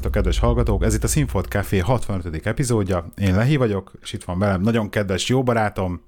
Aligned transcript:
Sziasztok, 0.00 0.22
kedves 0.22 0.38
hallgatók! 0.42 0.84
Ez 0.84 0.94
itt 0.94 1.04
a 1.04 1.06
Sinfot 1.06 1.46
Café 1.46 1.78
65. 1.78 2.46
epizódja. 2.46 3.06
Én 3.16 3.34
Lehi 3.34 3.56
vagyok, 3.56 3.92
és 4.02 4.12
itt 4.12 4.24
van 4.24 4.38
velem 4.38 4.60
nagyon 4.60 4.90
kedves 4.90 5.28
jó 5.28 5.42
barátom, 5.42 6.00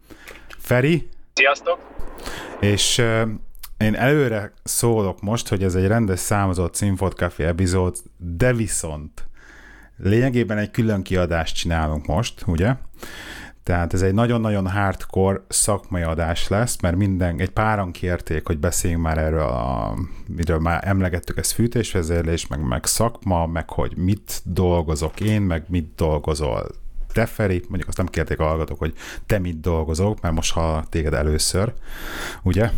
Feri. 0.58 1.08
Sziasztok! 1.32 1.78
És 2.60 2.98
uh, 2.98 3.28
én 3.78 3.94
előre 3.94 4.52
szólok 4.62 5.20
most, 5.20 5.48
hogy 5.48 5.62
ez 5.62 5.74
egy 5.74 5.86
rendes 5.86 6.18
számozott 6.18 6.76
Sinfot 6.76 7.14
Café 7.14 7.44
epizód, 7.44 7.96
de 8.16 8.52
viszont 8.52 9.28
lényegében 9.96 10.58
egy 10.58 10.70
külön 10.70 11.02
kiadást 11.02 11.56
csinálunk 11.56 12.06
most, 12.06 12.42
ugye? 12.46 12.74
Tehát 13.62 13.94
ez 13.94 14.02
egy 14.02 14.14
nagyon-nagyon 14.14 14.70
hardcore 14.70 15.40
szakmai 15.48 16.02
adás 16.02 16.48
lesz, 16.48 16.80
mert 16.80 16.96
minden, 16.96 17.40
egy 17.40 17.50
páran 17.50 17.92
kérték, 17.92 18.46
hogy 18.46 18.58
beszéljünk 18.58 19.02
már 19.02 19.18
erről, 19.18 19.46
a, 19.46 19.94
miről 20.26 20.58
már 20.58 20.88
emlegettük, 20.88 21.38
ez 21.38 21.50
fűtésvezérlés, 21.50 22.46
meg, 22.46 22.60
meg 22.60 22.84
szakma, 22.84 23.46
meg 23.46 23.70
hogy 23.70 23.96
mit 23.96 24.40
dolgozok 24.44 25.20
én, 25.20 25.42
meg 25.42 25.64
mit 25.68 25.92
dolgozol 25.96 26.66
te, 27.12 27.26
Feri, 27.26 27.62
mondjuk 27.68 27.88
azt 27.88 27.96
nem 27.96 28.06
kérték 28.06 28.38
a 28.38 28.44
hallgatók, 28.44 28.78
hogy 28.78 28.94
te 29.26 29.38
mit 29.38 29.60
dolgozok, 29.60 30.20
mert 30.20 30.34
most 30.34 30.52
ha 30.52 30.84
téged 30.88 31.14
először, 31.14 31.72
ugye? 32.42 32.70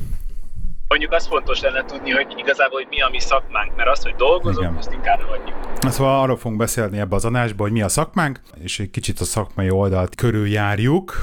Mondjuk 0.89 1.13
az 1.13 1.27
fontos 1.27 1.61
lenne 1.61 1.85
tudni, 1.85 2.11
hogy 2.11 2.35
igazából 2.37 2.79
hogy 2.79 2.87
mi 2.91 3.01
a 3.01 3.09
mi 3.09 3.21
szakmánk, 3.21 3.77
mert 3.77 3.89
az, 3.89 4.03
hogy 4.03 4.15
dolgozunk, 4.15 4.65
Igen. 4.65 4.77
azt 4.77 4.93
inkább 4.93 5.21
hagyjuk. 5.21 5.57
Szóval 5.81 6.21
arról 6.21 6.37
fogunk 6.37 6.61
beszélni 6.61 6.99
ebbe 6.99 7.15
az 7.15 7.25
adásba, 7.25 7.63
hogy 7.63 7.73
mi 7.73 7.83
a 7.83 7.89
szakmánk, 7.89 8.41
és 8.63 8.81
egy 8.81 8.91
kicsit 8.91 9.21
a 9.21 9.25
szakmai 9.25 9.71
oldalt 9.71 10.15
körüljárjuk, 10.15 11.15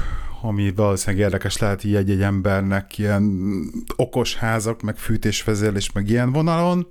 ami 0.42 0.72
valószínűleg 0.76 1.26
érdekes 1.26 1.58
lehet 1.58 1.84
így 1.84 1.96
egy-egy 1.96 2.22
embernek 2.22 2.98
ilyen 2.98 3.24
okos 3.96 4.36
házak, 4.36 4.82
meg 4.82 4.98
fűtésvezérlés, 4.98 5.92
meg 5.92 6.10
ilyen 6.10 6.32
vonalon, 6.32 6.88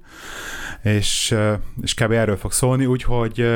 és, 0.82 1.34
és 1.82 1.94
kb. 1.94 2.12
erről 2.12 2.36
fog 2.36 2.52
szólni, 2.52 2.86
úgyhogy 2.86 3.46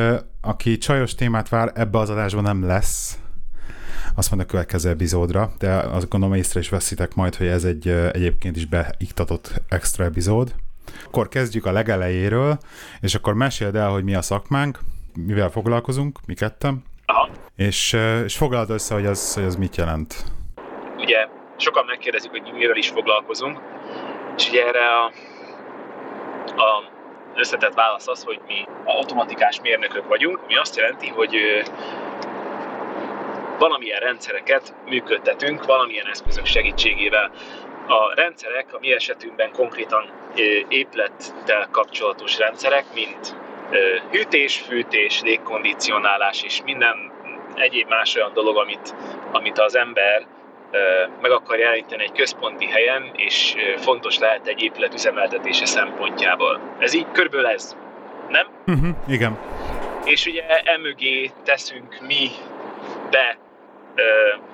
aki 0.41 0.79
csajos 0.79 1.15
témát 1.15 1.49
vár, 1.49 1.73
ebbe 1.75 1.99
az 1.99 2.11
adásban 2.11 2.43
nem 2.43 2.65
lesz, 2.67 3.19
azt 4.15 4.31
mondja 4.31 4.49
a 4.49 4.51
következő 4.51 4.91
epizódra, 4.91 5.53
de 5.59 5.71
azt 5.73 6.09
gondolom 6.09 6.35
észre 6.35 6.61
is 6.61 6.69
veszitek 6.69 7.15
majd, 7.15 7.35
hogy 7.35 7.47
ez 7.47 7.65
egy 7.65 7.89
egyébként 7.89 8.57
is 8.57 8.67
beiktatott 8.67 9.53
extra 9.69 10.05
epizód. 10.05 10.55
Akkor 11.07 11.29
kezdjük 11.29 11.67
a 11.67 11.73
legelejéről, 11.73 12.59
és 13.01 13.15
akkor 13.15 13.35
meséld 13.35 13.77
el, 13.77 13.91
hogy 13.91 14.05
mi 14.05 14.15
a 14.15 14.23
szakmánk, 14.23 14.79
mivel 15.27 15.51
foglalkozunk, 15.51 16.19
mi 16.27 16.35
kettem, 16.35 16.83
Aha. 17.07 17.29
És, 17.57 17.97
és 18.25 18.37
foglald 18.37 18.71
össze, 18.71 18.95
hogy 18.95 19.07
az, 19.07 19.35
hogy 19.35 19.45
az 19.45 19.57
mit 19.57 19.77
jelent. 19.77 20.15
Ugye 20.99 21.29
sokan 21.57 21.85
megkérdezik, 21.87 22.31
hogy 22.31 22.53
mivel 22.53 22.77
is 22.77 22.89
foglalkozunk, 22.89 23.61
és 24.37 24.49
ugye 24.49 24.67
erre 24.67 24.89
a, 24.89 25.13
a 26.63 26.93
összetett 27.37 27.75
válasz 27.75 28.09
az, 28.09 28.23
hogy 28.23 28.41
mi 28.47 28.65
automatikás 28.85 29.61
mérnökök 29.61 30.09
vagyunk, 30.09 30.41
ami 30.45 30.57
azt 30.57 30.77
jelenti, 30.77 31.09
hogy 31.09 31.35
valamilyen 33.59 34.01
rendszereket 34.01 34.75
működtetünk, 34.89 35.65
valamilyen 35.65 36.07
eszközök 36.07 36.47
segítségével. 36.47 37.31
A 37.89 38.15
rendszerek 38.15 38.75
a 38.75 38.79
mi 38.81 38.93
esetünkben 38.93 39.53
konkrétan 39.53 40.11
épülettel 40.69 41.69
kapcsolatos 41.71 42.39
rendszerek, 42.39 42.85
mint 42.95 43.37
hűtés, 44.11 44.57
fűtés, 44.57 45.21
légkondicionálás 45.23 46.43
és 46.43 46.63
minden 46.65 47.13
egyéb 47.55 47.89
más 47.89 48.17
olyan 48.17 48.33
dolog, 48.33 48.57
amit, 48.57 48.95
amit 49.33 49.59
az 49.59 49.77
ember 49.77 50.27
meg 51.21 51.31
akar 51.31 51.59
jeleníteni 51.59 52.03
egy 52.03 52.13
központi 52.13 52.67
helyen, 52.67 53.11
és 53.17 53.55
fontos 53.77 54.19
lehet 54.19 54.47
egy 54.47 54.63
épület 54.63 54.95
üzemeltetése 54.95 55.67
szempontjából. 55.67 56.61
Ez 56.79 56.95
így 56.95 57.07
körülbelül 57.13 57.47
ez, 57.47 57.77
nem? 58.29 58.47
Uh-huh, 58.67 58.97
igen. 59.09 59.39
És 60.05 60.27
ugye 60.27 60.43
emögé 60.65 61.31
teszünk 61.45 62.01
mi 62.07 62.31
be 63.11 63.37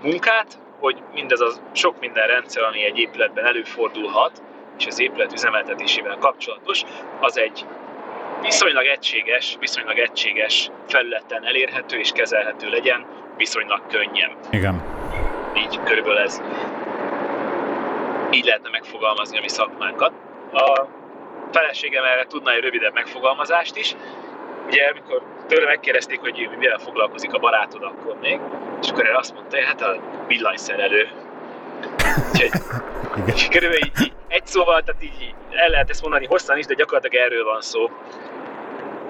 munkát, 0.03 0.59
hogy 0.79 1.03
mindez 1.15 1.41
a 1.41 1.51
sok 1.73 2.01
minden 2.01 2.27
rendszer, 2.27 2.63
ami 2.63 2.85
egy 2.85 2.99
épületben 2.99 3.47
előfordulhat, 3.47 4.43
és 4.79 4.87
az 4.87 5.01
épület 5.01 5.33
üzemeltetésével 5.33 6.17
kapcsolatos, 6.17 6.83
az 7.21 7.39
egy 7.39 7.65
viszonylag 8.43 8.87
egységes, 8.87 9.57
viszonylag 9.61 9.99
egységes 9.99 10.71
felületen 10.89 11.47
elérhető 11.47 11.99
és 11.99 12.13
kezelhető 12.13 12.69
legyen, 12.69 13.07
viszonylag 13.37 13.87
könnyen. 13.87 14.31
Igen. 14.51 14.83
Így 15.57 15.81
körülbelül 15.85 16.19
ez. 16.19 16.43
Így 18.31 18.45
lehetne 18.45 18.71
megfogalmazni 18.71 19.39
a 19.39 19.41
mi 19.41 19.49
szakmánkat. 19.49 20.13
A 20.53 20.87
feleségem 21.53 22.05
erre 22.05 22.27
tudna 22.27 22.53
egy 22.53 22.63
rövidebb 22.63 22.95
megfogalmazást 22.95 23.77
is. 23.77 23.97
Ugye, 24.71 24.85
amikor 24.85 25.23
tőle 25.49 25.67
megkérdezték, 25.67 26.21
hogy 26.21 26.49
mivel 26.59 26.79
foglalkozik 26.79 27.33
a 27.33 27.39
barátod 27.39 27.83
akkor 27.83 28.17
még, 28.21 28.41
és 28.83 28.91
akkor 28.91 29.07
erre 29.07 29.19
azt 29.19 29.35
mondta, 29.35 29.57
hogy 29.57 29.67
hát 29.67 29.81
a 29.81 29.97
villanyszerelő. 30.27 31.09
Úgyhogy, 32.33 32.51
és 33.35 33.49
körülbelül 33.53 33.85
így, 33.85 34.01
így, 34.01 34.13
egy 34.29 34.47
szóval, 34.47 34.83
tehát 34.83 35.03
így 35.03 35.35
el 35.51 35.69
lehet 35.69 35.91
ezt 35.91 36.03
mondani 36.03 36.27
hosszan 36.27 36.59
is, 36.59 36.67
de 36.67 36.75
gyakorlatilag 36.75 37.27
erről 37.27 37.45
van 37.45 37.61
szó. 37.61 37.91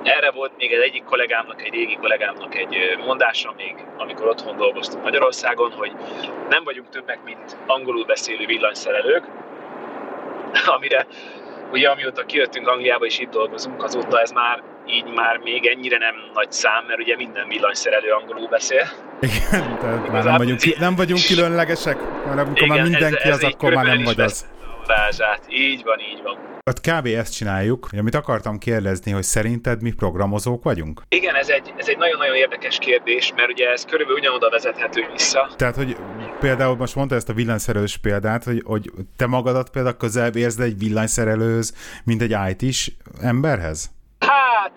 Erre 0.02 0.30
volt 0.30 0.52
még 0.56 0.72
egy 0.72 0.80
egyik 0.80 1.04
kollégámnak, 1.04 1.62
egy 1.62 1.72
régi 1.72 1.96
kollégámnak 1.96 2.54
egy 2.54 2.76
mondása 3.04 3.54
még, 3.56 3.74
amikor 3.96 4.26
otthon 4.28 4.56
dolgoztunk 4.56 5.04
Magyarországon, 5.04 5.72
hogy 5.72 5.92
nem 6.48 6.64
vagyunk 6.64 6.88
többek, 6.88 7.24
mint 7.24 7.56
angolul 7.66 8.04
beszélő 8.04 8.46
villanyszerelők, 8.46 9.24
amire 10.76 11.06
ugye 11.72 11.88
amióta 11.88 12.24
kijöttünk 12.24 12.68
Angliába 12.68 13.04
és 13.04 13.18
itt 13.18 13.30
dolgozunk, 13.30 13.82
azóta 13.82 14.20
ez 14.20 14.30
már 14.30 14.62
így 14.86 15.12
már 15.14 15.36
még 15.36 15.66
ennyire 15.66 15.98
nem 15.98 16.14
nagy 16.34 16.52
szám, 16.52 16.84
mert 16.86 17.00
ugye 17.00 17.16
minden 17.16 17.48
villanyszerelő 17.48 18.10
angolul 18.10 18.48
beszél. 18.48 18.88
Igen, 19.20 19.78
tehát 19.78 20.08
már 20.12 20.24
nem 20.24 20.36
vagyunk, 20.36 20.78
nem 20.78 20.94
vagyunk 20.94 21.20
különlegesek, 21.26 21.96
mert 22.26 22.38
amikor 22.38 22.62
Igen, 22.62 22.68
már 22.68 22.82
mindenki 22.82 23.28
ez, 23.28 23.36
ez 23.36 23.42
az, 23.42 23.52
akkor 23.52 23.72
már 23.72 23.84
nem 23.84 24.02
vagy 24.02 24.20
az. 24.20 24.46
Így 25.48 25.82
van, 25.84 26.00
így 26.00 26.22
van. 26.22 26.49
Ott 26.64 26.80
kb. 26.80 27.06
ezt 27.06 27.32
csináljuk, 27.32 27.88
amit 27.98 28.14
akartam 28.14 28.58
kérdezni, 28.58 29.12
hogy 29.12 29.22
szerinted 29.22 29.82
mi 29.82 29.92
programozók 29.92 30.62
vagyunk? 30.62 31.02
Igen, 31.08 31.34
ez 31.34 31.48
egy, 31.48 31.72
ez 31.76 31.88
egy 31.88 31.96
nagyon-nagyon 31.96 32.34
érdekes 32.34 32.78
kérdés, 32.78 33.32
mert 33.36 33.48
ugye 33.50 33.70
ez 33.70 33.84
körülbelül 33.84 34.20
ugyanoda 34.20 34.50
vezethető 34.50 35.06
vissza. 35.12 35.50
Tehát, 35.56 35.76
hogy 35.76 35.96
például 36.40 36.76
most 36.76 36.94
mondta 36.94 37.14
ezt 37.14 37.28
a 37.28 37.32
villanyszerelős 37.32 37.96
példát, 37.96 38.44
hogy, 38.44 38.62
hogy 38.64 38.90
te 39.16 39.26
magadat 39.26 39.70
például 39.70 39.96
közelebb 39.96 40.36
érzed 40.36 40.66
egy 40.66 40.78
villanyszerelőhöz, 40.78 41.74
mint 42.04 42.22
egy 42.22 42.36
IT-s 42.50 42.92
emberhez? 43.20 43.90
Hát, 44.18 44.72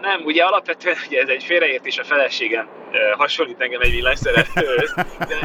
nem, 0.00 0.24
ugye 0.24 0.42
alapvetően 0.44 0.96
ugye 1.06 1.20
ez 1.20 1.28
egy 1.28 1.44
félreértés 1.44 1.98
a 1.98 2.04
feleségem 2.04 2.68
hasonlít 3.16 3.60
engem 3.60 3.80
egy 3.80 3.90
villanyszerelőhöz. 3.90 4.94
De, 4.94 5.04
de, 5.18 5.36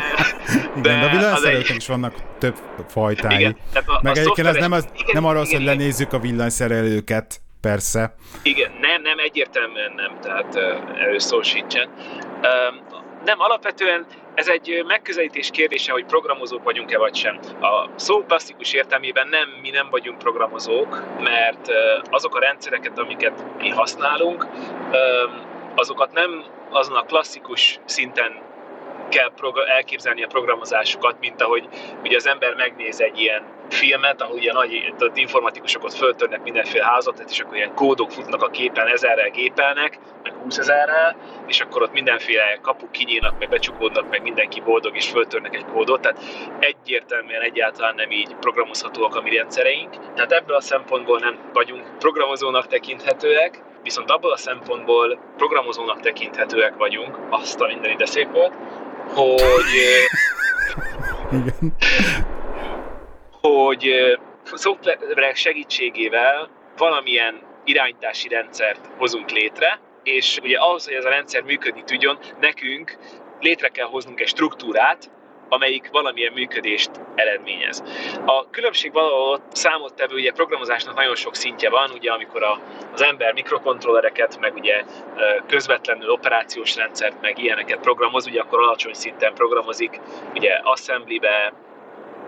igen, 0.77 0.99
de 0.99 1.05
a 1.05 1.09
villanyszerelőknek 1.09 1.69
egy... 1.69 1.75
is 1.75 1.87
vannak 1.87 2.13
több 2.37 2.55
fajtái. 2.87 3.39
Igen, 3.39 3.57
a, 3.73 3.99
Meg 4.01 4.15
a 4.15 4.19
egyébként 4.19 4.47
ez 4.47 4.55
nem, 4.55 4.71
az, 4.71 4.87
igen, 4.93 5.09
nem 5.13 5.25
arról 5.25 5.45
hogy 5.45 5.63
lenézzük 5.63 6.13
a 6.13 6.19
villanyszerelőket, 6.19 7.41
persze. 7.61 8.15
Igen, 8.43 8.71
nem, 8.81 9.01
nem, 9.01 9.19
egyértelműen 9.19 9.93
nem, 9.95 10.19
tehát 10.21 10.55
erről 10.95 11.19
szó 11.19 11.41
sincsen. 11.41 11.89
Nem, 13.25 13.39
alapvetően 13.39 14.05
ez 14.35 14.47
egy 14.47 14.83
megközelítés 14.87 15.49
kérdése, 15.49 15.91
hogy 15.91 16.05
programozók 16.05 16.63
vagyunk-e 16.63 16.97
vagy 16.97 17.15
sem. 17.15 17.39
A 17.61 17.89
szó 17.95 18.23
klasszikus 18.23 18.73
értelmében 18.73 19.27
nem, 19.27 19.49
mi 19.61 19.69
nem 19.69 19.87
vagyunk 19.89 20.17
programozók, 20.17 21.03
mert 21.19 21.67
azok 22.09 22.35
a 22.35 22.39
rendszereket, 22.39 22.99
amiket 22.99 23.45
mi 23.57 23.69
használunk, 23.69 24.47
azokat 25.75 26.13
nem 26.13 26.43
azon 26.69 26.95
a 26.95 27.03
klasszikus 27.03 27.79
szinten 27.85 28.41
kell 29.09 29.31
elképzelni 29.67 30.23
a 30.23 30.27
programozásukat, 30.27 31.15
mint 31.19 31.41
ahogy 31.41 31.67
ugye 32.03 32.15
az 32.15 32.27
ember 32.27 32.53
megnéz 32.55 33.01
egy 33.01 33.19
ilyen 33.19 33.43
filmet, 33.69 34.21
ahol 34.21 34.37
ilyen 34.37 34.55
nagy 34.55 34.93
tehát 34.97 35.17
informatikusok 35.17 35.83
ott 35.83 35.93
föltörnek 35.93 36.43
mindenféle 36.43 36.85
házat, 36.85 37.23
és 37.29 37.39
akkor 37.39 37.55
ilyen 37.55 37.75
kódok 37.75 38.11
futnak 38.11 38.41
a 38.41 38.49
képen, 38.49 38.87
ezerrel 38.87 39.29
gépelnek, 39.29 39.99
meg 40.23 40.33
20 40.33 40.57
ezerrel, 40.57 41.15
és 41.47 41.61
akkor 41.61 41.81
ott 41.81 41.93
mindenféle 41.93 42.59
kapuk 42.61 42.91
kinyílnak, 42.91 43.39
meg 43.39 43.49
becsukódnak, 43.49 44.09
meg 44.09 44.21
mindenki 44.21 44.61
boldog, 44.61 44.95
és 44.95 45.09
föltörnek 45.09 45.55
egy 45.55 45.65
kódot, 45.65 46.01
tehát 46.01 46.23
egyértelműen 46.59 47.41
egyáltalán 47.41 47.95
nem 47.95 48.11
így 48.11 48.35
programozhatóak 48.35 49.15
a 49.15 49.21
mi 49.21 49.35
rendszereink. 49.35 50.13
Tehát 50.15 50.31
ebből 50.31 50.55
a 50.55 50.61
szempontból 50.61 51.19
nem 51.19 51.37
vagyunk 51.53 51.97
programozónak 51.97 52.67
tekinthetőek, 52.67 53.61
viszont 53.83 54.11
abból 54.11 54.31
a 54.31 54.37
szempontból 54.37 55.19
programozónak 55.37 55.99
tekinthetőek 55.99 56.75
vagyunk, 56.75 57.19
azt 57.29 57.61
a 57.61 57.67
minden 57.67 57.91
ide 57.91 58.05
szép 58.05 58.31
volt, 58.31 58.53
hogy 59.07 59.73
Igen. 61.31 61.75
hogy 63.41 63.93
szoftverek 64.43 65.35
segítségével 65.35 66.49
valamilyen 66.77 67.41
irányítási 67.63 68.27
rendszert 68.27 68.89
hozunk 68.97 69.31
létre, 69.31 69.79
és 70.03 70.39
ugye 70.43 70.57
ahhoz, 70.57 70.85
hogy 70.85 70.93
ez 70.93 71.05
a 71.05 71.09
rendszer 71.09 71.41
működni 71.41 71.83
tudjon, 71.83 72.17
nekünk 72.39 72.97
létre 73.39 73.67
kell 73.67 73.87
hoznunk 73.87 74.19
egy 74.19 74.27
struktúrát, 74.27 75.11
amelyik 75.53 75.89
valamilyen 75.91 76.33
működést 76.33 76.91
eredményez. 77.15 77.83
A 78.25 78.49
különbség 78.49 78.93
valahol 78.93 79.39
számottevő, 79.51 80.15
ugye 80.15 80.31
programozásnak 80.31 80.95
nagyon 80.95 81.15
sok 81.15 81.35
szintje 81.35 81.69
van, 81.69 81.91
ugye 81.91 82.11
amikor 82.11 82.43
a, 82.43 82.59
az 82.93 83.01
ember 83.01 83.33
mikrokontrollereket, 83.33 84.39
meg 84.39 84.53
ugye 84.55 84.83
közvetlenül 85.47 86.09
operációs 86.09 86.75
rendszert, 86.75 87.21
meg 87.21 87.39
ilyeneket 87.39 87.79
programoz, 87.79 88.27
ugye 88.27 88.41
akkor 88.41 88.59
alacsony 88.59 88.93
szinten 88.93 89.33
programozik, 89.33 89.99
ugye 90.33 90.59
assemblybe, 90.63 91.53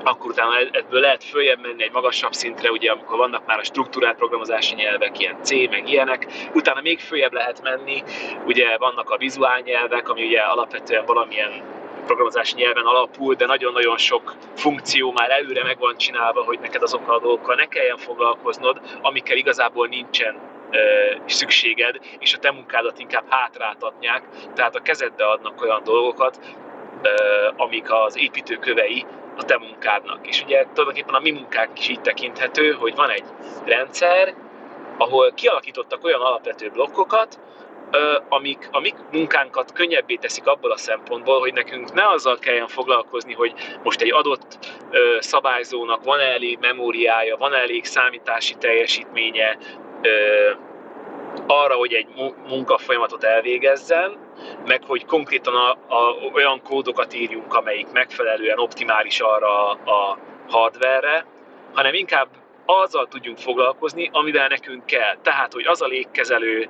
akkor 0.04 0.32
utána 0.32 0.58
ebből 0.72 1.00
lehet 1.00 1.24
följebb 1.24 1.62
menni 1.62 1.84
egy 1.84 1.92
magasabb 1.92 2.34
szintre, 2.34 2.72
ugye 2.72 2.92
amikor 2.92 3.18
vannak 3.18 3.46
már 3.46 3.60
a 3.60 3.64
struktúrált 3.64 4.18
programozási 4.18 4.76
nyelvek, 4.76 5.20
ilyen 5.20 5.44
C, 5.44 5.50
meg 5.52 5.90
ilyenek, 5.90 6.28
utána 6.54 6.82
még 6.82 7.00
följebb 7.00 7.34
lehet 7.34 7.62
menni, 7.62 8.04
ugye 8.46 8.78
vannak 8.78 9.10
a 9.10 9.18
vizuál 9.18 9.60
nyelvek, 9.60 10.10
ami 10.10 10.26
ugye 10.26 10.40
alapvetően 10.40 11.06
valamilyen 11.06 11.75
programozási 12.06 12.56
nyelven 12.56 12.86
alapul, 12.86 13.34
de 13.34 13.46
nagyon-nagyon 13.46 13.98
sok 13.98 14.36
funkció 14.56 15.12
már 15.12 15.30
előre 15.30 15.64
meg 15.64 15.80
van 15.80 15.98
csinálva, 15.98 16.44
hogy 16.44 16.60
neked 16.60 16.82
azokkal 16.82 17.16
a 17.16 17.20
dolgokkal 17.20 17.56
ne 17.56 17.66
kelljen 17.66 17.98
foglalkoznod, 17.98 18.82
amikkel 19.02 19.38
igazából 19.38 19.88
nincsen 19.88 20.54
szükséged, 21.26 22.00
és 22.20 22.34
a 22.34 22.38
te 22.38 22.52
munkádat 22.52 23.00
inkább 23.00 23.24
hátráltatják, 23.30 24.24
tehát 24.54 24.76
a 24.76 24.82
kezedbe 24.82 25.26
adnak 25.26 25.62
olyan 25.62 25.82
dolgokat, 25.84 26.40
amik 27.56 27.92
az 27.92 28.18
építőkövei 28.18 29.06
a 29.38 29.44
te 29.44 29.58
munkádnak. 29.58 30.28
És 30.28 30.44
ugye 30.44 30.64
tulajdonképpen 30.64 31.14
a 31.14 31.20
mi 31.20 31.32
munkánk 31.32 31.80
is 31.80 31.88
így 31.88 32.02
tekinthető, 32.02 32.72
hogy 32.72 32.96
van 32.96 33.10
egy 33.10 33.26
rendszer, 33.66 34.34
ahol 34.98 35.32
kialakítottak 35.32 36.04
olyan 36.04 36.22
alapvető 36.22 36.70
blokkokat, 36.70 37.40
amik 38.30 38.68
a 38.72 38.80
mi 38.80 38.94
munkánkat 39.12 39.72
könnyebbé 39.72 40.16
teszik 40.16 40.48
abból 40.48 40.72
a 40.72 40.78
szempontból, 40.78 41.40
hogy 41.40 41.54
nekünk 41.54 41.94
ne 41.94 42.08
azzal 42.08 42.38
kelljen 42.40 42.68
foglalkozni, 42.68 43.34
hogy 43.34 43.54
most 43.84 44.02
egy 44.02 44.12
adott 44.12 44.58
szabályzónak 45.20 46.04
van 46.04 46.20
-e 46.20 46.24
elég 46.24 46.58
memóriája, 46.62 47.38
van 47.38 47.54
-e 47.54 47.58
elég 47.58 47.86
számítási 47.86 48.56
teljesítménye 48.56 49.58
arra, 51.48 51.76
hogy 51.76 51.94
egy 51.94 52.08
munkafolyamatot 52.48 53.24
elvégezzen, 53.24 54.18
meg 54.66 54.84
hogy 54.88 55.06
konkrétan 55.06 55.56
a, 55.56 55.70
a, 55.96 56.16
olyan 56.34 56.62
kódokat 56.62 57.14
írjunk, 57.14 57.54
amelyik 57.54 57.92
megfelelően 57.92 58.60
optimális 58.60 59.20
arra 59.20 59.70
a 59.72 60.18
hardware 60.48 61.26
hanem 61.76 61.94
inkább 61.94 62.28
azzal 62.66 63.08
tudjunk 63.08 63.38
foglalkozni, 63.38 64.10
amivel 64.12 64.48
nekünk 64.48 64.86
kell. 64.86 65.16
Tehát, 65.22 65.54
hogy 65.54 65.66
az 65.66 65.82
a 65.82 65.88
légkezelő, 65.88 66.70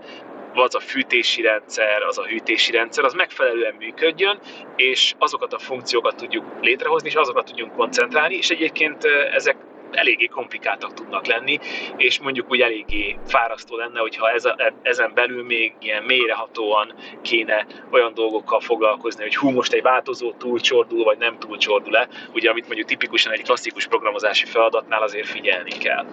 az 0.63 0.75
a 0.75 0.79
fűtési 0.79 1.41
rendszer, 1.41 2.01
az 2.01 2.17
a 2.17 2.25
hűtési 2.25 2.71
rendszer, 2.71 3.03
az 3.03 3.13
megfelelően 3.13 3.75
működjön, 3.79 4.39
és 4.75 5.13
azokat 5.17 5.53
a 5.53 5.59
funkciókat 5.59 6.15
tudjuk 6.15 6.45
létrehozni, 6.61 7.07
és 7.09 7.15
azokat 7.15 7.45
tudjunk 7.45 7.75
koncentrálni, 7.75 8.35
és 8.35 8.49
egyébként 8.49 9.05
ezek 9.33 9.55
eléggé 9.91 10.25
komplikáltak 10.25 10.93
tudnak 10.93 11.25
lenni, 11.25 11.59
és 11.97 12.19
mondjuk 12.19 12.51
úgy 12.51 12.61
eléggé 12.61 13.17
fárasztó 13.27 13.75
lenne, 13.75 13.99
hogyha 13.99 14.31
ez 14.31 14.45
a, 14.45 14.73
ezen 14.81 15.11
belül 15.13 15.43
még 15.43 15.73
ilyen 15.79 16.03
mélyrehatóan 16.03 16.93
kéne 17.21 17.65
olyan 17.91 18.13
dolgokkal 18.13 18.59
foglalkozni, 18.59 19.23
hogy 19.23 19.35
hú, 19.35 19.49
most 19.49 19.73
egy 19.73 19.81
változó 19.81 20.31
túlcsordul, 20.31 21.03
vagy 21.03 21.17
nem 21.17 21.39
túlcsordul-e, 21.39 22.07
ugye 22.33 22.49
amit 22.49 22.65
mondjuk 22.65 22.87
tipikusan 22.87 23.33
egy 23.33 23.43
klasszikus 23.43 23.87
programozási 23.87 24.45
feladatnál 24.45 25.01
azért 25.01 25.27
figyelni 25.27 25.71
kell. 25.71 26.05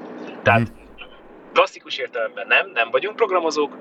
Tehát 0.43 0.61
mhm. 0.61 0.82
Klasszikus 1.53 1.99
értelemben 1.99 2.47
nem, 2.47 2.71
nem 2.71 2.91
vagyunk 2.91 3.17
programozók, 3.17 3.77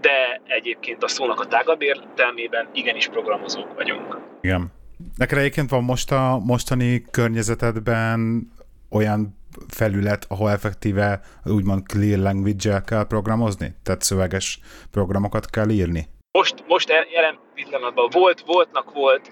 de 0.00 0.40
egyébként 0.46 1.02
a 1.02 1.08
szónak 1.08 1.40
a 1.40 1.46
tágabb 1.46 1.82
értelmében 1.82 2.68
igenis 2.72 3.08
programozók 3.08 3.74
vagyunk. 3.74 4.18
Igen. 4.40 4.72
Neked 5.16 5.38
egyébként 5.38 5.70
van 5.70 5.84
most 5.84 6.12
a 6.12 6.38
mostani 6.44 7.04
környezetedben 7.10 8.50
olyan 8.90 9.38
felület, 9.68 10.24
ahol 10.28 10.50
effektíve 10.50 11.20
úgymond 11.44 11.86
clear 11.86 12.18
language-el 12.18 12.84
kell 12.84 13.06
programozni? 13.06 13.74
Tehát 13.82 14.02
szöveges 14.02 14.60
programokat 14.90 15.50
kell 15.50 15.68
írni? 15.68 16.08
Most, 16.38 16.64
most 16.66 16.88
jelen 16.88 17.38
pillanatban 17.54 18.08
volt, 18.12 18.40
voltnak 18.40 18.92
volt, 18.92 19.30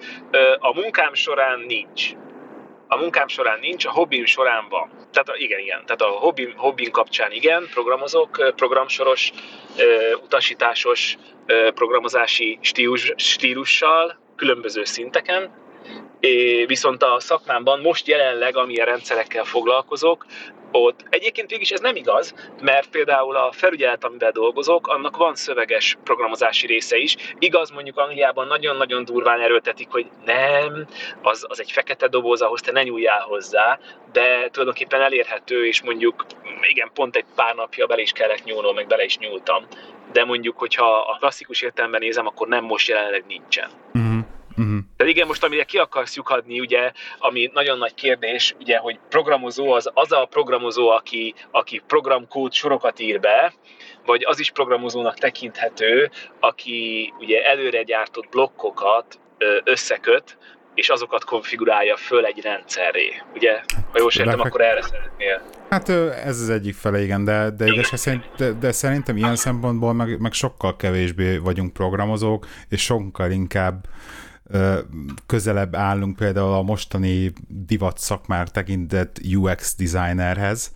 a 0.58 0.80
munkám 0.80 1.14
során 1.14 1.58
nincs. 1.66 2.12
A 2.88 2.96
munkám 2.96 3.28
során 3.28 3.58
nincs, 3.60 3.84
a 3.84 3.90
hobbim 3.90 4.24
során 4.24 4.68
van. 4.68 4.90
Tehát 5.12 5.40
igen, 5.40 5.58
igen. 5.58 5.82
Tehát 5.84 6.00
a 6.00 6.08
hobbim, 6.08 6.52
hobbim 6.56 6.90
kapcsán 6.90 7.32
igen, 7.32 7.68
programozok, 7.72 8.52
programsoros, 8.56 9.32
utasításos 10.22 11.16
programozási 11.74 12.58
stílus, 12.60 13.12
stílussal, 13.16 14.18
különböző 14.36 14.84
szinteken, 14.84 15.50
É, 16.20 16.64
viszont 16.64 17.02
a 17.02 17.20
szakmámban 17.20 17.80
most 17.80 18.06
jelenleg, 18.06 18.56
amilyen 18.56 18.86
rendszerekkel 18.86 19.44
foglalkozok, 19.44 20.26
ott 20.72 21.04
egyébként 21.10 21.50
végig 21.50 21.72
ez 21.72 21.80
nem 21.80 21.96
igaz, 21.96 22.34
mert 22.60 22.88
például 22.88 23.36
a 23.36 23.52
felügyelet, 23.52 24.04
amivel 24.04 24.30
dolgozok, 24.30 24.86
annak 24.86 25.16
van 25.16 25.34
szöveges 25.34 25.96
programozási 26.04 26.66
része 26.66 26.96
is. 26.96 27.16
Igaz, 27.38 27.70
mondjuk 27.70 27.98
Angliában 27.98 28.46
nagyon-nagyon 28.46 29.04
durván 29.04 29.40
erőltetik, 29.40 29.88
hogy 29.90 30.06
nem, 30.24 30.86
az, 31.22 31.46
az 31.48 31.60
egy 31.60 31.70
fekete 31.70 32.08
doboz, 32.08 32.42
ahhoz 32.42 32.60
te 32.60 32.72
ne 32.72 32.82
nyúljál 32.82 33.20
hozzá, 33.20 33.78
de 34.12 34.48
tulajdonképpen 34.50 35.00
elérhető, 35.00 35.66
és 35.66 35.82
mondjuk 35.82 36.26
igen, 36.68 36.90
pont 36.94 37.16
egy 37.16 37.24
pár 37.34 37.54
napja 37.54 37.86
bele 37.86 38.02
is 38.02 38.12
kellett 38.12 38.44
nyúlnom, 38.44 38.74
meg 38.74 38.86
bele 38.86 39.04
is 39.04 39.18
nyúltam. 39.18 39.66
De 40.12 40.24
mondjuk, 40.24 40.58
hogyha 40.58 40.96
a 40.96 41.16
klasszikus 41.18 41.62
értelemben 41.62 42.00
nézem, 42.00 42.26
akkor 42.26 42.48
nem 42.48 42.64
most 42.64 42.88
jelenleg 42.88 43.24
nincsen. 43.26 43.70
Mm. 43.98 44.18
Uh-huh. 44.58 44.78
Tehát 44.96 45.12
igen, 45.12 45.26
most 45.26 45.44
amire 45.44 45.64
ki 45.64 45.78
akarsz 45.78 46.16
lyukadni, 46.16 46.60
ugye, 46.60 46.92
ami 47.18 47.50
nagyon 47.52 47.78
nagy 47.78 47.94
kérdés, 47.94 48.54
ugye, 48.60 48.78
hogy 48.78 48.98
programozó 49.08 49.72
az 49.72 49.90
az 49.94 50.12
a 50.12 50.26
programozó, 50.30 50.88
aki, 50.88 51.34
aki 51.50 51.82
programkód 51.86 52.52
sorokat 52.52 53.00
ír 53.00 53.20
be, 53.20 53.52
vagy 54.06 54.24
az 54.24 54.40
is 54.40 54.50
programozónak 54.50 55.18
tekinthető, 55.18 56.10
aki 56.40 57.12
ugye 57.18 57.44
előre 57.44 57.82
gyártott 57.82 58.28
blokkokat 58.28 59.18
összeköt, 59.64 60.38
és 60.74 60.88
azokat 60.88 61.24
konfigurálja 61.24 61.96
föl 61.96 62.24
egy 62.24 62.40
rendszerré. 62.42 63.22
Ugye, 63.34 63.60
ha 63.92 63.98
jól 63.98 64.10
értem, 64.18 64.40
akkor 64.40 64.60
erre 64.60 64.82
szeretnél. 64.82 65.42
Hát 65.70 65.88
ez 66.24 66.40
az 66.40 66.48
egyik 66.48 66.74
fele, 66.74 67.02
igen, 67.02 67.24
de, 67.24 67.50
de, 67.50 67.66
igaz, 67.66 67.90
szerint, 67.94 68.24
de, 68.36 68.52
de 68.52 68.72
szerintem 68.72 69.16
ilyen 69.16 69.36
szempontból 69.36 69.92
meg, 69.92 70.20
meg 70.20 70.32
sokkal 70.32 70.76
kevésbé 70.76 71.36
vagyunk 71.36 71.72
programozók, 71.72 72.46
és 72.68 72.82
sokkal 72.82 73.30
inkább 73.30 73.84
közelebb 75.26 75.76
állunk 75.76 76.16
például 76.16 76.52
a 76.52 76.62
mostani 76.62 77.32
divat 77.48 77.98
szakmár 77.98 78.48
tekintett 78.48 79.20
UX 79.34 79.76
designerhez, 79.76 80.72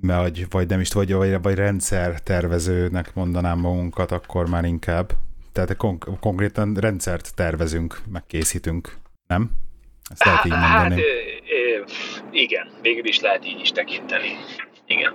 vagy, 0.00 0.46
vagy 0.50 0.68
nem 0.68 0.80
is 0.80 0.92
vagy, 0.92 1.12
vagy, 1.12 1.42
vagy 1.42 1.54
rendszer 1.54 2.20
tervezőnek 2.20 3.14
mondanám 3.14 3.58
magunkat, 3.58 4.12
akkor 4.12 4.48
már 4.48 4.64
inkább. 4.64 5.12
Tehát 5.52 5.76
konk- 5.76 6.18
konkrétan 6.20 6.74
rendszert 6.74 7.34
tervezünk, 7.34 8.00
megkészítünk, 8.12 8.96
nem? 9.26 9.50
Ezt 10.10 10.24
lehet 10.24 10.44
így 10.44 10.52
mondani. 10.52 10.94
Hát, 10.94 11.04
igen, 12.30 12.68
végül 12.82 13.06
is 13.06 13.20
lehet 13.20 13.46
így 13.46 13.60
is 13.60 13.70
tekinteni. 13.70 14.28
Igen. 14.86 15.12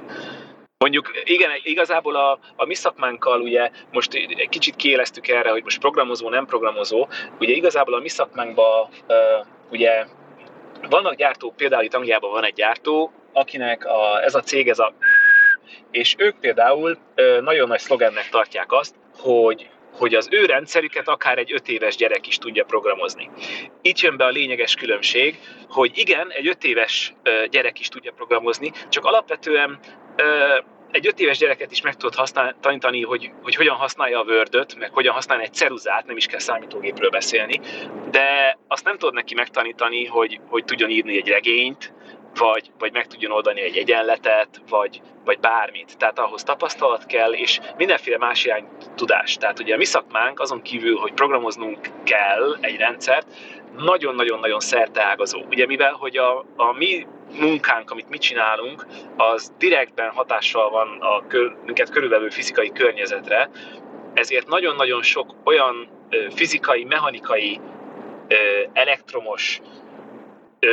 Mondjuk 0.84 1.12
igen, 1.24 1.50
igazából 1.64 2.16
a, 2.16 2.40
a 2.56 2.66
mi 2.66 2.74
szakmánkkal 2.74 3.42
ugye 3.42 3.70
most 3.92 4.14
egy 4.14 4.50
kicsit 4.50 4.76
kiéleztük 4.76 5.28
erre, 5.28 5.50
hogy 5.50 5.64
most 5.64 5.80
programozó, 5.80 6.30
nem 6.30 6.46
programozó. 6.46 7.08
Ugye 7.40 7.54
igazából 7.54 7.94
a 7.94 8.00
mi 8.00 8.08
szakmánkban 8.10 8.90
uh, 9.08 9.46
ugye 9.72 10.06
vannak 10.90 11.16
gyártók, 11.16 11.56
például 11.56 11.84
itt 11.84 11.94
Angliában 11.94 12.32
van 12.32 12.44
egy 12.44 12.54
gyártó, 12.54 13.12
akinek 13.34 13.86
a, 13.86 14.24
ez 14.24 14.36
a 14.36 14.42
cég, 14.42 14.68
ez 14.68 14.80
a 14.80 14.94
és 15.92 16.16
ők 16.18 16.40
például 16.40 16.98
uh, 17.18 17.42
nagyon 17.42 17.68
nagy 17.68 17.80
szlogennek 17.80 18.30
tartják 18.30 18.72
azt, 18.72 18.96
hogy 19.18 19.70
hogy 19.98 20.16
az 20.16 20.28
ő 20.32 20.46
rendszerüket 20.46 21.08
akár 21.08 21.38
egy 21.38 21.54
öt 21.54 21.68
éves 21.68 21.96
gyerek 21.96 22.28
is 22.28 22.38
tudja 22.38 22.64
programozni. 22.64 23.30
Itt 23.82 24.00
jön 24.00 24.18
be 24.18 24.26
a 24.26 24.30
lényeges 24.30 24.76
különbség, 24.76 25.40
hogy 25.70 25.92
igen, 25.98 26.32
egy 26.32 26.48
öt 26.48 26.64
éves 26.64 27.14
gyerek 27.50 27.80
is 27.80 27.88
tudja 27.88 28.12
programozni, 28.12 28.72
csak 28.90 29.06
alapvetően 29.06 29.80
egy 30.92 31.08
öt 31.08 31.20
éves 31.20 31.38
gyereket 31.38 31.72
is 31.72 31.82
meg 31.82 31.96
tudod 31.96 32.16
használ, 32.16 32.56
tanítani, 32.60 33.04
hogy, 33.04 33.32
hogy 33.44 33.56
hogyan 33.56 33.76
használja 33.76 34.20
a 34.20 34.24
word 34.24 34.76
meg 34.78 34.92
hogyan 34.94 35.14
használja 35.14 35.44
egy 35.44 35.54
ceruzát, 35.54 36.06
nem 36.06 36.18
is 36.18 36.26
kell 36.26 36.40
számítógépről 36.40 37.10
beszélni, 37.10 37.60
de 38.12 38.58
azt 38.68 38.86
nem 38.86 38.98
tudod 38.98 39.14
neki 39.14 39.34
megtanítani, 39.34 40.06
hogy, 40.06 40.40
hogy 40.48 40.66
tudjon 40.66 40.90
írni 40.90 41.18
egy 41.18 41.28
regényt, 41.28 41.94
vagy, 42.36 42.72
vagy 42.80 42.94
meg 42.94 43.08
tudjon 43.08 43.32
oldani 43.32 43.62
egy 43.62 43.78
egyenletet, 43.78 44.62
vagy, 44.70 45.02
vagy 45.26 45.40
bármit. 45.40 45.98
Tehát 45.98 46.20
ahhoz 46.20 46.44
tapasztalat 46.44 47.06
kell, 47.06 47.34
és 47.34 47.60
mindenféle 47.78 48.18
más 48.18 48.46
irány 48.46 48.68
tudás. 48.96 49.36
Tehát 49.36 49.60
ugye 49.60 49.74
a 49.74 49.78
mi 49.78 49.86
szakmánk 49.86 50.40
azon 50.40 50.62
kívül, 50.62 50.98
hogy 50.98 51.14
programoznunk 51.14 51.80
kell 52.04 52.58
egy 52.62 52.78
rendszert, 52.78 53.28
nagyon-nagyon-nagyon 53.78 54.60
szerteágazó. 54.60 55.44
Ugye 55.50 55.66
mivel, 55.66 55.94
hogy 55.94 56.18
a, 56.18 56.46
a 56.56 56.74
mi 56.78 57.08
munkánk, 57.34 57.92
amit 57.92 58.10
mi 58.10 58.18
csinálunk, 58.18 58.86
az 59.18 59.54
direktben 59.58 60.10
hatással 60.10 60.70
van 60.70 60.98
a 61.02 61.28
kör, 61.28 61.56
minket 61.66 61.90
körülbelül 61.90 62.32
fizikai 62.32 62.72
környezetre, 62.72 63.50
ezért 64.14 64.48
nagyon-nagyon 64.48 65.04
sok 65.04 65.36
olyan 65.44 65.88
fizikai, 66.36 66.84
mechanikai 66.84 67.60
elektromos 68.74 69.62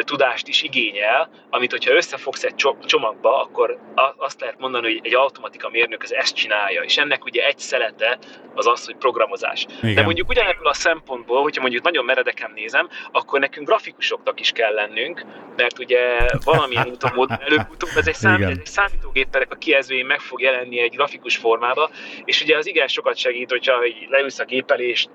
tudást 0.04 0.48
is 0.48 0.62
igényel, 0.62 1.30
amit 1.50 1.70
hogyha 1.70 1.94
összefogsz 1.94 2.44
egy 2.44 2.54
csomagba, 2.86 3.40
akkor 3.40 3.78
azt 4.16 4.40
lehet 4.40 4.58
mondani, 4.58 4.86
hogy 4.86 5.00
egy 5.02 5.14
automatika 5.14 5.68
mérnök 5.68 6.02
az 6.02 6.14
ezt 6.14 6.34
csinálja, 6.34 6.82
és 6.82 6.96
ennek 6.96 7.24
ugye 7.24 7.46
egy 7.46 7.58
szelete 7.58 8.18
az 8.54 8.66
az, 8.66 8.86
hogy 8.86 8.96
programozás. 8.96 9.66
Igen. 9.82 9.94
De 9.94 10.02
mondjuk 10.02 10.28
ugyanebből 10.28 10.66
a 10.66 10.74
szempontból, 10.74 11.42
hogyha 11.42 11.60
mondjuk 11.60 11.84
nagyon 11.84 12.04
meredeken 12.04 12.50
nézem, 12.54 12.88
akkor 13.12 13.40
nekünk 13.40 13.66
grafikusoknak 13.66 14.40
is 14.40 14.50
kell 14.50 14.74
lennünk, 14.74 15.24
mert 15.56 15.78
ugye 15.78 16.28
valamilyen 16.44 16.88
úton, 16.88 17.12
módon 17.14 17.38
előbb-utóbb 17.40 17.90
ez 17.96 18.06
egy, 18.06 18.14
szám, 18.14 18.42
ez 18.42 18.48
egy 18.48 18.66
számítógépnek 18.66 19.52
a 19.52 19.56
kijelzőjén 19.56 20.06
meg 20.06 20.20
fog 20.20 20.40
jelenni 20.40 20.80
egy 20.80 20.94
grafikus 20.94 21.36
formába, 21.36 21.90
és 22.24 22.42
ugye 22.42 22.56
az 22.56 22.66
igen 22.66 22.88
sokat 22.88 23.16
segít, 23.16 23.50
hogyha 23.50 23.72
leülsz 24.08 24.38
a 24.38 24.44
gépel, 24.44 24.80
és 24.80 25.06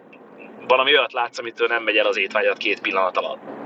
valami 0.67 0.91
olyat 0.91 1.13
látsz, 1.13 1.39
amitől 1.39 1.67
nem 1.67 1.83
megy 1.83 1.97
el 1.97 2.05
az 2.05 2.17
étvágyat 2.17 2.57
két 2.57 2.81
pillanat 2.81 3.17
alatt. 3.17 3.60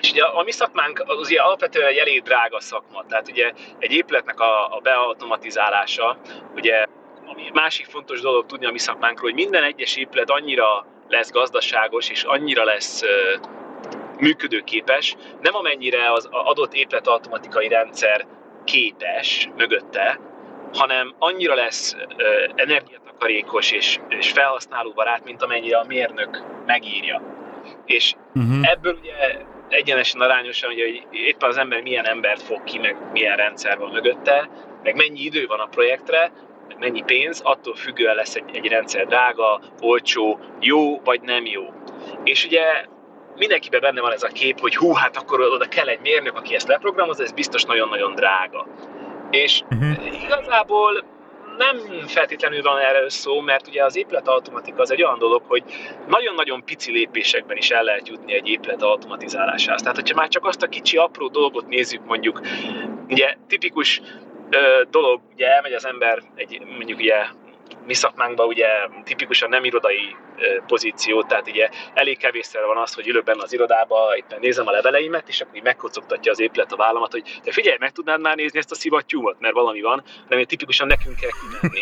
És 0.00 0.10
ugye 0.10 0.24
a 0.24 0.42
mi 0.42 0.50
szakmánk 0.50 1.02
az 1.06 1.28
ugye 1.28 1.40
alapvetően 1.40 1.88
egy 1.88 1.96
elég 1.96 2.22
drága 2.22 2.60
szakma, 2.60 3.04
tehát 3.08 3.28
ugye 3.28 3.52
egy 3.78 3.92
épületnek 3.92 4.40
a, 4.40 4.76
a 4.76 4.80
beautomatizálása, 4.82 6.18
ugye 6.54 6.86
ami 7.26 7.50
másik 7.52 7.86
fontos 7.86 8.20
dolog 8.20 8.46
tudni 8.46 8.66
a 8.66 8.70
mi 8.70 8.78
szakmánkról, 8.78 9.30
hogy 9.30 9.40
minden 9.40 9.62
egyes 9.62 9.96
épület 9.96 10.30
annyira 10.30 10.86
lesz 11.08 11.30
gazdaságos, 11.30 12.10
és 12.10 12.22
annyira 12.22 12.64
lesz 12.64 13.02
működőképes, 14.18 15.16
nem 15.40 15.54
amennyire 15.54 16.12
az 16.12 16.28
adott 16.30 16.74
épület 16.74 17.06
automatikai 17.06 17.68
rendszer 17.68 18.26
képes 18.64 19.48
mögötte, 19.56 20.20
hanem 20.72 21.14
annyira 21.18 21.54
lesz 21.54 21.96
energiatakarékos 22.54 23.72
és, 23.72 23.98
és 24.08 24.30
felhasználóbarát, 24.30 25.24
mint 25.24 25.42
amennyire 25.42 25.78
a 25.78 25.84
mérnök 25.84 26.42
megírja. 26.66 27.22
És 27.84 28.14
uh-huh. 28.34 28.70
ebből 28.70 28.98
ugye 29.00 29.14
egyenesen 29.68 30.20
arányosan, 30.20 30.70
hogy 30.70 31.02
éppen 31.10 31.48
az 31.48 31.56
ember 31.56 31.82
milyen 31.82 32.06
embert 32.06 32.42
fog 32.42 32.64
ki, 32.64 32.78
meg 32.78 32.96
milyen 33.12 33.36
rendszer 33.36 33.78
van 33.78 33.90
mögötte, 33.90 34.48
meg 34.82 34.94
mennyi 34.94 35.20
idő 35.20 35.46
van 35.46 35.60
a 35.60 35.66
projektre, 35.66 36.32
meg 36.68 36.78
mennyi 36.78 37.02
pénz, 37.02 37.40
attól 37.44 37.74
függően 37.74 38.14
lesz 38.14 38.34
egy, 38.34 38.44
egy 38.52 38.66
rendszer 38.66 39.06
drága, 39.06 39.60
olcsó, 39.80 40.38
jó 40.60 41.00
vagy 41.00 41.20
nem 41.20 41.46
jó. 41.46 41.62
És 42.24 42.44
ugye 42.44 42.62
mindenkiben 43.36 43.80
benne 43.80 44.00
van 44.00 44.12
ez 44.12 44.22
a 44.22 44.28
kép, 44.28 44.60
hogy 44.60 44.76
hú, 44.76 44.92
hát 44.92 45.16
akkor 45.16 45.40
oda 45.40 45.68
kell 45.68 45.88
egy 45.88 46.00
mérnök, 46.00 46.36
aki 46.36 46.54
ezt 46.54 46.68
leprogramozza, 46.68 47.22
ez 47.22 47.32
biztos 47.32 47.64
nagyon-nagyon 47.64 48.14
drága. 48.14 48.66
És 49.30 49.62
uh-huh. 49.70 50.22
igazából 50.22 51.04
nem 51.58 52.06
feltétlenül 52.06 52.62
van 52.62 52.78
erről 52.78 53.10
szó, 53.10 53.40
mert 53.40 53.66
ugye 53.66 53.84
az 53.84 53.96
épületautomatika 53.96 54.82
az 54.82 54.90
egy 54.90 55.02
olyan 55.02 55.18
dolog, 55.18 55.42
hogy 55.46 55.62
nagyon-nagyon 56.06 56.64
pici 56.64 56.92
lépésekben 56.92 57.56
is 57.56 57.70
el 57.70 57.82
lehet 57.82 58.08
jutni 58.08 58.32
egy 58.32 58.48
épület 58.48 58.82
automatizálásához. 58.82 59.80
Tehát, 59.80 59.96
hogyha 59.96 60.16
már 60.16 60.28
csak 60.28 60.44
azt 60.44 60.62
a 60.62 60.68
kicsi 60.68 60.96
apró 60.96 61.28
dolgot 61.28 61.68
nézzük, 61.68 62.04
mondjuk, 62.04 62.40
ugye 63.08 63.34
tipikus 63.46 64.00
ö, 64.50 64.82
dolog, 64.90 65.20
ugye 65.34 65.46
elmegy 65.46 65.72
az 65.72 65.86
ember 65.86 66.22
egy, 66.34 66.60
mondjuk 66.76 66.98
ugye 66.98 67.14
mi 67.86 67.94
szakmánkban 67.94 68.46
ugye 68.46 68.66
tipikusan 69.04 69.48
nem 69.48 69.64
irodai 69.64 70.16
pozíció, 70.66 71.22
tehát 71.22 71.48
ugye 71.48 71.68
elég 71.94 72.18
kevésszer 72.18 72.64
van 72.64 72.76
az, 72.76 72.94
hogy 72.94 73.08
ülök 73.08 73.24
benne 73.24 73.42
az 73.42 73.52
irodába, 73.52 74.16
éppen 74.16 74.38
nézem 74.40 74.66
a 74.66 74.70
leveleimet, 74.70 75.28
és 75.28 75.40
akkor 75.40 75.56
így 75.56 75.62
megkocogtatja 75.62 76.32
az 76.32 76.40
épület 76.40 76.72
a 76.72 76.76
vállamat, 76.76 77.12
hogy 77.12 77.40
te 77.44 77.52
figyelj, 77.52 77.76
meg 77.80 77.90
tudnád 77.90 78.20
már 78.20 78.36
nézni 78.36 78.58
ezt 78.58 78.70
a 78.70 78.74
szivattyúmat, 78.74 79.36
mert 79.38 79.54
valami 79.54 79.80
van, 79.80 80.02
nem 80.28 80.44
tipikusan 80.44 80.86
nekünk 80.86 81.16
kell 81.16 81.30
kimenni. 81.40 81.80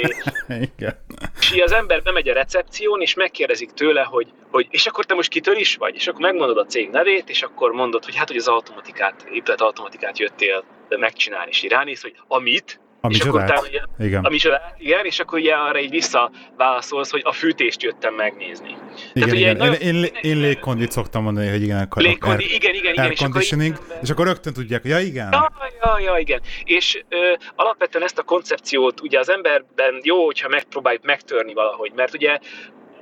és, 0.00 0.16
és 1.40 1.52
így 1.52 1.60
az 1.60 1.72
ember 1.72 2.02
bemegy 2.02 2.28
a 2.28 2.32
recepción, 2.32 3.00
és 3.00 3.14
megkérdezik 3.14 3.70
tőle, 3.70 4.02
hogy, 4.02 4.28
hogy 4.50 4.66
és 4.70 4.86
akkor 4.86 5.04
te 5.04 5.14
most 5.14 5.30
kitől 5.30 5.56
is 5.56 5.76
vagy? 5.76 5.94
És 5.94 6.06
akkor 6.06 6.20
megmondod 6.20 6.58
a 6.58 6.66
cég 6.66 6.90
nevét, 6.90 7.28
és 7.28 7.42
akkor 7.42 7.72
mondod, 7.72 8.04
hogy 8.04 8.16
hát, 8.16 8.28
hogy 8.28 8.36
az 8.36 8.48
automatikát, 8.48 9.26
épület 9.32 9.60
automatikát 9.60 10.18
jöttél 10.18 10.64
megcsinálni, 10.88 11.50
és 11.50 11.62
így 11.62 11.70
ránéz, 11.70 12.02
hogy 12.02 12.14
amit, 12.28 12.80
ami 13.00 13.14
és 13.14 13.20
akkor 13.20 13.42
utána, 13.42 13.60
ugye, 13.60 13.80
igen. 13.98 14.24
Ami 14.24 14.36
csodát, 14.36 14.74
igen, 14.78 15.04
és 15.04 15.20
akkor 15.20 15.38
ugye 15.38 15.54
arra 15.54 15.80
így 15.80 15.90
visszaválaszolsz, 15.90 17.10
hogy 17.10 17.22
a 17.24 17.32
fűtést 17.32 17.82
jöttem 17.82 18.14
megnézni. 18.14 18.76
Igen, 19.12 19.28
Tehát, 19.28 19.34
igen. 19.34 19.56
Nagyon, 19.56 19.74
én, 19.74 19.94
én, 19.94 20.10
én 20.20 20.38
légkondit 20.40 20.90
szoktam 20.90 21.22
mondani, 21.22 21.48
hogy 21.48 21.62
igen, 21.62 21.78
akkor 21.78 22.02
légkondi, 22.02 22.42
air, 22.42 22.52
igen, 22.52 22.74
igen, 22.74 22.92
igen, 22.92 23.04
air 23.04 23.16
conditioning, 23.16 23.72
és 23.72 23.80
akkor, 23.80 23.98
és 24.02 24.10
akkor 24.10 24.26
rögtön 24.26 24.52
tudják, 24.52 24.84
ja, 24.84 24.98
igen. 24.98 25.28
Ja, 25.32 25.52
ja, 25.82 25.98
ja, 25.98 26.18
igen. 26.18 26.40
És 26.64 27.02
ö, 27.08 27.32
alapvetően 27.54 28.04
ezt 28.04 28.18
a 28.18 28.22
koncepciót 28.22 29.00
ugye 29.00 29.18
az 29.18 29.30
emberben 29.30 30.00
jó, 30.02 30.24
hogyha 30.24 30.48
megpróbáljuk 30.48 31.04
megtörni 31.04 31.54
valahogy, 31.54 31.92
mert 31.94 32.14
ugye 32.14 32.38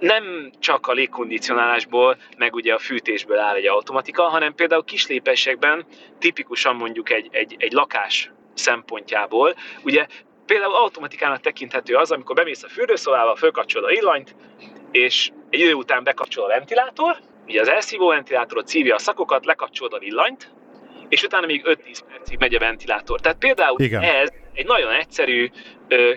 nem 0.01 0.51
csak 0.59 0.87
a 0.87 0.93
légkondicionálásból, 0.93 2.17
meg 2.37 2.55
ugye 2.55 2.75
a 2.75 2.79
fűtésből 2.79 3.39
áll 3.39 3.55
egy 3.55 3.67
automatika, 3.67 4.23
hanem 4.23 4.55
például 4.55 4.85
kislépésekben 4.85 5.87
tipikusan 6.19 6.77
mondjuk 6.77 7.11
egy, 7.11 7.29
egy, 7.31 7.57
egy 7.59 7.73
lakás 7.73 8.31
szempontjából. 8.59 9.55
Ugye 9.83 10.07
például 10.47 10.75
automatikának 10.75 11.41
tekinthető 11.41 11.95
az, 11.95 12.11
amikor 12.11 12.35
bemész 12.35 12.63
a 12.63 12.69
fürdőszobába, 12.69 13.37
fölkapcsolod 13.37 13.91
a 13.91 13.93
illanyt, 13.93 14.35
és 14.91 15.31
egy 15.51 15.61
idő 15.61 15.73
után 15.73 16.05
bekapcsol 16.05 16.45
a 16.45 16.49
ventilátor, 16.49 17.17
ugye 17.47 17.61
az 17.61 17.69
elszívó 17.69 18.09
ventilátorot 18.09 18.69
szívja 18.69 18.95
a 18.95 18.99
szakokat, 18.99 19.45
lekapcsolod 19.45 19.93
a 19.93 19.99
villanyt, 19.99 20.51
és 21.09 21.23
utána 21.23 21.47
még 21.47 21.63
5-10 21.65 21.99
percig 22.09 22.39
megy 22.39 22.55
a 22.55 22.59
ventilátor. 22.59 23.21
Tehát 23.21 23.39
például 23.39 23.81
Igen. 23.81 24.03
ez 24.03 24.29
egy 24.53 24.67
nagyon 24.67 24.93
egyszerű, 24.93 25.51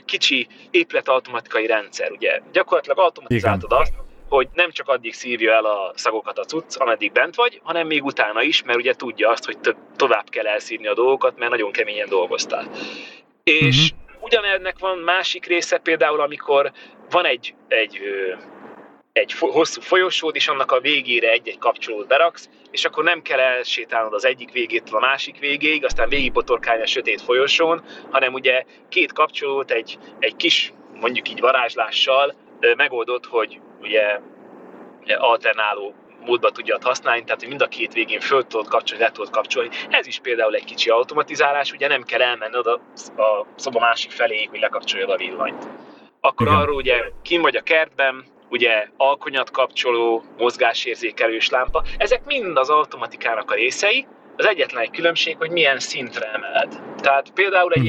kicsi 0.06 0.48
épületautomatikai 0.72 1.66
rendszer. 1.66 2.12
Ugye 2.12 2.40
gyakorlatilag 2.52 3.00
automatizáltad 3.00 3.72
azt, 3.72 3.94
hogy 4.32 4.48
nem 4.54 4.72
csak 4.72 4.88
addig 4.88 5.14
szívja 5.14 5.54
el 5.54 5.66
a 5.66 5.92
szagokat 5.96 6.40
a 6.40 6.44
cucc, 6.44 6.76
ameddig 6.78 7.12
bent 7.12 7.36
vagy, 7.36 7.60
hanem 7.64 7.88
még 7.88 8.04
utána 8.04 8.42
is, 8.42 8.64
mert 8.64 8.78
ugye 8.78 8.94
tudja 8.94 9.30
azt, 9.30 9.46
hogy 9.46 9.58
tovább 9.96 10.30
kell 10.30 10.48
elszívni 10.48 10.88
a 10.88 10.94
dolgokat, 10.94 11.38
mert 11.38 11.52
nagyon 11.52 11.72
keményen 11.72 12.10
dolgoztál. 12.10 12.72
És 13.44 13.92
uh-huh. 13.92 14.24
ugyanennek 14.24 14.80
van 14.80 14.98
másik 14.98 15.46
része 15.46 15.78
például, 15.78 16.20
amikor 16.20 16.72
van 17.10 17.26
egy, 17.26 17.56
egy, 17.68 18.00
egy 19.14 19.34
hosszú 19.34 19.82
folyosód, 19.82 20.36
és 20.36 20.48
annak 20.48 20.72
a 20.72 20.80
végére 20.80 21.32
egy-egy 21.32 21.58
kapcsolót 21.58 22.08
beraksz, 22.08 22.50
és 22.72 22.86
akkor 22.86 23.04
nem 23.04 23.22
kell 23.22 23.40
elsétálnod 23.40 24.14
az 24.14 24.26
egyik 24.26 24.52
végétől 24.52 24.98
a 24.98 25.06
másik 25.06 25.40
végéig, 25.40 25.86
aztán 25.86 26.10
végigbotorkálni 26.10 26.82
a 26.82 26.88
sötét 26.88 27.22
folyosón, 27.22 27.84
hanem 28.10 28.34
ugye 28.34 28.64
két 28.90 29.14
kapcsolót 29.14 29.72
egy, 29.72 29.98
egy 30.20 30.36
kis, 30.36 30.74
mondjuk 31.00 31.30
így 31.30 31.40
varázslással 31.40 32.36
megoldott, 32.76 33.26
hogy 33.26 33.60
ugye 33.82 34.20
alternáló 35.18 35.94
módba 36.26 36.50
tudja 36.50 36.78
használni, 36.82 37.24
tehát 37.24 37.40
hogy 37.40 37.50
mind 37.50 37.62
a 37.62 37.68
két 37.68 37.94
végén 37.94 38.20
föl 38.20 38.48
tudod 38.48 38.68
kapcsolni, 38.68 39.04
le 39.04 39.12
tudod 39.12 39.30
kapcsolni. 39.30 39.70
Ez 39.90 40.08
is 40.08 40.20
például 40.20 40.56
egy 40.56 40.64
kicsi 40.64 40.90
automatizálás, 40.90 41.72
ugye 41.72 41.88
nem 41.88 42.04
kell 42.04 42.22
elmenned 42.22 42.66
a, 42.66 42.82
a 43.22 43.46
szoba 43.56 43.80
másik 43.80 44.12
feléig, 44.12 44.50
hogy 44.50 44.60
lekapcsoljad 44.60 45.10
a 45.10 45.18
villanyt. 45.18 45.68
Akkor 46.20 46.48
Igen. 46.48 46.60
arról 46.60 46.76
ugye 46.76 47.04
kim 47.22 47.42
vagy 47.42 47.56
a 47.56 47.62
kertben, 47.62 48.26
ugye 48.50 48.88
alkonyat 48.98 49.52
kapcsoló, 49.52 50.24
mozgásérzékelős 50.38 51.50
lámpa, 51.50 51.84
ezek 51.98 52.26
mind 52.26 52.58
az 52.58 52.70
automatikának 52.70 53.52
a 53.52 53.56
részei, 53.56 54.08
az 54.38 54.48
egyetlen 54.48 54.82
egy 54.82 54.90
különbség, 54.90 55.38
hogy 55.38 55.50
milyen 55.50 55.80
szintre 55.80 56.32
emeled. 56.32 56.82
Tehát 57.02 57.32
például 57.34 57.72
uh-huh. 57.76 57.86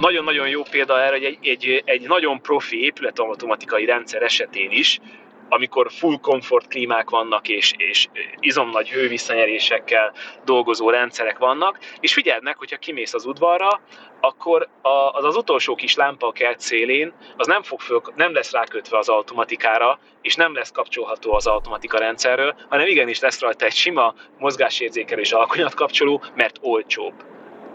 Nagyon-nagyon 0.00 0.48
jó 0.48 0.62
példa 0.62 1.00
erre, 1.00 1.12
hogy 1.12 1.24
egy, 1.24 1.38
egy, 1.42 1.82
egy 1.84 2.08
nagyon 2.08 2.42
profi 2.42 2.84
épületautomatikai 2.84 3.84
rendszer 3.84 4.22
esetén 4.22 4.70
is 4.70 5.00
amikor 5.48 5.90
full 5.90 6.18
komfort 6.20 6.68
klímák 6.68 7.10
vannak, 7.10 7.48
és, 7.48 7.72
és 7.76 8.08
izomnagy 8.40 8.90
hővisszanyerésekkel 8.90 10.12
dolgozó 10.44 10.90
rendszerek 10.90 11.38
vannak, 11.38 11.78
és 12.00 12.12
figyeld 12.12 12.42
meg, 12.42 12.56
hogyha 12.56 12.76
kimész 12.76 13.14
az 13.14 13.24
udvarra, 13.24 13.80
akkor 14.20 14.68
az 15.12 15.24
az 15.24 15.36
utolsó 15.36 15.74
kis 15.74 15.94
lámpa 15.94 16.26
a 16.26 16.32
kert 16.32 16.60
szélén, 16.60 17.12
az 17.36 17.46
nem, 17.46 17.62
fog 17.62 17.80
föl, 17.80 18.02
nem 18.16 18.34
lesz 18.34 18.52
rákötve 18.52 18.98
az 18.98 19.08
automatikára, 19.08 19.98
és 20.22 20.34
nem 20.34 20.54
lesz 20.54 20.70
kapcsolható 20.70 21.32
az 21.32 21.46
automatika 21.46 21.98
rendszerről, 21.98 22.54
hanem 22.68 22.86
igenis 22.86 23.20
lesz 23.20 23.40
rajta 23.40 23.64
egy 23.64 23.74
sima 23.74 24.14
mozgásérzékelés 24.38 25.32
alkonyatkapcsoló, 25.32 26.22
mert 26.34 26.58
olcsóbb. 26.60 27.14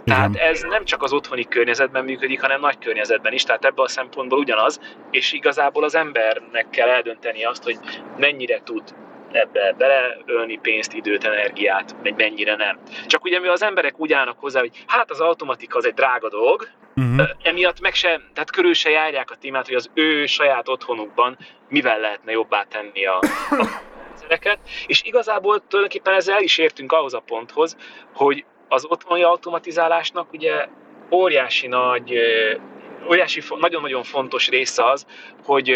Tehát 0.05 0.35
ez 0.35 0.61
nem 0.61 0.85
csak 0.85 1.03
az 1.03 1.13
otthoni 1.13 1.47
környezetben 1.47 2.03
működik, 2.03 2.41
hanem 2.41 2.59
nagy 2.59 2.77
környezetben 2.77 3.33
is, 3.33 3.43
tehát 3.43 3.65
ebből 3.65 3.85
a 3.85 3.87
szempontból 3.87 4.39
ugyanaz, 4.39 4.79
és 5.11 5.33
igazából 5.33 5.83
az 5.83 5.95
embernek 5.95 6.69
kell 6.69 6.89
eldönteni 6.89 7.43
azt, 7.43 7.63
hogy 7.63 7.77
mennyire 8.17 8.61
tud 8.63 8.83
ebbe 9.31 9.75
beleölni 9.77 10.59
pénzt, 10.61 10.93
időt, 10.93 11.23
energiát, 11.23 11.95
vagy 12.03 12.15
mennyire 12.15 12.55
nem. 12.55 12.79
Csak 13.07 13.23
ugye 13.23 13.39
mi 13.39 13.47
az 13.47 13.63
emberek 13.63 13.99
úgy 13.99 14.13
állnak 14.13 14.39
hozzá, 14.39 14.59
hogy 14.59 14.83
hát 14.87 15.11
az 15.11 15.19
automatika 15.19 15.77
az 15.77 15.85
egy 15.85 15.93
drága 15.93 16.29
dolog, 16.29 16.67
uh-huh. 16.95 17.29
emiatt 17.43 17.79
meg 17.79 17.93
se, 17.93 18.21
tehát 18.33 18.51
körül 18.51 18.73
se 18.73 18.89
járják 18.89 19.31
a 19.31 19.35
témát, 19.35 19.65
hogy 19.65 19.75
az 19.75 19.89
ő 19.93 20.25
saját 20.25 20.69
otthonukban 20.69 21.37
mivel 21.69 21.99
lehetne 21.99 22.31
jobbá 22.31 22.63
tenni 22.63 23.05
a, 23.05 23.19
a 23.49 23.65
rendszereket, 24.07 24.59
és 24.87 25.03
igazából 25.03 25.67
tulajdonképpen 25.67 26.13
ezzel 26.13 26.41
is 26.41 26.57
értünk 26.57 26.91
ahhoz 26.91 27.13
a 27.13 27.23
ponthoz, 27.25 27.77
hogy 28.13 28.45
az 28.73 28.85
otthoni 28.85 29.23
automatizálásnak 29.23 30.31
ugye 30.31 30.67
óriási 31.11 31.67
nagy, 31.67 32.13
óriási, 33.09 33.41
nagyon-nagyon 33.59 34.03
fontos 34.03 34.49
része 34.49 34.89
az, 34.89 35.05
hogy 35.43 35.73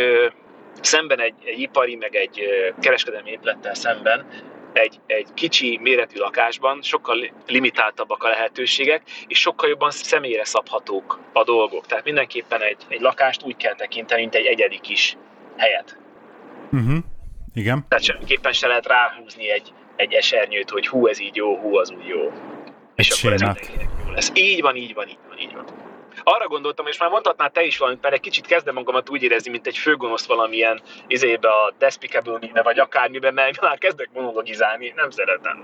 szemben 0.82 1.20
egy, 1.20 1.36
egy 1.44 1.60
ipari, 1.60 1.96
meg 1.96 2.16
egy 2.16 2.42
kereskedelmi 2.80 3.30
épülettel 3.30 3.74
szemben 3.74 4.25
egy, 4.74 5.00
egy 5.06 5.27
kicsi 5.34 5.80
méretű 5.82 6.20
lakásban 6.20 6.82
sokkal 6.82 7.32
limitáltabbak 7.48 8.24
a 8.24 8.30
lehetőségek, 8.30 9.01
és 9.27 9.39
sokkal 9.39 9.70
jobban 9.70 9.92
személyre 9.92 10.46
szabhatók 10.46 11.20
a 11.34 11.44
dolgok. 11.44 11.86
Tehát 11.86 12.04
mindenképpen 12.04 12.62
egy, 12.62 12.86
egy 12.88 13.01
lakást 13.01 13.44
úgy 13.44 13.58
kell 13.58 13.75
tekinteni, 13.75 14.22
mint 14.22 14.36
egy 14.36 14.46
egyedi 14.46 14.80
kis 14.80 15.18
helyet. 15.58 15.98
Uh-huh. 16.72 16.98
Igen. 17.54 17.86
Tehát 17.88 18.04
semmiképpen 18.04 18.51
se 18.51 18.68
lehet 18.68 18.88
ráhúzni 18.88 19.50
egy, 19.50 19.74
egy 19.96 20.13
esernyőt, 20.13 20.70
hogy 20.70 20.88
hú, 20.88 21.08
ez 21.08 21.20
így 21.20 21.36
jó, 21.36 21.58
hú, 21.58 21.77
az 21.77 21.92
úgy 21.92 22.08
jó. 22.08 22.32
És 22.98 23.10
egy 23.10 23.18
akkor 23.20 23.34
ez 23.34 23.42
jó 24.06 24.12
lesz. 24.12 24.32
Így 24.34 24.62
van, 24.62 24.75
így 24.75 24.94
van, 24.94 25.08
így 25.08 25.18
van, 25.30 25.39
így 25.39 25.54
van 25.54 25.66
arra 26.24 26.48
gondoltam, 26.48 26.88
és 26.88 27.00
már 27.00 27.10
mondhatnál 27.10 27.51
te 27.51 27.63
is 27.63 27.77
valamit, 27.77 28.01
mert 28.01 28.13
egy 28.13 28.20
kicsit 28.20 28.46
kezdem 28.46 28.74
magamat 28.74 29.10
úgy 29.10 29.24
érezni, 29.24 29.51
mint 29.51 29.68
egy 29.68 29.77
főgonosz 29.77 30.25
valamilyen 30.25 30.82
izébe 31.08 31.48
a 31.48 31.74
Despicable 31.77 32.39
me 32.54 32.62
vagy 32.62 32.80
akármiben, 32.80 33.34
mert 33.34 33.62
már 33.62 33.77
kezdek 33.77 34.10
monologizálni, 34.13 34.94
nem 34.96 35.10
szeretem. 35.10 35.63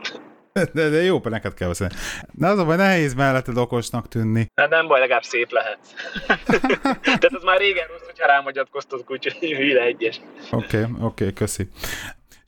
De, 0.74 0.90
de 0.90 1.02
jó, 1.02 1.22
neked 1.24 1.54
kell 1.54 1.68
beszélni. 1.68 1.94
De 2.32 2.48
az 2.48 2.60
a 2.60 2.66
baj, 2.66 2.76
nehéz 2.76 3.14
melletted 3.14 3.58
okosnak 3.58 4.08
tűnni. 4.08 4.48
Hát 4.56 4.70
nem 4.70 4.88
baj, 4.88 5.00
legalább 5.00 5.24
szép 5.24 5.52
lehet. 5.52 5.80
Tehát 7.04 7.34
az 7.34 7.44
már 7.44 7.58
régen 7.58 7.88
rossz, 7.88 8.06
hogyha 8.06 8.28
rám 8.28 8.46
agyatkoztatok, 8.46 9.12
úgyhogy 9.12 9.52
hülyre 9.52 9.82
egyes. 9.82 10.22
Oké, 10.52 10.66
okay, 10.66 10.82
oké, 10.82 11.04
okay, 11.04 11.34
köszi. 11.34 11.68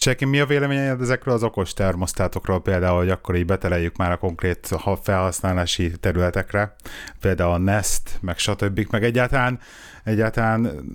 Cseki, 0.06 0.26
mi 0.26 0.40
a 0.40 0.46
véleményed 0.46 1.02
ezekről 1.02 1.34
az 1.34 1.44
okos 1.44 1.74
termosztátokról 1.74 2.62
például, 2.62 2.98
hogy 2.98 3.10
akkor 3.10 3.36
így 3.36 3.46
beteleljük 3.46 3.96
már 3.96 4.12
a 4.12 4.18
konkrét 4.18 4.70
felhasználási 5.02 5.92
területekre, 6.00 6.76
például 7.20 7.52
a 7.52 7.58
Nest, 7.58 8.18
meg 8.22 8.38
stb. 8.38 8.88
meg 8.90 9.04
egyáltalán, 9.04 9.60
egyáltalán, 10.04 10.86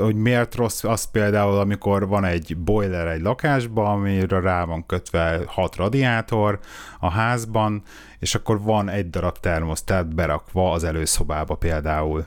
hogy 0.00 0.14
miért 0.14 0.54
rossz 0.54 0.84
az 0.84 1.10
például, 1.10 1.58
amikor 1.58 2.08
van 2.08 2.24
egy 2.24 2.56
boiler 2.56 3.06
egy 3.06 3.20
lakásban, 3.20 3.86
amire 3.86 4.40
rá 4.40 4.64
van 4.64 4.86
kötve 4.86 5.40
hat 5.46 5.76
radiátor 5.76 6.58
a 7.00 7.10
házban, 7.10 7.82
és 8.18 8.34
akkor 8.34 8.60
van 8.60 8.88
egy 8.88 9.10
darab 9.10 9.38
termosztát 9.38 10.14
berakva 10.14 10.72
az 10.72 10.84
előszobába 10.84 11.54
például. 11.54 12.24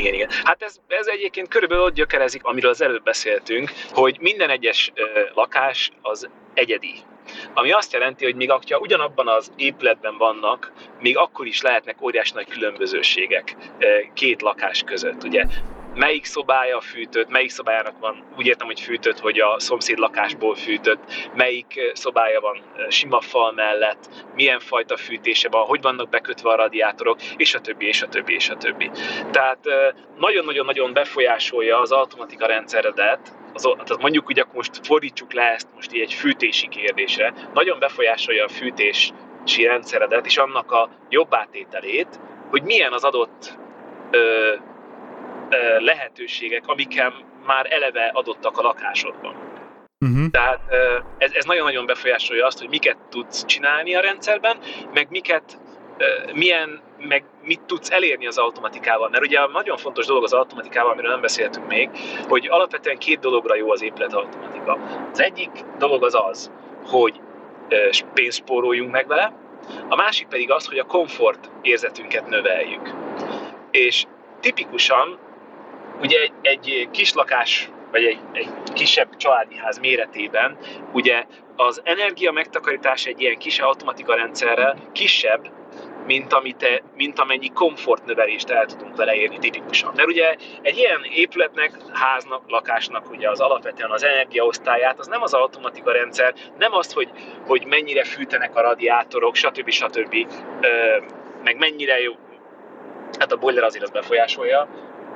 Igen, 0.00 0.14
igen. 0.14 0.28
Hát 0.44 0.62
ez, 0.62 0.76
ez 0.88 1.06
egyébként 1.06 1.48
körülbelül 1.48 1.84
ott 1.84 1.94
gyökerezik, 1.94 2.44
amiről 2.44 2.70
az 2.70 2.80
előbb 2.80 3.02
beszéltünk, 3.02 3.70
hogy 3.90 4.16
minden 4.20 4.50
egyes 4.50 4.92
lakás 5.34 5.90
az 6.02 6.28
egyedi. 6.54 6.94
Ami 7.54 7.72
azt 7.72 7.92
jelenti, 7.92 8.24
hogy 8.24 8.34
még 8.34 8.50
akja 8.50 8.78
ugyanabban 8.78 9.28
az 9.28 9.52
épületben 9.56 10.16
vannak, 10.16 10.72
még 11.00 11.16
akkor 11.16 11.46
is 11.46 11.62
lehetnek 11.62 12.02
óriás 12.02 12.32
nagy 12.32 12.48
különbözőségek 12.48 13.56
két 14.14 14.42
lakás 14.42 14.82
között. 14.82 15.24
Ugye 15.24 15.44
melyik 16.00 16.24
szobája 16.24 16.80
fűtött, 16.80 17.28
melyik 17.28 17.50
szobájának 17.50 17.98
van, 17.98 18.24
úgy 18.36 18.46
értem, 18.46 18.66
hogy 18.66 18.80
fűtött, 18.80 19.18
hogy 19.18 19.40
a 19.40 19.58
szomszéd 19.58 19.98
lakásból 19.98 20.54
fűtött, 20.54 21.00
melyik 21.34 21.90
szobája 21.92 22.40
van 22.40 22.62
sima 22.88 23.20
fal 23.20 23.52
mellett, 23.52 24.08
milyen 24.34 24.60
fajta 24.60 24.96
fűtése 24.96 25.48
van, 25.48 25.64
hogy 25.64 25.82
vannak 25.82 26.08
bekötve 26.08 26.50
a 26.50 26.56
radiátorok, 26.56 27.22
és 27.36 27.54
a 27.54 27.60
többi, 27.60 27.86
és 27.86 28.02
a 28.02 28.08
többi, 28.08 28.34
és 28.34 28.48
a 28.48 28.56
többi. 28.56 28.90
Tehát 29.30 29.58
nagyon-nagyon-nagyon 30.18 30.92
befolyásolja 30.92 31.80
az 31.80 31.92
automatika 31.92 32.46
rendszeredet, 32.46 33.32
az, 33.52 33.62
tehát 33.62 34.00
mondjuk, 34.00 34.26
hogy 34.26 34.38
akkor 34.38 34.54
most 34.54 34.86
fordítsuk 34.86 35.32
le 35.32 35.52
ezt 35.52 35.68
most 35.74 35.92
így 35.92 36.00
egy 36.00 36.12
fűtési 36.12 36.68
kérdésre, 36.68 37.32
nagyon 37.54 37.78
befolyásolja 37.78 38.44
a 38.44 38.48
fűtési 38.48 39.12
rendszeredet 39.64 40.26
és 40.26 40.36
annak 40.36 40.72
a 40.72 40.90
jobb 41.08 41.34
átételét, 41.34 42.20
hogy 42.50 42.62
milyen 42.62 42.92
az 42.92 43.04
adott 43.04 43.58
ö, 44.10 44.54
lehetőségek, 45.78 46.62
amikkel 46.66 47.12
már 47.46 47.72
eleve 47.72 48.10
adottak 48.12 48.58
a 48.58 48.62
lakásodban. 48.62 49.34
Uh-huh. 50.04 50.30
Tehát 50.30 50.60
ez, 51.18 51.32
ez 51.32 51.44
nagyon-nagyon 51.44 51.86
befolyásolja 51.86 52.46
azt, 52.46 52.58
hogy 52.58 52.68
miket 52.68 52.96
tudsz 53.08 53.44
csinálni 53.44 53.94
a 53.94 54.00
rendszerben, 54.00 54.58
meg 54.94 55.06
miket, 55.10 55.58
milyen, 56.34 56.80
meg 56.98 57.24
mit 57.42 57.60
tudsz 57.60 57.90
elérni 57.90 58.26
az 58.26 58.38
automatikával. 58.38 59.08
Mert 59.08 59.24
ugye 59.24 59.46
nagyon 59.46 59.76
fontos 59.76 60.06
dolog 60.06 60.24
az 60.24 60.32
automatikával, 60.32 60.92
amiről 60.92 61.10
nem 61.10 61.20
beszéltünk 61.20 61.66
még, 61.66 61.90
hogy 62.28 62.46
alapvetően 62.50 62.98
két 62.98 63.18
dologra 63.18 63.54
jó 63.54 63.70
az 63.70 63.82
épület 63.82 64.12
automatika. 64.12 64.78
Az 65.12 65.20
egyik 65.20 65.50
dolog 65.78 66.04
az 66.04 66.14
az, 66.14 66.50
hogy 66.86 67.20
pénzt 68.14 68.38
spóroljunk 68.38 68.90
meg 68.90 69.06
vele, 69.06 69.32
a 69.88 69.96
másik 69.96 70.26
pedig 70.26 70.50
az, 70.50 70.66
hogy 70.66 70.78
a 70.78 70.84
komfort 70.84 71.50
érzetünket 71.62 72.26
növeljük. 72.26 72.94
És 73.70 74.06
tipikusan 74.40 75.18
Ugye 76.00 76.20
egy, 76.20 76.32
egy 76.42 76.88
kislakás, 76.90 77.70
vagy 77.90 78.04
egy, 78.04 78.18
egy 78.32 78.48
kisebb 78.74 79.16
családi 79.16 79.56
ház 79.56 79.78
méretében, 79.78 80.58
ugye 80.92 81.24
az 81.56 81.80
energia 81.84 82.32
megtakarítás 82.32 83.06
egy 83.06 83.20
ilyen 83.20 83.38
kis 83.38 83.58
automatika 83.58 84.14
rendszerrel 84.14 84.76
kisebb, 84.92 85.50
mint, 86.06 86.32
amit, 86.32 86.82
mint 86.96 87.18
amennyi 87.18 87.48
komfortnövelést 87.48 88.50
el 88.50 88.66
tudunk 88.66 88.96
vele 88.96 89.14
érni 89.14 89.38
tipikusan. 89.38 89.92
Mert 89.96 90.08
ugye 90.08 90.36
egy 90.62 90.78
ilyen 90.78 91.00
épületnek, 91.14 91.70
háznak, 91.92 92.42
lakásnak 92.46 93.10
ugye 93.10 93.30
az 93.30 93.40
alapvetően 93.40 93.90
az 93.90 94.04
energiaosztályát, 94.04 94.98
az 94.98 95.06
nem 95.06 95.22
az 95.22 95.34
automatika 95.34 95.92
rendszer, 95.92 96.34
nem 96.58 96.72
az, 96.72 96.92
hogy, 96.92 97.10
hogy 97.46 97.66
mennyire 97.66 98.04
fűtenek 98.04 98.56
a 98.56 98.60
radiátorok, 98.60 99.34
stb. 99.34 99.70
stb. 99.70 100.14
Ö, 100.60 100.96
meg 101.44 101.56
mennyire 101.58 102.00
jó, 102.00 102.12
hát 103.18 103.32
a 103.32 103.36
boiler 103.36 103.64
azért 103.64 103.84
az 103.84 103.90
befolyásolja, 103.90 104.68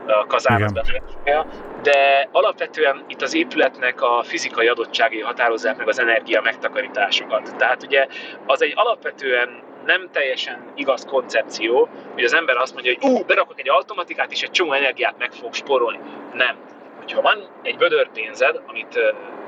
a 0.07 0.27
kazán 0.27 0.73
de 1.83 2.29
alapvetően 2.33 3.05
itt 3.09 3.23
az 3.23 3.35
épületnek 3.35 4.03
a 4.03 4.23
fizikai 4.23 4.69
adottságai 4.69 5.21
határozzák 5.21 5.77
meg 5.77 5.89
az 5.89 5.99
energia 5.99 6.41
megtakarításokat. 6.41 7.57
Tehát 7.57 7.83
ugye 7.83 8.07
az 8.47 8.63
egy 8.63 8.73
alapvetően 8.75 9.63
nem 9.85 10.09
teljesen 10.13 10.73
igaz 10.75 11.05
koncepció, 11.05 11.89
hogy 12.13 12.25
az 12.25 12.35
ember 12.35 12.57
azt 12.57 12.75
mondja, 12.75 12.95
hogy 12.99 13.11
ú, 13.11 13.25
berakok 13.25 13.59
egy 13.59 13.69
automatikát, 13.69 14.33
és 14.33 14.43
egy 14.43 14.51
csomó 14.51 14.73
energiát 14.73 15.15
meg 15.19 15.33
fog 15.33 15.55
sporolni. 15.55 15.99
Nem. 16.33 16.57
Hogyha 16.99 17.21
van 17.21 17.49
egy 17.63 17.79
vödör 17.79 18.09
pénzed, 18.11 18.61
amit 18.67 18.99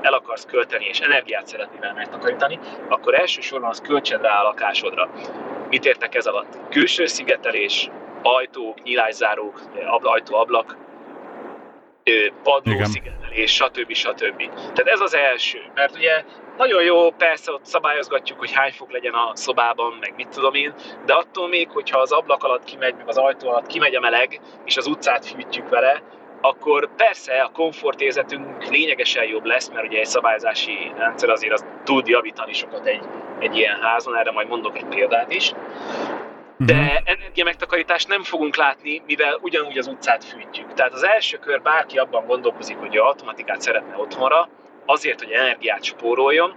el 0.01 0.13
akarsz 0.13 0.45
költeni, 0.45 0.85
és 0.85 0.99
energiát 0.99 1.47
szeretnél 1.47 1.93
megtakarítani, 1.95 2.59
akkor 2.89 3.19
elsősorban 3.19 3.69
az 3.69 3.81
költsed 3.81 4.21
rá 4.21 4.39
a 4.39 4.43
lakásodra. 4.43 5.09
Mit 5.69 5.85
értek 5.85 6.15
ez 6.15 6.25
alatt? 6.25 6.57
Külső 6.69 7.05
szigetelés, 7.05 7.89
ajtók, 8.35 8.83
nyilászárók, 8.83 9.61
ajtó-ablak, 10.01 10.77
padlószigetelés, 12.43 13.53
stb. 13.53 13.93
stb. 13.93 14.49
Tehát 14.53 14.87
ez 14.87 14.99
az 14.99 15.15
első, 15.15 15.59
mert 15.73 15.95
ugye 15.95 16.23
nagyon 16.57 16.83
jó, 16.83 17.11
persze 17.11 17.51
ott 17.51 17.65
szabályozgatjuk, 17.65 18.39
hogy 18.39 18.51
hány 18.51 18.71
fok 18.71 18.91
legyen 18.91 19.13
a 19.13 19.31
szobában, 19.33 19.97
meg 19.99 20.13
mit 20.15 20.27
tudom 20.27 20.53
én, 20.53 20.73
de 21.05 21.13
attól 21.13 21.47
még, 21.47 21.69
hogyha 21.69 21.99
az 21.99 22.11
ablak 22.11 22.43
alatt 22.43 22.63
kimegy, 22.63 22.95
meg 22.95 23.07
az 23.07 23.17
ajtó 23.17 23.49
alatt 23.49 23.67
kimegy 23.67 23.95
a 23.95 23.99
meleg, 23.99 24.39
és 24.65 24.77
az 24.77 24.87
utcát 24.87 25.25
fűtjük 25.25 25.69
vele, 25.69 26.01
akkor 26.41 26.95
persze 26.95 27.41
a 27.41 27.51
komfortérzetünk 27.53 28.69
lényegesen 28.69 29.25
jobb 29.25 29.45
lesz, 29.45 29.69
mert 29.69 29.87
ugye 29.87 29.99
egy 29.99 30.05
szabályozási 30.05 30.91
rendszer 30.97 31.29
azért 31.29 31.53
az 31.53 31.65
tud 31.83 32.07
javítani 32.07 32.53
sokat 32.53 32.85
egy, 32.85 33.03
egy 33.39 33.57
ilyen 33.57 33.81
házon, 33.81 34.15
erre 34.15 34.31
majd 34.31 34.47
mondok 34.47 34.77
egy 34.77 34.85
példát 34.85 35.33
is 35.33 35.53
de 36.57 36.73
uh-huh. 36.73 38.03
nem 38.07 38.23
fogunk 38.23 38.55
látni, 38.55 39.01
mivel 39.05 39.39
ugyanúgy 39.41 39.77
az 39.77 39.87
utcát 39.87 40.23
fűtjük. 40.23 40.73
Tehát 40.73 40.93
az 40.93 41.03
első 41.03 41.37
kör 41.37 41.61
bárki 41.61 41.97
abban 41.97 42.25
gondolkozik, 42.25 42.77
hogy 42.77 42.97
a 42.97 43.05
automatikát 43.05 43.61
szeretne 43.61 43.97
otthonra, 43.97 44.49
azért, 44.85 45.21
hogy 45.21 45.31
energiát 45.31 45.83
spóroljon, 45.83 46.55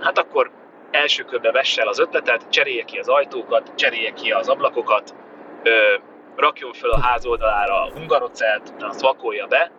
hát 0.00 0.18
akkor 0.18 0.50
első 0.90 1.22
körbe 1.22 1.50
vesse 1.50 1.82
el 1.82 1.88
az 1.88 1.98
ötletet, 1.98 2.48
cserélje 2.48 2.82
ki 2.82 2.98
az 2.98 3.08
ajtókat, 3.08 3.72
cserélje 3.76 4.12
ki 4.12 4.30
az 4.30 4.48
ablakokat, 4.48 5.14
ö, 5.62 5.94
rakjon 6.36 6.72
föl 6.72 6.90
a 6.90 7.00
ház 7.00 7.26
oldalára 7.26 7.82
a 7.82 7.90
hungarocelt, 7.90 8.74
azt 8.78 9.00
vakolja 9.00 9.46
be, 9.46 9.70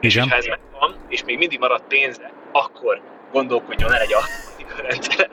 és 0.00 0.16
ha 0.16 0.36
ez 0.36 0.46
megvan, 0.46 0.94
és 1.08 1.24
még 1.24 1.38
mindig 1.38 1.58
marad 1.58 1.82
pénze, 1.88 2.32
akkor 2.52 3.00
gondolkodjon 3.32 3.92
el 3.92 4.00
egy 4.00 4.12
automatika 4.12 4.82
rendszeren. 4.82 5.30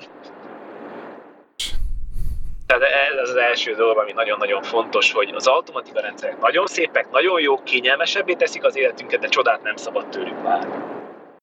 Tehát 2.67 2.83
ez 3.21 3.29
az 3.29 3.35
első 3.35 3.75
dolog, 3.75 3.97
ami 3.97 4.11
nagyon-nagyon 4.11 4.61
fontos, 4.61 5.11
hogy 5.11 5.31
az 5.35 5.47
automatika 5.47 5.99
rendszerek 6.01 6.39
nagyon 6.39 6.65
szépek, 6.65 7.11
nagyon 7.11 7.41
jók, 7.41 7.63
kényelmesebbé 7.63 8.33
teszik 8.33 8.63
az 8.63 8.75
életünket, 8.75 9.19
de 9.19 9.27
csodát 9.27 9.63
nem 9.63 9.75
szabad 9.75 10.07
tőlük 10.09 10.41
várni. 10.41 10.75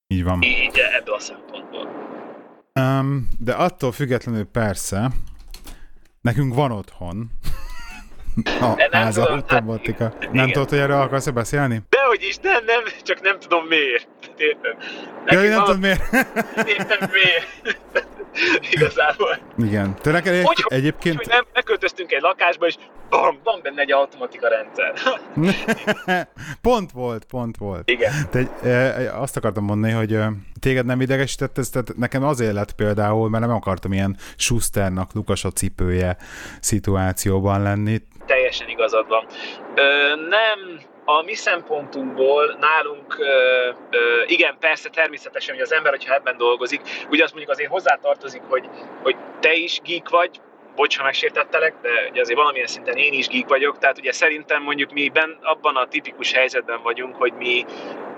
Így 0.07 0.25
van. 0.25 0.43
Így 0.43 0.79
ebből 0.99 1.15
a 1.15 1.19
szempontból. 1.19 1.89
Um, 2.81 3.29
de 3.39 3.53
attól 3.53 3.93
függetlenül 3.93 4.45
persze, 4.45 5.11
nekünk 6.21 6.55
van 6.55 6.71
otthon 6.71 7.31
a 8.61 8.75
nem 8.77 8.89
háza 8.91 9.23
tudom, 9.23 9.37
automatika. 9.37 10.05
Hát, 10.05 10.33
nem 10.33 10.51
tudod, 10.51 10.69
hogy 10.69 10.79
erről 10.79 11.01
akarsz 11.01 11.29
beszélni? 11.29 11.83
Dehogy 11.89 12.23
is, 12.23 12.37
nem, 12.37 12.65
nem, 12.65 12.83
csak 13.03 13.21
nem 13.21 13.39
tudom 13.39 13.65
miért. 13.65 14.09
Érted? 14.37 14.77
Ja, 15.27 15.41
nem 15.41 15.65
tudod 15.65 15.81
miért? 15.81 16.03
Értem 16.67 17.11
miért. 17.13 17.79
Igazából. 18.71 19.39
Igen. 19.59 19.97
Neked 20.03 20.35
egy, 20.35 20.45
Hogy- 20.45 20.65
egyébként... 20.69 21.17
Hogy 21.17 21.27
nem, 21.29 21.45
beköltöztünk 21.53 22.13
egy 22.13 22.21
lakásba, 22.21 22.67
és 22.67 22.77
bam, 23.11 23.39
van 23.45 23.61
benne 23.63 23.81
egy 23.81 23.93
automatika 23.93 24.49
rendszer. 24.49 24.93
pont 26.61 26.91
volt, 26.91 27.25
pont 27.25 27.57
volt. 27.57 27.91
Igen. 27.91 28.13
Te, 28.31 28.69
e, 28.71 29.19
azt 29.21 29.37
akartam 29.37 29.65
mondani, 29.65 29.93
hogy 29.93 30.13
e, 30.13 30.33
téged 30.61 30.87
nem 30.87 31.01
idegesített 31.01 31.59
ez, 31.59 31.69
tehát 31.69 31.97
nekem 31.97 32.25
azért 32.25 32.53
lett 32.53 32.73
például, 32.73 33.29
mert 33.29 33.47
nem 33.47 33.55
akartam 33.55 33.93
ilyen 33.93 34.17
Schusternak 34.37 35.13
Lukas 35.13 35.45
a 35.45 35.51
cipője 35.51 36.17
szituációban 36.61 37.63
lenni. 37.63 38.03
Teljesen 38.45 38.69
igazad 38.69 39.09
van. 39.09 39.27
Ö, 39.75 40.15
nem, 40.17 40.81
a 41.05 41.23
mi 41.23 41.35
szempontunkból 41.35 42.57
nálunk, 42.61 43.19
ö, 43.19 43.71
ö, 43.91 44.23
igen, 44.27 44.57
persze 44.61 44.89
természetesen, 44.89 45.55
hogy 45.55 45.63
az 45.63 45.73
ember, 45.73 45.93
hogyha 45.93 46.15
ebben 46.15 46.37
dolgozik, 46.37 46.81
ugye 47.11 47.23
azt 47.23 47.33
mondjuk 47.33 47.55
azért 47.55 47.71
hozzátartozik, 47.71 48.43
hogy, 48.49 48.69
hogy 49.03 49.17
te 49.41 49.53
is 49.55 49.81
geek 49.85 50.09
vagy, 50.09 50.41
bocs, 50.75 50.97
ha 50.99 51.05
megsértettelek, 51.05 51.75
de 51.83 51.89
ugye 52.11 52.21
azért 52.21 52.39
valamilyen 52.39 52.67
szinten 52.67 52.97
én 52.97 53.13
is 53.13 53.29
geek 53.29 53.49
vagyok, 53.49 53.79
tehát 53.79 53.99
ugye 53.99 54.13
szerintem 54.13 54.63
mondjuk 54.63 54.93
mi 54.93 55.09
ben, 55.09 55.39
abban 55.43 55.77
a 55.77 55.89
tipikus 55.89 56.33
helyzetben 56.33 56.83
vagyunk, 56.83 57.17
hogy 57.17 57.33
mi, 57.33 57.65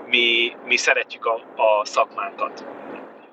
mi, 0.07 0.55
mi 0.65 0.77
szeretjük 0.77 1.25
a, 1.25 1.33
a 1.55 1.85
szakmánkat. 1.85 2.65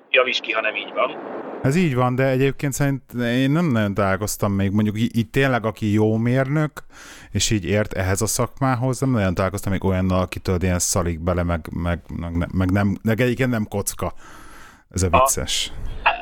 Javíts 0.09 0.39
ki, 0.39 0.51
ha 0.51 0.61
nem 0.61 0.75
így 0.75 0.93
van. 0.93 1.34
Ez 1.63 1.75
így 1.75 1.95
van, 1.95 2.15
de 2.15 2.23
egyébként 2.23 2.73
szerint 2.73 3.01
én 3.13 3.51
nem 3.51 3.65
nagyon 3.65 3.93
találkoztam 3.93 4.51
még, 4.51 4.71
mondjuk 4.71 4.99
így, 4.99 5.17
így 5.17 5.29
tényleg, 5.29 5.65
aki 5.65 5.93
jó 5.93 6.17
mérnök, 6.17 6.71
és 7.31 7.49
így 7.49 7.65
ért 7.65 7.93
ehhez 7.93 8.21
a 8.21 8.25
szakmához, 8.25 8.99
nem 8.99 9.09
nagyon 9.09 9.33
találkoztam 9.33 9.71
még 9.71 9.83
olyannal, 9.83 10.21
aki 10.21 10.39
tudod, 10.39 10.63
ilyen 10.63 10.79
szarik 10.79 11.19
bele, 11.19 11.43
meg, 11.43 11.67
meg, 11.71 11.99
meg, 12.17 12.49
meg 12.53 12.71
nem, 12.71 12.97
meg 13.03 13.21
egyébként 13.21 13.49
nem 13.49 13.67
kocka. 13.67 14.13
Ez 14.93 15.03
a 15.03 15.09
vicces. 15.09 15.71
Hát, 16.03 16.17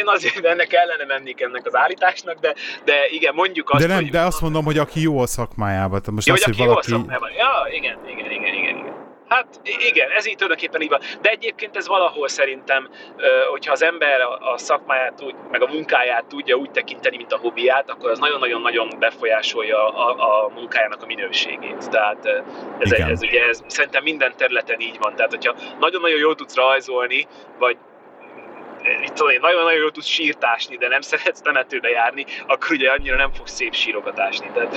Én 0.00 0.06
azért 0.06 0.44
ennek 0.44 0.72
ellene 0.72 1.04
mennék 1.04 1.40
ennek 1.40 1.66
az 1.66 1.76
állításnak, 1.76 2.38
de, 2.40 2.54
de 2.84 2.94
igen, 3.10 3.34
mondjuk 3.34 3.70
azt, 3.70 3.82
de, 3.82 3.88
nem, 3.88 4.02
hogy... 4.02 4.10
de 4.10 4.20
azt 4.20 4.40
mondom, 4.40 4.64
hogy 4.64 4.78
aki 4.78 5.00
jó 5.00 5.18
a 5.18 5.26
szakmájában. 5.26 6.00
Tehát 6.00 6.10
most 6.10 6.26
Ja, 6.26 6.32
az, 6.32 6.42
hogy 6.42 6.56
hogy 6.56 6.66
aki 6.66 6.68
valaki... 6.68 6.90
jó 6.90 6.96
a 6.96 7.00
szakmában. 7.00 7.30
Ja, 7.30 7.76
igen, 7.76 7.98
igen, 8.08 8.30
igen, 8.30 8.54
igen. 8.54 8.85
Hát 9.28 9.46
igen, 9.64 10.10
ez 10.10 10.26
így 10.26 10.36
tulajdonképpen 10.36 10.80
így 10.80 10.88
van. 10.88 11.00
De 11.20 11.30
egyébként 11.30 11.76
ez 11.76 11.88
valahol 11.88 12.28
szerintem, 12.28 12.88
hogyha 13.50 13.72
az 13.72 13.82
ember 13.82 14.20
a 14.40 14.58
szakmáját, 14.58 15.22
úgy, 15.22 15.34
meg 15.50 15.62
a 15.62 15.66
munkáját 15.66 16.24
tudja 16.24 16.56
úgy 16.56 16.70
tekinteni, 16.70 17.16
mint 17.16 17.32
a 17.32 17.38
hobbiát, 17.38 17.90
akkor 17.90 18.10
az 18.10 18.18
nagyon-nagyon-nagyon 18.18 18.88
befolyásolja 18.98 19.88
a, 19.88 20.44
a 20.44 20.48
munkájának 20.48 21.02
a 21.02 21.06
minőségét. 21.06 21.90
Tehát 21.90 22.26
ez, 22.78 22.92
Igen. 22.92 23.10
ez, 23.10 23.22
ugye 23.22 23.46
ez 23.46 23.62
szerintem 23.66 24.02
minden 24.02 24.32
területen 24.36 24.80
így 24.80 24.98
van. 24.98 25.14
Tehát, 25.14 25.30
hogyha 25.30 25.54
nagyon-nagyon 25.80 26.18
jól 26.18 26.34
tudsz 26.34 26.54
rajzolni, 26.54 27.26
vagy 27.58 27.76
itt 29.02 29.12
tudom 29.12 29.32
én, 29.32 29.40
nagyon-nagyon 29.40 29.80
jól 29.80 29.90
tudsz 29.90 30.06
sírtásni, 30.06 30.76
de 30.76 30.88
nem 30.88 31.00
szeretsz 31.10 31.40
temetőbe 31.40 31.88
járni, 31.88 32.24
akkor 32.46 32.70
ugye 32.70 32.90
annyira 32.90 33.16
nem 33.16 33.32
fogsz 33.32 33.52
szép 33.52 33.74
sírokat 33.74 34.20
ásni. 34.20 34.50
Tehát, 34.54 34.74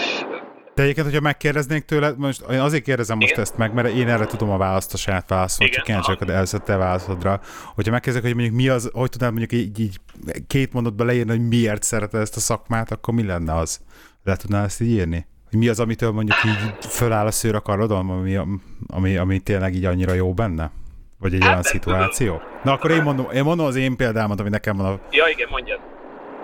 De 0.79 0.85
egyébként, 0.85 1.07
hogyha 1.07 1.21
megkérdeznék 1.21 1.85
tőled, 1.85 2.17
most 2.17 2.41
én 2.51 2.59
azért 2.59 2.83
kérdezem 2.83 3.17
most 3.17 3.31
Igen. 3.31 3.43
ezt 3.43 3.57
meg, 3.57 3.73
mert 3.73 3.87
én 3.87 4.07
erre 4.07 4.25
tudom 4.25 4.49
a 4.49 4.57
választ, 4.57 4.93
a 4.93 4.97
saját 4.97 5.29
válaszol, 5.29 5.65
Igen, 5.65 5.75
csak 5.75 5.85
kíváncsi 5.85 6.13
vagyok, 6.19 6.35
elszed 6.35 6.63
te 6.63 6.75
válaszodra. 6.75 7.41
Hogyha 7.75 7.91
megkérdezek, 7.91 8.27
hogy 8.27 8.35
mondjuk 8.35 8.55
mi 8.55 8.67
az, 8.67 8.89
hogy 8.93 9.09
tudnád 9.09 9.29
mondjuk 9.29 9.61
így, 9.61 9.79
így 9.79 9.99
két 10.47 10.73
mondatba 10.73 11.03
leírni, 11.03 11.31
hogy 11.31 11.47
miért 11.47 11.83
szereted 11.83 12.21
ezt 12.21 12.35
a 12.35 12.39
szakmát, 12.39 12.91
akkor 12.91 13.13
mi 13.13 13.23
lenne 13.23 13.55
az? 13.55 13.79
Le 14.23 14.35
tudnál 14.35 14.65
ezt 14.65 14.81
így 14.81 14.89
írni? 14.89 15.27
Hogy 15.49 15.59
mi 15.59 15.67
az, 15.67 15.79
amitől 15.79 16.11
mondjuk 16.11 16.37
így 16.45 16.85
föláll 16.85 17.25
a 17.25 17.31
szőr 17.31 17.55
a 17.55 17.61
karodon, 17.61 18.09
ami, 18.09 18.39
ami, 18.87 19.17
ami 19.17 19.39
tényleg 19.39 19.75
így 19.75 19.85
annyira 19.85 20.13
jó 20.13 20.33
benne? 20.33 20.71
Vagy 21.17 21.33
egy 21.33 21.41
Hát, 21.41 21.49
olyan 21.49 21.63
szituáció? 21.63 22.41
Na 22.63 22.71
akkor 22.71 22.91
én 22.91 23.03
mondom, 23.03 23.27
én 23.33 23.43
mondom 23.43 23.65
az 23.65 23.75
én 23.75 23.95
példámat, 23.95 24.39
ami 24.39 24.49
nekem 24.49 24.77
van 24.77 24.85
a 24.85 24.99
ja, 25.11 25.27
igen, 25.27 25.47
mondjad. 25.49 25.79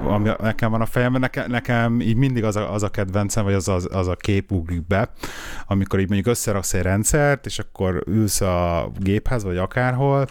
Ami 0.04 0.30
nekem 0.42 0.72
van 0.72 0.82
a 0.82 0.86
fejemben, 0.86 1.22
nekem, 1.22 1.52
nekem 1.52 2.02
így 2.02 2.16
mindig 2.16 2.44
az 2.44 2.56
a, 2.56 2.74
az 2.74 2.84
a 2.84 2.90
kedvencem, 2.90 3.44
vagy 3.44 3.54
az, 3.54 3.68
az, 3.68 3.88
az 3.92 4.08
a 4.08 4.16
kép 4.16 4.52
ugrik 4.52 4.88
be, 4.88 5.12
amikor 5.68 6.00
így 6.00 6.08
mondjuk 6.08 6.28
összeraksz 6.28 6.74
egy 6.74 6.82
rendszert, 6.82 7.46
és 7.46 7.60
akkor 7.60 8.04
ülsz 8.08 8.42
a 8.42 8.92
géphez, 9.00 9.44
vagy 9.44 9.58
akárhol, 9.58 10.28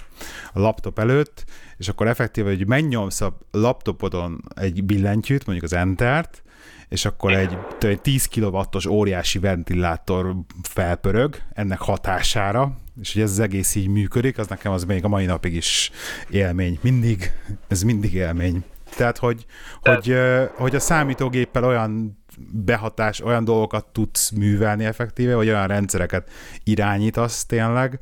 a 0.53 0.61
laptop 0.61 0.99
előtt, 0.99 1.45
és 1.77 1.89
akkor 1.89 2.07
effektíve, 2.07 2.49
hogy 2.49 2.67
megnyomsz 2.67 3.21
a 3.21 3.39
laptopodon 3.51 4.41
egy 4.55 4.85
billentyűt, 4.85 5.47
mondjuk 5.47 5.73
az 5.73 5.79
Entert, 5.79 6.43
és 6.89 7.05
akkor 7.05 7.33
egy, 7.33 7.59
egy 7.81 8.01
10 8.01 8.27
kW-os 8.27 8.87
óriási 8.87 9.39
ventilátor 9.39 10.37
felpörög 10.63 11.37
ennek 11.53 11.81
hatására, 11.81 12.77
és 13.01 13.13
hogy 13.13 13.23
ez 13.23 13.31
az 13.31 13.39
egész 13.39 13.75
így 13.75 13.89
működik, 13.89 14.39
az 14.39 14.47
nekem 14.47 14.73
az 14.73 14.85
még 14.85 15.05
a 15.05 15.09
mai 15.09 15.25
napig 15.25 15.55
is 15.55 15.91
élmény. 16.31 16.79
Mindig, 16.83 17.33
ez 17.69 17.83
mindig 17.83 18.15
élmény. 18.15 18.65
Tehát, 18.95 19.19
hogy, 19.19 19.45
hogy, 19.83 20.11
ö, 20.11 20.45
hogy 20.57 20.75
a 20.75 20.81
számítógéppel 20.81 21.65
olyan 21.65 22.23
behatás, 22.65 23.21
olyan 23.21 23.45
dolgokat 23.45 23.87
tudsz 23.87 24.31
művelni 24.31 24.85
effektíve, 24.85 25.35
vagy 25.35 25.49
olyan 25.49 25.67
rendszereket 25.67 26.31
irányítasz 26.65 27.47
tényleg, 27.47 27.99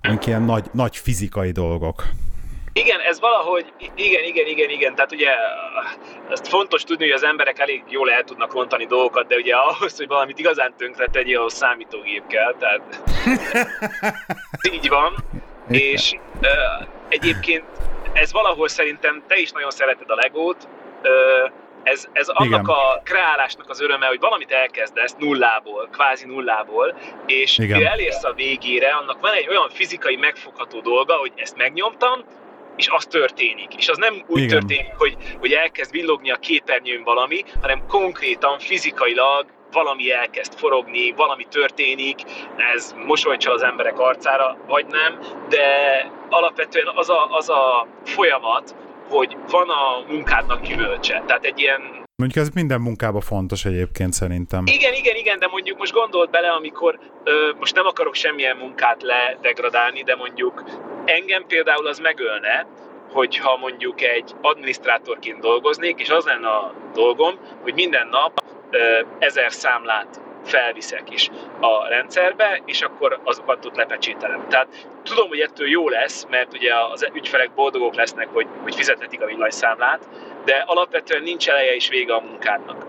amik 0.00 0.26
ilyen 0.26 0.42
nagy, 0.42 0.66
nagy 0.72 0.96
fizikai 0.96 1.50
dolgok. 1.50 2.04
Igen, 2.72 3.00
ez 3.00 3.20
valahogy, 3.20 3.72
igen, 3.94 4.24
igen, 4.24 4.46
igen, 4.46 4.70
igen, 4.70 4.94
tehát 4.94 5.12
ugye 5.12 5.28
ezt 6.30 6.48
fontos 6.48 6.84
tudni, 6.84 7.04
hogy 7.04 7.14
az 7.14 7.24
emberek 7.24 7.58
elég 7.58 7.82
jól 7.88 8.10
el 8.10 8.24
tudnak 8.24 8.52
rontani 8.52 8.86
dolgokat, 8.86 9.26
de 9.26 9.36
ugye 9.36 9.54
ahhoz, 9.54 9.96
hogy 9.96 10.06
valamit 10.06 10.38
igazán 10.38 10.74
tönkre 10.76 11.06
tegyél, 11.06 11.38
ahhoz 11.38 11.52
számítógép 11.52 12.26
kell, 12.26 12.54
tehát 12.58 13.02
így 14.74 14.88
van, 14.88 15.14
és 15.68 16.16
ö, 16.40 16.48
egyébként 17.08 17.64
ez 18.12 18.32
valahol 18.32 18.68
szerintem, 18.68 19.22
te 19.26 19.36
is 19.36 19.50
nagyon 19.50 19.70
szereted 19.70 20.10
a 20.10 20.14
Legót, 20.14 20.68
ez, 21.82 22.08
ez 22.12 22.28
annak 22.28 22.62
Igen. 22.62 22.64
a 22.64 23.02
kreálásnak 23.02 23.68
az 23.68 23.80
öröme, 23.80 24.06
hogy 24.06 24.20
valamit 24.20 24.50
elkezdesz 24.50 25.14
nullából, 25.18 25.88
kvázi 25.92 26.26
nullából, 26.26 26.94
és 27.26 27.58
Igen. 27.58 27.78
mire 27.78 27.90
elérsz 27.90 28.24
a 28.24 28.32
végére, 28.32 28.90
annak 28.90 29.20
van 29.20 29.32
egy 29.32 29.48
olyan 29.48 29.68
fizikai 29.68 30.16
megfogható 30.16 30.80
dolga, 30.80 31.14
hogy 31.14 31.32
ezt 31.36 31.56
megnyomtam, 31.56 32.24
és 32.76 32.88
az 32.88 33.04
történik. 33.04 33.76
És 33.76 33.88
az 33.88 33.96
nem 33.96 34.24
úgy 34.26 34.42
Igen. 34.42 34.58
történik, 34.58 34.92
hogy, 34.96 35.16
hogy 35.38 35.52
elkezd 35.52 35.92
villogni 35.92 36.30
a 36.30 36.36
képernyőn 36.36 37.02
valami, 37.02 37.44
hanem 37.60 37.86
konkrétan, 37.86 38.58
fizikailag 38.58 39.46
valami 39.72 40.12
elkezd 40.12 40.58
forogni, 40.58 41.12
valami 41.12 41.46
történik, 41.50 42.18
ez 42.74 42.94
mosolycsal 43.06 43.54
az 43.54 43.62
emberek 43.62 43.98
arcára, 43.98 44.56
vagy 44.66 44.86
nem, 44.86 45.18
de 45.48 45.66
alapvetően 46.28 46.86
az 46.94 47.10
a, 47.10 47.26
az 47.30 47.48
a 47.48 47.86
folyamat, 48.04 48.74
hogy 49.08 49.36
van 49.50 49.68
a 49.68 50.12
munkádnak 50.12 50.62
gyümölcse. 50.62 51.22
Tehát 51.26 51.44
egy 51.44 51.60
ilyen 51.60 51.80
Mondjuk 52.16 52.44
ez 52.46 52.50
minden 52.54 52.80
munkában 52.80 53.20
fontos 53.20 53.64
egyébként 53.64 54.12
szerintem. 54.12 54.62
igen, 54.66 54.94
igen, 54.94 55.16
igen, 55.16 55.38
de 55.38 55.46
mondjuk 55.46 55.78
most 55.78 55.92
gondold 55.92 56.30
bele, 56.30 56.50
amikor 56.50 56.98
ö, 57.24 57.50
most 57.58 57.74
nem 57.74 57.86
akarok 57.86 58.14
semmilyen 58.14 58.56
munkát 58.56 59.02
ledegradálni, 59.02 60.02
de 60.02 60.16
mondjuk 60.16 60.64
engem 61.04 61.46
például 61.46 61.86
az 61.86 61.98
megölne, 61.98 62.66
hogyha 63.12 63.56
mondjuk 63.56 64.02
egy 64.02 64.34
adminisztrátorként 64.40 65.40
dolgoznék, 65.40 66.00
és 66.00 66.10
az 66.10 66.24
lenne 66.24 66.48
a 66.48 66.74
dolgom, 66.94 67.34
hogy 67.62 67.74
minden 67.74 68.08
nap 68.08 68.40
ezer 69.18 69.52
számlát 69.52 70.20
felviszek 70.44 71.10
is 71.10 71.30
a 71.60 71.88
rendszerbe, 71.88 72.60
és 72.64 72.82
akkor 72.82 73.20
azokat 73.24 73.64
ott 73.64 73.76
lepecsételem. 73.76 74.48
Tehát 74.48 74.88
tudom, 75.02 75.28
hogy 75.28 75.40
ettől 75.40 75.68
jó 75.68 75.88
lesz, 75.88 76.26
mert 76.30 76.52
ugye 76.52 76.74
az 76.92 77.08
ügyfelek 77.14 77.50
boldogok 77.54 77.94
lesznek, 77.94 78.28
hogy, 78.32 78.46
hogy 78.62 78.74
fizethetik 78.74 79.22
a 79.22 79.26
villanyszámlát, 79.26 80.08
de 80.44 80.64
alapvetően 80.66 81.22
nincs 81.22 81.48
eleje 81.48 81.74
és 81.74 81.88
vége 81.88 82.14
a 82.14 82.20
munkádnak. 82.20 82.86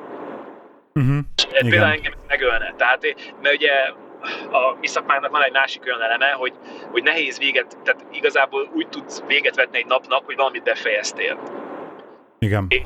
Uh-huh. 0.93 1.17
Ez 1.51 1.69
például 1.69 1.91
engem 1.91 2.13
megölne. 2.27 2.73
Tehát, 2.77 3.15
mert 3.41 3.55
ugye 3.55 3.71
a 4.51 4.75
mi 4.79 4.87
szakmának 4.87 5.31
van 5.31 5.43
egy 5.43 5.51
másik 5.51 5.85
olyan 5.85 6.01
eleme, 6.01 6.31
hogy, 6.31 6.53
hogy 6.91 7.03
nehéz 7.03 7.37
véget, 7.37 7.77
tehát 7.83 8.05
igazából 8.11 8.69
úgy 8.73 8.87
tudsz 8.87 9.23
véget 9.27 9.55
vetni 9.55 9.77
egy 9.77 9.85
napnak, 9.85 10.25
hogy 10.25 10.35
valamit 10.35 10.63
befejeztél. 10.63 11.60
Igen. 12.45 12.65
És 12.69 12.81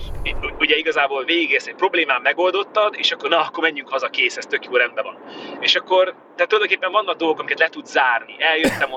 ugye 0.60 0.76
igazából 0.76 1.24
végigérsz 1.24 1.68
egy 1.68 1.76
problémán 1.76 2.22
megoldottad, 2.22 2.96
és 2.98 3.12
akkor 3.12 3.30
na, 3.30 3.40
akkor 3.40 3.64
menjünk 3.64 3.90
haza, 3.90 4.08
kész, 4.08 4.38
ez 4.38 4.46
tök 4.46 4.66
jó, 4.66 4.76
rendben 4.76 5.04
van. 5.04 5.18
És 5.60 5.76
akkor, 5.76 6.04
tehát 6.04 6.52
tulajdonképpen 6.52 6.92
vannak 6.92 7.18
dolgok, 7.18 7.40
amiket 7.40 7.60
le 7.60 7.68
tudsz 7.68 7.92
zárni. 7.92 8.36
Eljöttem, 8.40 8.90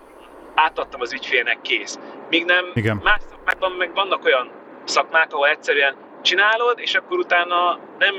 átadtam 0.54 1.00
az 1.00 1.12
ügyfélnek, 1.12 1.60
kész. 1.60 1.98
Míg 2.30 2.44
nem, 2.44 2.64
Igen. 2.74 3.00
más 3.02 3.20
szakmákban 3.30 3.72
meg 3.72 3.94
vannak 3.94 4.24
olyan 4.24 4.50
szakmák, 4.84 5.32
ahol 5.32 5.48
egyszerűen 5.48 5.96
csinálod, 6.22 6.78
és 6.78 6.94
akkor 6.94 7.18
utána 7.18 7.78
nem 7.98 8.14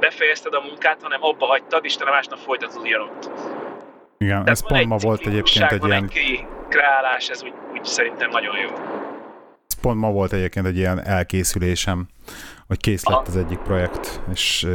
befejezted 0.00 0.54
a 0.54 0.60
munkát, 0.60 1.02
hanem 1.02 1.22
abba 1.22 1.46
hagytad, 1.46 1.84
és 1.84 1.96
te 1.96 2.04
másnap 2.04 2.38
folytatod 2.38 2.82
ugyanott. 2.82 3.30
Igen, 4.18 4.44
Tehát 4.44 4.48
ez 4.48 4.66
pont 4.66 4.86
ma 4.86 4.96
volt 4.96 5.26
egyébként 5.26 5.72
egy 5.72 5.84
ilyen, 5.84 6.10
egy 6.14 6.44
kreálás, 6.68 7.28
ez 7.28 7.42
úgy, 7.42 7.52
úgy 7.72 7.84
szerintem 7.84 8.30
nagyon 8.30 8.56
jó. 8.56 8.70
Pont 9.86 10.00
ma 10.00 10.10
volt 10.10 10.32
egyébként 10.32 10.66
egy 10.66 10.76
ilyen 10.76 11.04
elkészülésem, 11.04 12.08
hogy 12.66 12.80
kész 12.80 13.04
lett 13.04 13.16
Aha. 13.16 13.26
az 13.26 13.36
egyik 13.36 13.58
projekt, 13.58 14.20
és 14.32 14.66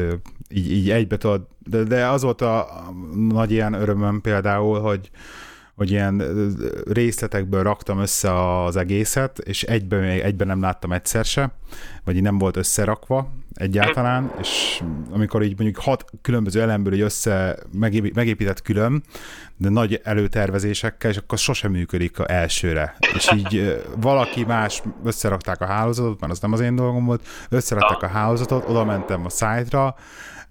így, 0.50 0.72
így 0.72 0.90
egybe 0.92 1.18
tudod, 1.18 1.48
de, 1.60 1.84
de 1.84 2.06
az 2.08 2.22
volt 2.22 2.42
a 2.42 2.68
nagy 3.30 3.52
ilyen 3.52 3.74
örömöm 3.74 4.22
például, 4.22 4.80
hogy, 4.80 5.10
hogy 5.82 5.92
ilyen 5.92 6.24
részletekből 6.92 7.64
raktam 7.64 8.00
össze 8.00 8.64
az 8.64 8.76
egészet, 8.76 9.40
és 9.40 9.64
egyben, 9.64 10.04
egyben 10.04 10.48
nem 10.48 10.62
láttam 10.62 10.92
egyszer 10.92 11.26
se, 11.26 11.52
vagy 12.04 12.22
nem 12.22 12.38
volt 12.38 12.58
összerakva 12.58 13.34
egyáltalán, 13.54 14.32
és 14.40 14.84
amikor 15.12 15.44
így 15.44 15.58
mondjuk 15.58 15.78
hat 15.78 16.06
különböző 16.22 16.62
elemből 16.62 16.94
így 16.94 17.02
össze 17.02 17.58
megépített 18.14 18.62
külön, 18.62 19.04
de 19.58 19.70
nagy 19.70 20.02
előtervezésekkel, 20.04 21.12
és 21.12 21.18
akkor 21.18 21.38
sosem 21.38 21.72
működik 21.72 22.20
a 22.20 22.32
elsőre. 22.32 22.96
És 23.16 23.32
így 23.36 23.84
valaki 23.98 24.44
más 24.44 24.84
összerakták 25.04 25.62
a 25.62 25.66
hálózatot, 25.66 26.20
mert 26.20 26.32
az 26.32 26.40
nem 26.40 26.54
az 26.54 26.60
én 26.60 26.76
dolgom 26.76 27.06
volt, 27.06 27.28
összerakták 27.50 28.02
a 28.02 28.08
hálózatot, 28.08 28.70
oda 28.70 28.86
mentem 28.86 29.26
a 29.26 29.30
szájtra, 29.30 29.96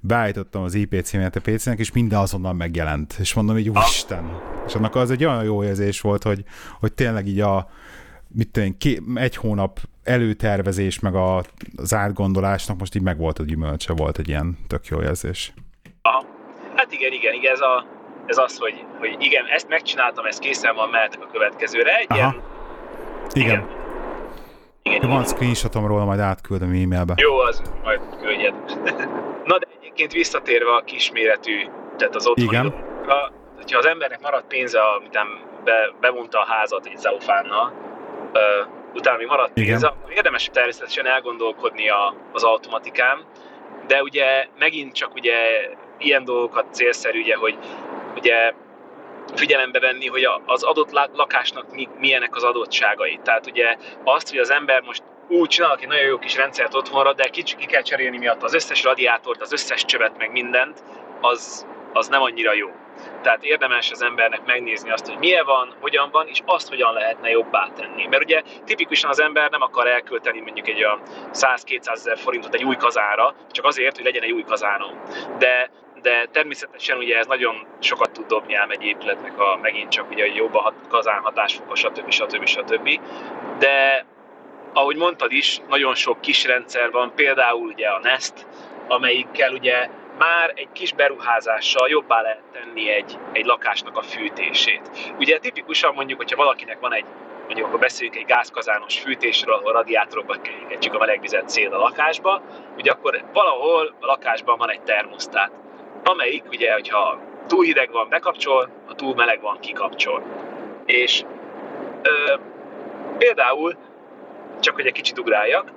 beállítottam 0.01 0.63
az 0.63 0.75
IP 0.75 1.01
címet 1.03 1.37
a 1.37 1.41
PC-nek, 1.41 1.79
és 1.79 1.93
minden 1.93 2.19
azonnal 2.19 2.53
megjelent. 2.53 3.15
És 3.19 3.35
mondom 3.35 3.59
így, 3.59 3.69
úristen. 3.69 4.41
És 4.67 4.75
annak 4.75 4.95
az 4.95 5.11
egy 5.11 5.25
olyan 5.25 5.45
jó 5.45 5.65
érzés 5.65 6.01
volt, 6.01 6.23
hogy, 6.23 6.45
hogy 6.81 6.93
tényleg 6.93 7.27
így 7.27 7.41
a 7.41 7.69
mit 8.35 8.49
tudom, 8.49 8.77
ké, 8.79 9.01
egy 9.15 9.37
hónap 9.37 9.79
előtervezés, 10.05 10.99
meg 10.99 11.15
a, 11.15 11.43
az 11.77 11.95
átgondolásnak 11.95 12.79
most 12.79 12.95
így 12.95 13.03
meg 13.03 13.19
volt 13.19 13.39
a 13.39 13.43
gyümölcse, 13.45 13.93
volt 13.93 14.19
egy 14.19 14.29
ilyen 14.29 14.59
tök 14.67 14.87
jó 14.87 15.03
érzés. 15.03 15.53
Aha. 16.03 16.25
Hát 16.75 16.93
igen, 16.93 17.13
igen, 17.13 17.35
igen, 17.35 17.53
ez, 17.53 17.61
a, 17.61 17.87
ez 18.27 18.39
az, 18.39 18.59
hogy, 18.59 18.85
hogy 18.99 19.17
igen, 19.19 19.47
ezt 19.47 19.69
megcsináltam, 19.69 20.25
ez 20.25 20.39
készen 20.39 20.75
van, 20.75 20.89
mehetek 20.89 21.23
a 21.23 21.29
következőre. 21.33 21.97
Egy 21.97 22.07
Aha. 22.09 22.19
Ilyen, 22.19 22.43
igen. 23.33 23.47
igen. 23.49 23.79
Igen, 24.83 25.09
van 25.09 25.25
screenshotom 25.25 25.87
róla, 25.87 26.05
majd 26.05 26.21
átküldöm 26.21 26.69
e-mailbe. 26.69 27.15
Jó, 27.17 27.39
az 27.39 27.63
majd 27.83 28.01
küldjed. 28.23 28.55
Na 29.51 29.59
de 29.59 29.67
egyébként 29.91 30.13
visszatérve 30.13 30.75
a 30.75 30.81
kisméretű, 30.81 31.67
tehát 31.97 32.15
az 32.15 32.27
otthoni 32.27 32.49
Igen. 32.49 32.63
Dolgokra, 32.63 33.33
hogyha 33.57 33.79
az 33.79 33.87
embernek 33.87 34.21
maradt 34.21 34.47
pénze, 34.47 34.81
amit 34.83 35.19
be, 35.65 35.93
bevonta 36.01 36.41
a 36.41 36.45
házat 36.45 36.87
egy 36.87 36.97
Zaufánnal, 36.97 37.73
uh, 38.33 38.95
utána 38.95 39.17
még 39.17 39.27
maradt 39.27 39.57
Igen. 39.57 39.69
pénze, 39.69 39.87
akkor 39.87 40.13
érdemes 40.13 40.49
természetesen 40.53 41.07
elgondolkodni 41.07 41.89
a, 41.89 42.15
az 42.33 42.45
automatikán, 42.45 43.25
de 43.87 44.03
ugye 44.03 44.47
megint 44.59 44.95
csak 44.95 45.15
ugye 45.15 45.35
ilyen 45.99 46.25
dolgokat 46.25 46.75
célszerű, 46.75 47.21
ugye, 47.21 47.37
hogy 47.37 47.59
ugye 48.17 48.53
figyelembe 49.35 49.81
venni, 49.81 50.07
hogy 50.07 50.29
az 50.47 50.63
adott 50.63 50.91
lakásnak 51.13 51.67
milyenek 51.99 52.37
az 52.37 52.43
adottságai. 52.43 53.21
Tehát 53.23 53.47
ugye 53.47 53.77
azt, 54.05 54.31
hogy 54.31 54.39
az 54.39 54.51
ember 54.51 54.83
most 54.83 55.03
úgy 55.31 55.49
csinálok 55.49 55.83
egy 55.83 55.89
nagyon 55.89 56.07
jó 56.07 56.19
kis 56.19 56.37
rendszert 56.37 56.75
otthonra, 56.75 57.13
de 57.13 57.29
kicsit 57.29 57.59
ki 57.59 57.67
kell 57.67 57.83
cserélni 57.83 58.19
miatt 58.19 58.43
az 58.43 58.55
összes 58.55 58.83
radiátort, 58.83 59.41
az 59.41 59.53
összes 59.53 59.85
csövet, 59.85 60.19
meg 60.19 60.31
mindent, 60.31 60.83
az, 61.21 61.67
az 61.93 62.09
nem 62.09 62.23
annyira 62.23 62.55
jó. 62.55 62.71
Tehát 63.23 63.45
érdemes 63.45 63.91
az 63.91 64.03
embernek 64.03 64.45
megnézni 64.47 64.91
azt, 64.91 65.07
hogy 65.07 65.19
milyen 65.19 65.45
van, 65.45 65.75
hogyan 65.81 66.09
van, 66.11 66.27
és 66.27 66.41
azt 66.45 66.69
hogyan 66.69 66.93
lehetne 66.93 67.31
jobbá 67.31 67.69
tenni. 67.77 68.07
Mert 68.07 68.23
ugye 68.23 68.43
tipikusan 68.65 69.11
az 69.11 69.21
ember 69.21 69.51
nem 69.51 69.63
akar 69.63 69.87
elkölteni 69.87 70.41
mondjuk 70.41 70.69
egy 70.69 70.85
olyan 70.85 71.01
100-200 71.33 71.91
ezer 71.91 72.19
forintot 72.19 72.55
egy 72.55 72.65
új 72.65 72.77
kazára, 72.77 73.35
csak 73.51 73.65
azért, 73.65 73.97
hogy 73.97 74.05
legyen 74.05 74.23
egy 74.23 74.33
új 74.33 74.45
kazánom. 74.45 75.01
De 75.39 75.71
de 76.03 76.27
természetesen 76.33 76.99
ugye 76.99 77.19
ez 77.19 77.27
nagyon 77.27 77.67
sokat 77.79 78.11
tud 78.11 78.27
dobni 78.27 78.55
ám 78.55 78.71
egy 78.71 78.83
épületnek 78.83 79.39
a 79.39 79.59
megint 79.63 79.91
csak 79.91 80.11
ugye 80.11 80.25
a 80.53 80.73
kazán 80.89 81.21
hatásfoka, 81.21 81.75
stb. 81.75 82.11
stb. 82.11 82.47
stb. 82.47 83.01
De 83.59 84.07
ahogy 84.73 84.97
mondtad 84.97 85.33
is, 85.33 85.61
nagyon 85.69 85.95
sok 85.95 86.21
kis 86.21 86.45
rendszer 86.45 86.91
van, 86.91 87.13
például 87.15 87.67
ugye 87.67 87.89
a 87.89 88.01
Nest, 88.03 88.47
amelyikkel 88.89 89.53
ugye 89.53 89.89
már 90.19 90.53
egy 90.55 90.69
kis 90.73 90.93
beruházással 90.93 91.89
jobbá 91.89 92.21
lehet 92.21 92.43
tenni 92.53 92.91
egy, 92.91 93.19
egy 93.33 93.45
lakásnak 93.45 93.97
a 93.97 94.03
fűtését. 94.03 94.91
Ugye 95.19 95.39
tipikusan 95.39 95.95
mondjuk, 95.95 96.19
hogyha 96.19 96.37
valakinek 96.37 96.81
van 96.81 96.93
egy 96.93 97.05
mondjuk 97.51 97.69
akkor 97.69 97.81
beszéljünk 97.81 98.19
egy 98.19 98.27
gázkazános 98.27 98.99
fűtésről, 98.99 99.55
ahol 99.55 99.73
radiátorokba 99.73 100.37
kergetjük 100.41 100.95
a 100.95 100.99
melegvizet 100.99 101.49
szél 101.49 101.73
a 101.75 101.79
lakásba, 101.79 102.43
ugye 102.77 102.91
akkor 102.91 103.25
valahol 103.33 103.95
a 104.01 104.07
lakásban 104.07 104.59
van 104.59 104.71
egy 104.71 104.83
termosztát, 104.83 105.51
amelyik 106.05 106.45
ugye, 106.49 106.73
hogyha 106.73 107.19
túl 107.47 107.65
hideg 107.65 107.91
van, 107.91 108.09
bekapcsol, 108.09 108.69
ha 108.87 108.95
túl 108.95 109.15
meleg 109.15 109.41
van, 109.41 109.59
kikapcsol. 109.61 110.23
És 110.87 111.25
ö, 112.03 112.35
például 113.19 113.77
csak 114.61 114.75
hogy 114.75 114.87
egy 114.87 114.93
kicsit 114.93 115.19
ugráljak, 115.19 115.73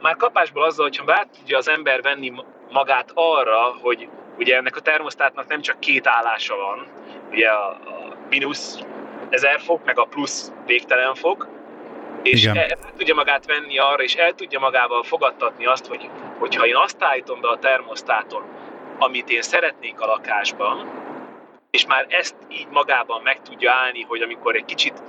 már 0.00 0.16
kapásból 0.16 0.62
azzal, 0.62 0.84
hogyha 0.84 1.04
bár 1.04 1.26
tudja 1.38 1.56
az 1.56 1.68
ember 1.68 2.02
venni 2.02 2.32
magát 2.70 3.10
arra, 3.14 3.76
hogy 3.80 4.08
ugye 4.38 4.56
ennek 4.56 4.76
a 4.76 4.80
termosztátnak 4.80 5.46
nem 5.46 5.60
csak 5.60 5.80
két 5.80 6.06
állása 6.06 6.56
van, 6.56 6.86
ugye 7.30 7.48
a, 7.48 7.68
a 7.68 8.16
mínusz 8.28 8.78
1000 9.30 9.60
fok, 9.60 9.84
meg 9.84 9.98
a 9.98 10.04
plusz 10.04 10.52
végtelen 10.66 11.14
fok, 11.14 11.48
és 12.22 12.42
Igen. 12.42 12.56
el, 12.56 12.62
el 12.62 12.92
tudja 12.96 13.14
magát 13.14 13.46
venni 13.46 13.78
arra, 13.78 14.02
és 14.02 14.14
el 14.14 14.32
tudja 14.32 14.58
magával 14.58 15.02
fogadtatni 15.02 15.66
azt, 15.66 15.86
hogy 15.86 16.10
hogyha 16.38 16.66
én 16.66 16.76
azt 16.76 17.02
állítom 17.02 17.40
be 17.40 17.48
a 17.48 17.58
termosztáton, 17.58 18.42
amit 18.98 19.30
én 19.30 19.42
szeretnék 19.42 20.00
a 20.00 20.06
lakásban, 20.06 21.04
és 21.70 21.86
már 21.86 22.06
ezt 22.08 22.36
így 22.48 22.66
magában 22.70 23.22
meg 23.22 23.42
tudja 23.42 23.72
állni, 23.72 24.02
hogy 24.02 24.22
amikor 24.22 24.56
egy 24.56 24.64
kicsit 24.64 25.02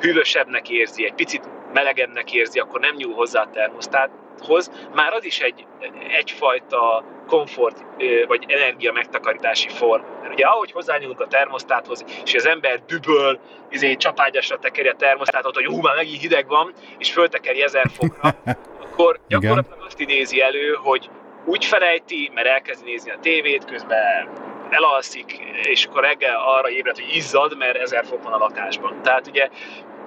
hűvösebbnek 0.00 0.70
érzi, 0.70 1.04
egy 1.04 1.14
picit 1.14 1.48
melegebbnek 1.72 2.32
érzi, 2.32 2.58
akkor 2.58 2.80
nem 2.80 2.94
nyúl 2.94 3.14
hozzá 3.14 3.42
a 3.42 3.50
termosztáthoz. 3.52 4.70
Már 4.94 5.12
az 5.12 5.24
is 5.24 5.40
egy, 5.40 5.66
egyfajta 6.08 7.04
komfort 7.26 7.84
vagy 8.26 8.44
energia 8.48 8.92
megtakarítási 8.92 9.68
form. 9.68 10.02
Mert 10.20 10.32
ugye 10.32 10.46
ahogy 10.46 10.72
hozzányúlunk 10.72 11.20
a 11.20 11.26
termosztáthoz, 11.26 12.04
és 12.24 12.34
az 12.34 12.46
ember 12.46 12.84
düböl, 12.86 13.40
izé, 13.70 13.94
csapágyasra 13.94 14.58
tekeri 14.58 14.88
a 14.88 14.94
termosztátot, 14.94 15.54
hogy 15.54 15.64
hú, 15.64 15.80
már 15.80 15.96
megint 15.96 16.20
hideg 16.20 16.46
van, 16.46 16.72
és 16.98 17.12
föltekeri 17.12 17.62
ezer 17.62 17.86
fokra, 17.96 18.34
akkor 18.82 19.20
gyakorlatilag 19.28 19.82
azt 19.86 20.00
idézi 20.00 20.40
elő, 20.40 20.72
hogy 20.72 21.10
úgy 21.44 21.64
felejti, 21.64 22.30
mert 22.34 22.46
elkezdi 22.46 22.90
nézni 22.90 23.10
a 23.10 23.18
tévét, 23.20 23.64
közben 23.64 24.28
elalszik, 24.70 25.38
és 25.62 25.84
akkor 25.84 26.02
reggel 26.02 26.36
arra 26.46 26.70
ébred, 26.70 26.94
hogy 26.94 27.14
izzad, 27.14 27.56
mert 27.56 27.76
ezer 27.76 28.04
fok 28.04 28.22
van 28.22 28.32
a 28.32 28.38
lakásban. 28.38 29.02
Tehát 29.02 29.26
ugye 29.26 29.48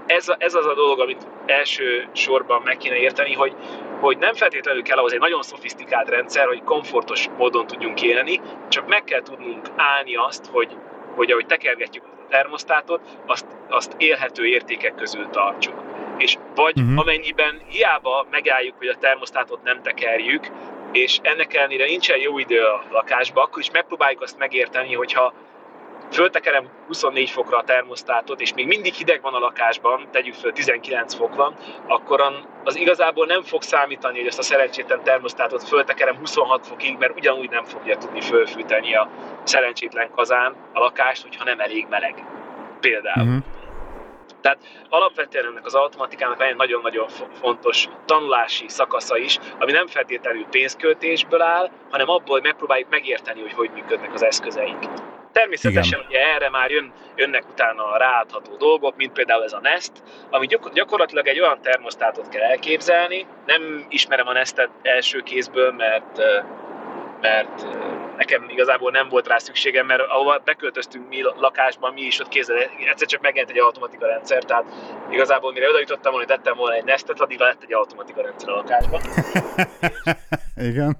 ez, 0.06 0.28
ez 0.38 0.54
az 0.54 0.66
a 0.66 0.74
dolog, 0.74 1.00
amit 1.00 1.28
első 1.46 2.08
sorban 2.14 2.62
meg 2.62 2.78
kéne 2.78 2.96
érteni, 2.96 3.34
hogy, 3.34 3.56
hogy 4.00 4.18
nem 4.18 4.34
feltétlenül 4.34 4.84
kell 4.84 4.98
ahhoz 4.98 5.14
egy 5.14 5.20
nagyon 5.20 5.42
szofisztikált 5.42 6.10
rendszer, 6.10 6.48
hogy 6.48 6.64
komfortos 6.64 7.30
módon 7.38 7.68
tudjunk 7.68 8.02
élni, 8.02 8.42
csak 8.70 8.88
meg 8.88 9.04
kell 9.04 9.22
tudnunk 9.22 9.68
állni 9.76 10.16
azt, 10.16 10.46
hogy, 10.52 10.78
hogy 11.16 11.32
ahogy 11.32 11.46
tekergetjük 11.46 12.04
a 12.04 12.28
termosztátot, 12.30 13.02
azt, 13.26 13.46
azt 13.70 13.94
élhető 13.98 14.46
értékek 14.46 14.96
közül 14.96 15.30
tartsuk. 15.30 15.84
És 16.18 16.38
vagy 16.56 16.80
uh-huh. 16.80 17.00
amennyiben 17.00 17.62
hiába 17.68 18.28
megálljuk, 18.32 18.78
hogy 18.78 18.88
a 18.88 18.98
termosztátot 18.98 19.64
nem 19.64 19.82
tekerjük, 19.82 20.48
és 20.92 21.20
ennek 21.22 21.54
ellenére 21.54 21.86
nincsen 21.86 22.18
jó 22.18 22.38
idő 22.38 22.62
a 22.62 22.84
lakásba, 22.92 23.42
akkor 23.42 23.60
is 23.60 23.72
megpróbáljuk 23.72 24.22
azt 24.22 24.38
megérteni, 24.38 24.94
hogyha 24.94 25.34
föltekerem 26.12 26.70
24 26.88 27.30
fokra 27.30 27.58
a 27.58 27.64
termosztátot, 27.64 28.42
és 28.42 28.54
még 28.54 28.68
mindig 28.68 28.94
hideg 28.94 29.22
van 29.22 29.34
a 29.34 29.40
lakásban, 29.40 30.08
tegyük 30.12 30.34
föl 30.34 30.52
19 30.52 31.16
fok 31.16 31.36
van, 31.36 31.56
akkor 31.88 32.22
az 32.64 32.76
igazából 32.76 33.26
nem 33.26 33.44
fog 33.44 33.62
számítani, 33.62 34.18
hogy 34.18 34.28
ezt 34.28 34.40
a 34.40 34.44
szerencsétlen 34.44 35.04
termosztátot 35.04 35.68
föltekerem 35.68 36.18
26 36.18 36.68
fokig, 36.68 36.98
mert 36.98 37.16
ugyanúgy 37.16 37.50
nem 37.50 37.64
fogja 37.64 37.98
tudni 37.98 38.22
fölfűteni 38.22 38.96
a 38.96 39.10
szerencsétlen 39.44 40.12
kazán 40.12 40.56
a 40.74 40.80
lakást, 40.80 41.22
hogyha 41.22 41.44
nem 41.44 41.60
elég 41.60 41.86
meleg. 41.90 42.26
Például. 42.80 43.28
Uh-huh. 43.28 43.44
Tehát 44.42 44.60
alapvetően 44.90 45.46
ennek 45.46 45.66
az 45.66 45.76
automatikának 45.76 46.38
van 46.38 46.48
egy 46.48 46.56
nagyon-nagyon 46.56 47.08
fontos 47.42 47.88
tanulási 48.06 48.68
szakasza 48.68 49.18
is, 49.18 49.40
ami 49.60 49.72
nem 49.72 49.88
feltétlenül 49.88 50.46
pénzköltésből 50.46 51.42
áll, 51.42 51.70
hanem 51.92 52.10
abból, 52.10 52.34
hogy 52.34 52.44
megpróbáljuk 52.44 52.90
megérteni, 52.90 53.42
hogy 53.42 53.54
hogy 53.54 53.72
működnek 53.74 54.14
az 54.14 54.24
eszközeink. 54.24 54.84
Természetesen 55.40 56.00
Igen. 56.00 56.10
ugye 56.10 56.34
erre 56.34 56.50
már 56.50 56.72
jön, 56.72 56.94
jönnek 57.16 57.50
utána 57.50 57.92
a 57.92 57.98
ráadható 57.98 58.56
dolgok, 58.56 58.96
mint 58.96 59.12
például 59.12 59.44
ez 59.44 59.54
a 59.54 59.60
Nest, 59.60 59.92
ami 60.30 60.48
gyakorlatilag 60.74 61.28
egy 61.28 61.40
olyan 61.40 61.62
termosztátot 61.62 62.30
kell 62.30 62.42
elképzelni. 62.42 63.26
Nem 63.46 63.86
ismerem 63.90 64.28
a 64.28 64.34
Nestet 64.34 64.70
első 64.82 65.22
kézből, 65.22 65.72
mert 65.72 66.22
mert 67.22 67.66
nekem 68.18 68.50
igazából 68.50 68.92
nem 68.92 69.10
volt 69.10 69.28
rá 69.28 69.38
szükségem, 69.38 69.86
mert 69.86 70.02
ahova 70.02 70.42
beköltöztünk 70.44 71.08
mi 71.08 71.22
lakásban, 71.22 71.94
mi 71.94 72.02
is 72.02 72.20
ott 72.20 72.28
kézzel, 72.28 72.58
egyszer 72.90 73.08
csak 73.08 73.22
megjelent 73.22 73.52
egy 73.52 73.60
automatika 73.62 74.06
rendszer, 74.06 74.44
tehát 74.44 74.66
igazából 75.10 75.52
mire 75.52 75.70
oda 75.70 75.80
jutottam 75.80 76.12
volna, 76.12 76.28
hogy 76.28 76.36
tettem 76.36 76.58
volna 76.58 76.76
egy 76.76 76.84
Nestet, 76.84 77.22
addig 77.22 77.40
lett 77.40 77.64
egy 77.64 77.74
automatika 77.74 78.22
rendszer 78.22 78.50
a 78.50 78.56
lakásban. 78.56 79.02
Igen. 80.70 80.98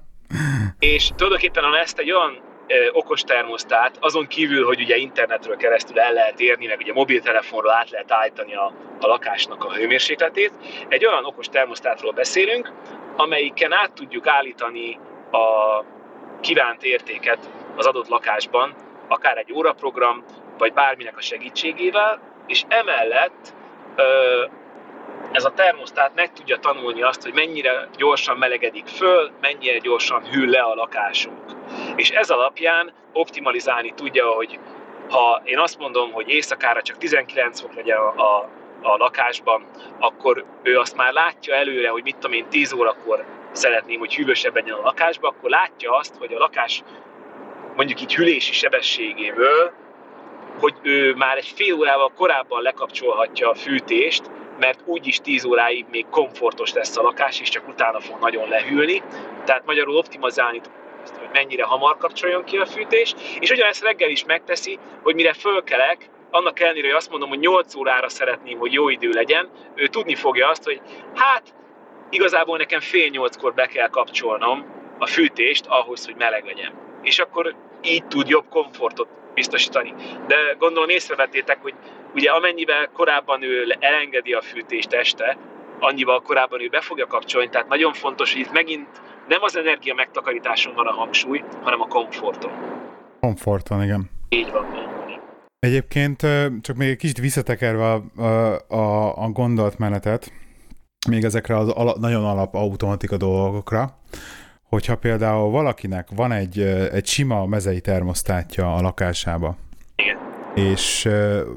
És 0.78 1.10
tulajdonképpen 1.16 1.64
a 1.64 1.68
Nest 1.68 1.98
egy 1.98 2.12
olyan 2.12 2.54
okos 2.92 3.22
termosztát, 3.22 3.96
azon 4.00 4.26
kívül, 4.26 4.64
hogy 4.64 4.80
ugye 4.80 4.96
internetről 4.96 5.56
keresztül 5.56 6.00
el 6.00 6.12
lehet 6.12 6.40
érni, 6.40 6.66
meg 6.66 6.78
ugye 6.78 6.92
mobiltelefonról 6.92 7.72
át 7.72 7.90
lehet 7.90 8.12
állítani 8.12 8.54
a, 8.54 8.72
a 9.00 9.06
lakásnak 9.06 9.64
a 9.64 9.72
hőmérsékletét. 9.72 10.52
Egy 10.88 11.06
olyan 11.06 11.24
okos 11.24 11.48
termosztátról 11.48 12.12
beszélünk, 12.12 12.72
amelyiken 13.16 13.72
át 13.72 13.92
tudjuk 13.92 14.26
állítani 14.26 14.98
a 15.30 15.84
kívánt 16.40 16.82
értéket 16.82 17.50
az 17.76 17.86
adott 17.86 18.08
lakásban, 18.08 18.74
akár 19.08 19.38
egy 19.38 19.52
óraprogram, 19.52 20.24
vagy 20.58 20.72
bárminek 20.72 21.16
a 21.16 21.20
segítségével, 21.20 22.20
és 22.46 22.64
emellett 22.68 23.54
ez 25.32 25.44
a 25.44 25.50
termosztát 25.50 26.12
meg 26.14 26.32
tudja 26.32 26.56
tanulni 26.56 27.02
azt, 27.02 27.22
hogy 27.22 27.32
mennyire 27.32 27.88
gyorsan 27.96 28.36
melegedik 28.36 28.86
föl, 28.86 29.30
mennyire 29.40 29.78
gyorsan 29.78 30.24
hűl 30.24 30.48
le 30.48 30.60
a 30.60 30.74
lakásunk. 30.74 31.44
És 31.96 32.10
ez 32.10 32.30
alapján 32.30 32.92
optimalizálni 33.12 33.92
tudja, 33.94 34.26
hogy 34.26 34.58
ha 35.08 35.42
én 35.44 35.58
azt 35.58 35.78
mondom, 35.78 36.12
hogy 36.12 36.28
éjszakára 36.28 36.82
csak 36.82 36.98
19 36.98 37.60
fok 37.60 37.74
legyen 37.74 37.98
a, 37.98 38.08
a, 38.08 38.48
a 38.82 38.96
lakásban, 38.96 39.64
akkor 39.98 40.44
ő 40.62 40.78
azt 40.78 40.96
már 40.96 41.12
látja 41.12 41.54
előre, 41.54 41.88
hogy 41.88 42.02
mit 42.02 42.16
tudom 42.16 42.36
én, 42.36 42.48
10 42.48 42.72
órakor 42.72 43.24
szeretném, 43.52 43.98
hogy 43.98 44.14
hűvösebb 44.14 44.54
legyen 44.54 44.74
a 44.74 44.82
lakásban, 44.82 45.34
akkor 45.36 45.50
látja 45.50 45.96
azt, 45.96 46.16
hogy 46.18 46.32
a 46.32 46.38
lakás 46.38 46.82
mondjuk 47.76 48.00
így 48.00 48.14
hülési 48.14 48.52
sebességéből, 48.52 49.72
hogy 50.60 50.74
ő 50.82 51.14
már 51.14 51.36
egy 51.36 51.52
fél 51.54 51.74
órával 51.74 52.12
korábban 52.16 52.62
lekapcsolhatja 52.62 53.50
a 53.50 53.54
fűtést, 53.54 54.30
mert 54.58 54.80
úgyis 54.84 55.18
10 55.20 55.44
óráig 55.44 55.86
még 55.90 56.06
komfortos 56.10 56.72
lesz 56.72 56.96
a 56.96 57.02
lakás, 57.02 57.40
és 57.40 57.48
csak 57.48 57.68
utána 57.68 58.00
fog 58.00 58.20
nagyon 58.20 58.48
lehűlni. 58.48 59.02
Tehát 59.44 59.66
magyarul 59.66 59.96
optimalizálni 59.96 60.60
hogy 61.18 61.28
mennyire 61.32 61.64
hamar 61.64 61.96
kapcsoljon 61.96 62.44
ki 62.44 62.56
a 62.56 62.66
fűtés, 62.66 63.14
és 63.40 63.50
ugyanezt 63.50 63.82
reggel 63.82 64.10
is 64.10 64.24
megteszi, 64.24 64.78
hogy 65.02 65.14
mire 65.14 65.32
fölkelek, 65.32 66.10
annak 66.30 66.60
ellenére, 66.60 66.86
hogy 66.86 66.96
azt 66.96 67.10
mondom, 67.10 67.28
hogy 67.28 67.38
8 67.38 67.74
órára 67.74 68.08
szeretném, 68.08 68.58
hogy 68.58 68.72
jó 68.72 68.88
idő 68.88 69.10
legyen, 69.10 69.48
ő 69.74 69.86
tudni 69.86 70.14
fogja 70.14 70.48
azt, 70.48 70.64
hogy 70.64 70.80
hát 71.14 71.54
igazából 72.10 72.56
nekem 72.56 72.80
fél 72.80 73.08
nyolckor 73.08 73.54
be 73.54 73.66
kell 73.66 73.88
kapcsolnom 73.88 74.64
a 74.98 75.06
fűtést 75.06 75.66
ahhoz, 75.66 76.04
hogy 76.04 76.14
meleg 76.18 76.44
legyen. 76.44 76.72
És 77.02 77.18
akkor 77.18 77.54
így 77.82 78.06
tud 78.06 78.28
jobb 78.28 78.48
komfortot 78.48 79.08
biztosítani. 79.36 79.94
De 80.26 80.36
gondolom 80.58 80.88
észrevettétek, 80.88 81.58
hogy 81.62 81.74
ugye 82.14 82.30
amennyivel 82.30 82.90
korábban 82.92 83.42
ő 83.42 83.76
elengedi 83.78 84.32
a 84.32 84.42
fűtést 84.42 84.92
este, 84.92 85.36
annyival 85.80 86.20
korábban 86.20 86.60
ő 86.60 86.68
be 86.68 86.80
fogja 86.80 87.06
kapcsolni, 87.06 87.48
tehát 87.48 87.68
nagyon 87.68 87.92
fontos, 87.92 88.32
hogy 88.32 88.40
itt 88.40 88.52
megint 88.52 88.88
nem 89.28 89.42
az 89.42 89.56
energia 89.56 89.94
megtakarításon 89.94 90.74
van 90.74 90.86
a 90.86 90.92
hangsúly, 90.92 91.44
hanem 91.62 91.80
a 91.80 91.86
komforton. 91.86 92.52
Komforton, 93.20 93.82
igen. 93.82 94.10
Így 94.28 94.50
van. 94.50 94.66
Egyébként 95.58 96.20
csak 96.60 96.76
még 96.76 96.88
egy 96.88 96.96
kicsit 96.96 97.18
visszatekerve 97.18 97.92
a, 97.92 98.02
a, 98.74 99.16
a, 99.24 99.28
gondolatmenetet, 99.28 100.32
még 101.08 101.24
ezekre 101.24 101.56
az 101.56 101.68
ala, 101.68 101.96
nagyon 102.00 102.24
alap 102.24 102.54
automatika 102.54 103.16
dolgokra, 103.16 103.98
hogyha 104.68 104.96
például 104.96 105.50
valakinek 105.50 106.08
van 106.14 106.32
egy, 106.32 106.60
egy 106.92 107.06
sima 107.06 107.46
mezei 107.46 107.80
termosztátja 107.80 108.74
a 108.74 108.80
lakásába, 108.80 109.56
és 110.56 111.08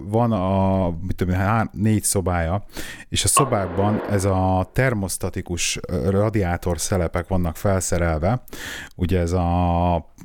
van 0.03 0.31
a 0.31 0.89
mit 0.89 1.15
tudom, 1.15 1.35
há, 1.35 1.69
négy 1.71 2.03
szobája, 2.03 2.63
és 3.09 3.23
a 3.23 3.27
szobákban 3.27 4.01
ez 4.09 4.25
a 4.25 4.69
termosztatikus 4.73 5.79
radiátor 6.09 6.79
szelepek 6.79 7.27
vannak 7.27 7.55
felszerelve, 7.55 8.43
ugye 8.95 9.19
ez 9.19 9.31
a 9.31 9.43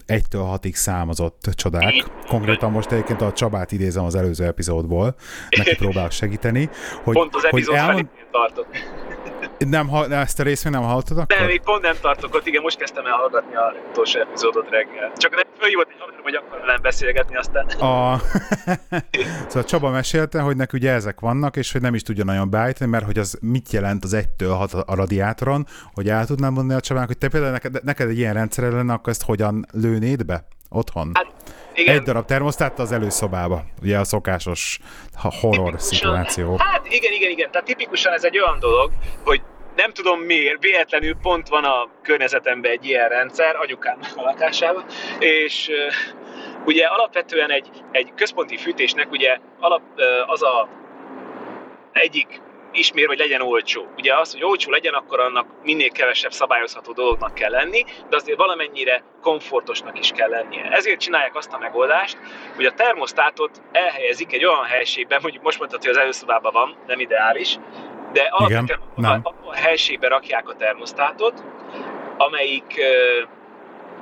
1-től 0.07 0.59
6-ig 0.62 0.75
számozott 0.75 1.51
csodák. 1.55 1.92
Konkrétan 2.29 2.70
most 2.70 2.90
egyébként 2.90 3.20
a 3.20 3.33
Csabát 3.33 3.73
idézem 3.73 4.05
az 4.05 4.14
előző 4.14 4.44
epizódból, 4.44 5.14
neki 5.57 5.77
próbál 5.77 6.11
segíteni. 6.11 6.68
Hogy, 7.03 7.14
Pont 7.14 7.35
az 7.35 7.44
epizód 7.44 7.75
hogy 7.75 7.85
elmond... 7.85 8.09
tartok. 8.31 8.66
Nem, 9.59 9.88
ha, 9.88 10.09
ezt 10.09 10.40
a 10.40 10.43
részt 10.43 10.64
még 10.64 10.73
nem 10.73 10.83
hallottad 10.83 11.19
akkor? 11.19 11.37
Nem, 11.38 11.47
még 11.47 11.61
pont 11.61 11.83
nem 11.83 11.95
tartok 12.01 12.35
ott, 12.35 12.47
igen, 12.47 12.62
most 12.62 12.79
kezdtem 12.79 13.07
el 13.07 13.12
hallgatni 13.12 13.55
a 13.55 13.75
utolsó 13.90 14.21
epizódot 14.21 14.71
reggel. 14.71 15.12
Csak 15.17 15.35
nem 15.35 15.45
fölhívott 15.59 15.88
egy 15.88 15.97
haverom, 15.99 16.23
hogy 16.23 16.35
akkor 16.35 16.59
velem 16.59 16.83
beszélgetni 16.83 17.37
aztán. 17.37 17.67
A... 17.67 18.21
szóval 19.49 19.64
Csaba 19.64 19.90
mesélte, 19.90 20.40
hogy 20.40 20.57
neki 20.57 20.77
ugye 20.77 20.93
ezek 20.93 21.21
vannak, 21.21 21.57
és 21.57 21.73
hogy 21.73 21.81
nem 21.81 21.95
is 21.95 22.03
tudja 22.03 22.25
nagyon 22.25 22.51
beállítani, 22.51 22.90
mert 22.90 23.05
hogy 23.05 23.19
az 23.19 23.38
mit 23.40 23.73
jelent 23.73 24.05
az 24.05 24.17
1-től 24.17 24.55
6 24.57 24.73
a 24.73 24.95
radiátoron, 24.95 25.67
hogy 25.93 26.09
el 26.09 26.27
tudnám 26.27 26.53
mondani 26.53 26.79
a 26.79 26.83
Csabának, 26.83 27.09
hogy 27.09 27.19
te 27.19 27.29
például 27.29 27.53
neked, 27.53 27.85
neked 27.85 28.09
egy 28.09 28.19
ilyen 28.19 28.35
rendszer 28.35 28.73
lenne, 28.73 28.93
akkor 28.93 29.09
ezt 29.09 29.23
hogyan 29.23 29.67
lőnéd 29.73 30.25
be 30.25 30.47
otthon? 30.69 31.11
Hát, 31.14 31.33
igen. 31.75 31.95
Egy 31.95 32.03
darab 32.03 32.25
termosztát 32.25 32.79
az 32.79 32.93
előszobába, 32.93 33.65
ugye 33.83 33.99
a 33.99 34.05
szokásos 34.05 34.79
horror 35.41 35.57
tipikusan, 35.57 35.79
szituáció. 35.79 36.57
Hát 36.57 36.87
igen, 36.87 37.13
igen, 37.13 37.31
igen. 37.31 37.51
Tehát 37.51 37.67
tipikusan 37.67 38.13
ez 38.13 38.25
egy 38.25 38.39
olyan 38.39 38.59
dolog, 38.59 38.91
hogy 39.25 39.43
nem 39.77 39.93
tudom 39.93 40.21
miért, 40.21 40.63
véletlenül 40.63 41.17
pont 41.23 41.49
van 41.49 41.65
a 41.65 41.89
környezetemben 42.03 42.71
egy 42.71 42.85
ilyen 42.85 43.09
rendszer, 43.09 43.57
anyukám 43.57 43.99
a 44.17 44.23
lakásában, 44.23 44.85
és 45.19 45.71
ugye 46.65 46.87
alapvetően 46.87 47.51
egy, 47.51 47.69
egy 47.91 48.13
központi 48.17 48.57
fűtésnek 48.57 49.11
ugye 49.11 49.39
alap, 49.61 49.83
az 50.27 50.43
a 50.43 50.69
egyik 51.93 52.41
ismér, 52.75 53.07
hogy 53.07 53.19
legyen 53.19 53.41
olcsó. 53.41 53.87
Ugye 53.97 54.15
az, 54.15 54.33
hogy 54.33 54.45
olcsó 54.45 54.71
legyen, 54.71 54.95
akkor 54.95 55.21
annak 55.21 55.47
minél 55.63 55.91
kevesebb 55.91 56.33
szabályozható 56.33 56.93
dolognak 56.93 57.35
kell 57.35 57.51
lenni, 57.51 57.85
de 58.09 58.17
azért 58.17 58.39
valamennyire 58.39 59.03
komfortosnak 59.23 59.99
is 59.99 60.11
kell 60.11 60.29
lennie. 60.29 60.69
Ezért 60.71 61.01
csinálják 61.01 61.37
azt 61.37 61.53
a 61.53 61.59
megoldást, 61.59 62.19
hogy 62.57 62.65
a 62.65 62.73
termosztátot 62.73 63.63
elhelyezik 63.73 64.33
egy 64.33 64.45
olyan 64.45 64.65
helységben, 64.65 65.19
mondjuk 65.23 65.43
most 65.43 65.59
mondhatod, 65.59 65.87
hogy 65.87 65.95
az 65.95 66.03
előszobában 66.03 66.53
van, 66.53 66.77
nem 66.87 67.01
ideális, 67.01 67.59
de 68.13 68.23
alapvetően 68.31 68.81
a, 69.23 69.35
a 69.45 69.55
helységbe 69.55 70.09
rakják 70.09 70.49
a 70.49 70.55
termosztátot, 70.55 71.45
amelyik 72.17 72.81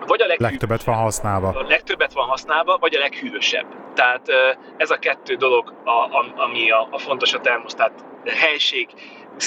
vagy 0.06 0.22
a 0.22 0.26
leghűvösebb, 0.26 0.50
legtöbbet 0.50 0.84
van 0.84 0.96
használva. 0.96 1.48
A 1.48 1.64
legtöbbet 1.68 2.12
van 2.12 2.28
használva, 2.28 2.78
vagy 2.80 2.94
a 2.94 2.98
leghűvösebb. 2.98 3.66
Tehát 3.94 4.28
ez 4.76 4.90
a 4.90 4.96
kettő 4.96 5.34
dolog, 5.34 5.74
a, 5.84 5.90
a, 5.90 6.32
ami 6.36 6.70
a, 6.70 6.88
a 6.90 6.98
fontos 6.98 7.34
a 7.34 7.40
termosztát 7.40 8.04
helység 8.26 8.88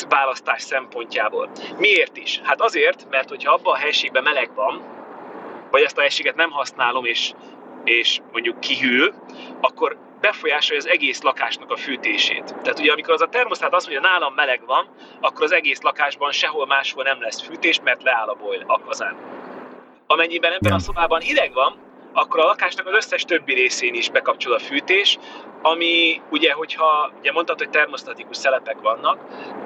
választás 0.09 0.61
szempontjából. 0.61 1.49
Miért 1.77 2.17
is? 2.17 2.39
Hát 2.43 2.61
azért, 2.61 3.07
mert 3.09 3.29
hogyha 3.29 3.53
abban 3.53 3.73
a 3.73 3.77
helységben 3.77 4.23
meleg 4.23 4.53
van, 4.55 4.81
vagy 5.71 5.81
ezt 5.83 5.97
a 5.97 6.01
helységet 6.01 6.35
nem 6.35 6.51
használom, 6.51 7.05
és, 7.05 7.33
és 7.83 8.19
mondjuk 8.31 8.59
kihűl, 8.59 9.13
akkor 9.61 9.97
befolyásolja 10.21 10.81
az 10.81 10.87
egész 10.87 11.21
lakásnak 11.21 11.71
a 11.71 11.75
fűtését. 11.75 12.55
Tehát 12.61 12.79
ugye 12.79 12.91
amikor 12.91 13.13
az 13.13 13.21
a 13.21 13.27
termosztát 13.27 13.73
azt 13.73 13.89
mondja, 13.89 14.09
nálam 14.09 14.33
meleg 14.33 14.65
van, 14.65 14.87
akkor 15.21 15.43
az 15.43 15.51
egész 15.51 15.81
lakásban 15.81 16.31
sehol 16.31 16.65
máshol 16.65 17.03
nem 17.03 17.21
lesz 17.21 17.41
fűtés, 17.41 17.79
mert 17.83 18.03
leáll 18.03 18.27
a 18.27 18.33
boil, 18.33 18.63
a 18.67 18.79
kazán. 18.79 19.15
Amennyiben 20.07 20.51
ebben 20.51 20.73
a 20.73 20.79
szobában 20.79 21.19
hideg 21.19 21.53
van, 21.53 21.77
akkor 22.15 22.39
a 22.39 22.45
lakásnak 22.45 22.87
az 22.87 22.93
összes 22.93 23.23
többi 23.23 23.53
részén 23.53 23.93
is 23.93 24.09
bekapcsol 24.09 24.53
a 24.53 24.59
fűtés, 24.59 25.17
ami 25.61 26.21
ugye, 26.29 26.53
hogyha 26.53 27.11
ugye 27.19 27.31
mondtad, 27.31 27.57
hogy 27.57 27.69
termosztatikus 27.69 28.37
szelepek 28.37 28.77
vannak, 28.81 29.19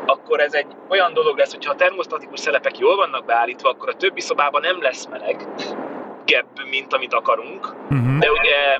akkor 0.05 0.39
ez 0.39 0.53
egy 0.53 0.67
olyan 0.89 1.13
dolog 1.13 1.37
lesz, 1.37 1.51
hogyha 1.51 1.71
a 1.71 1.75
termosztatikus 1.75 2.39
szelepek 2.39 2.77
jól 2.77 2.95
vannak 2.95 3.25
beállítva, 3.25 3.69
akkor 3.69 3.89
a 3.89 3.95
többi 3.95 4.21
szobában 4.21 4.61
nem 4.61 4.81
lesz 4.81 5.05
meleg, 5.05 5.47
gebb, 6.25 6.65
mint 6.69 6.93
amit 6.93 7.13
akarunk, 7.13 7.75
uh-huh. 7.89 8.17
de 8.17 8.31
ugye 8.31 8.79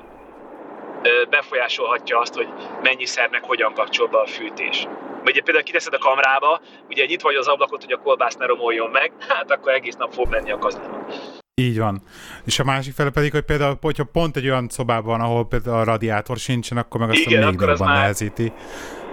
befolyásolhatja 1.29 2.19
azt, 2.19 2.36
hogy 2.36 2.47
szernek 3.05 3.43
hogyan 3.43 3.73
kapcsol 3.73 4.08
be 4.08 4.17
a 4.17 4.25
fűtés. 4.25 4.88
Ugye 5.25 5.41
például 5.41 5.65
kiteszed 5.65 5.93
a 5.93 5.97
kamrába, 5.97 6.62
ugye 6.89 7.03
itt 7.03 7.21
vagy 7.21 7.36
az 7.36 7.47
ablakot, 7.47 7.84
hogy 7.84 7.93
a 7.93 8.01
kolbász 8.01 8.36
ne 8.36 8.45
romoljon 8.45 8.89
meg, 8.89 9.12
hát 9.27 9.51
akkor 9.51 9.71
egész 9.71 9.95
nap 9.95 10.13
fog 10.13 10.29
menni 10.29 10.51
a 10.51 10.58
kazán. 10.58 11.05
Így 11.60 11.78
van. 11.78 12.02
És 12.45 12.60
a 12.60 12.63
másik 12.63 12.93
fele 12.93 13.10
pedig, 13.10 13.32
hogy 13.32 13.41
például, 13.41 13.78
hogyha 13.82 14.04
pont 14.04 14.38
egy 14.38 14.45
olyan 14.45 14.67
szobában 14.69 15.22
ahol 15.22 15.48
például 15.48 15.78
a 15.78 15.84
radiátor 15.84 16.38
sincsen, 16.38 16.78
akkor 16.78 17.00
meg 17.00 17.10
azt 17.10 17.19
Igen, 17.19 17.48
még 17.48 17.60
jobban 17.60 17.88
már... 17.88 17.98
nehezíti 17.98 18.52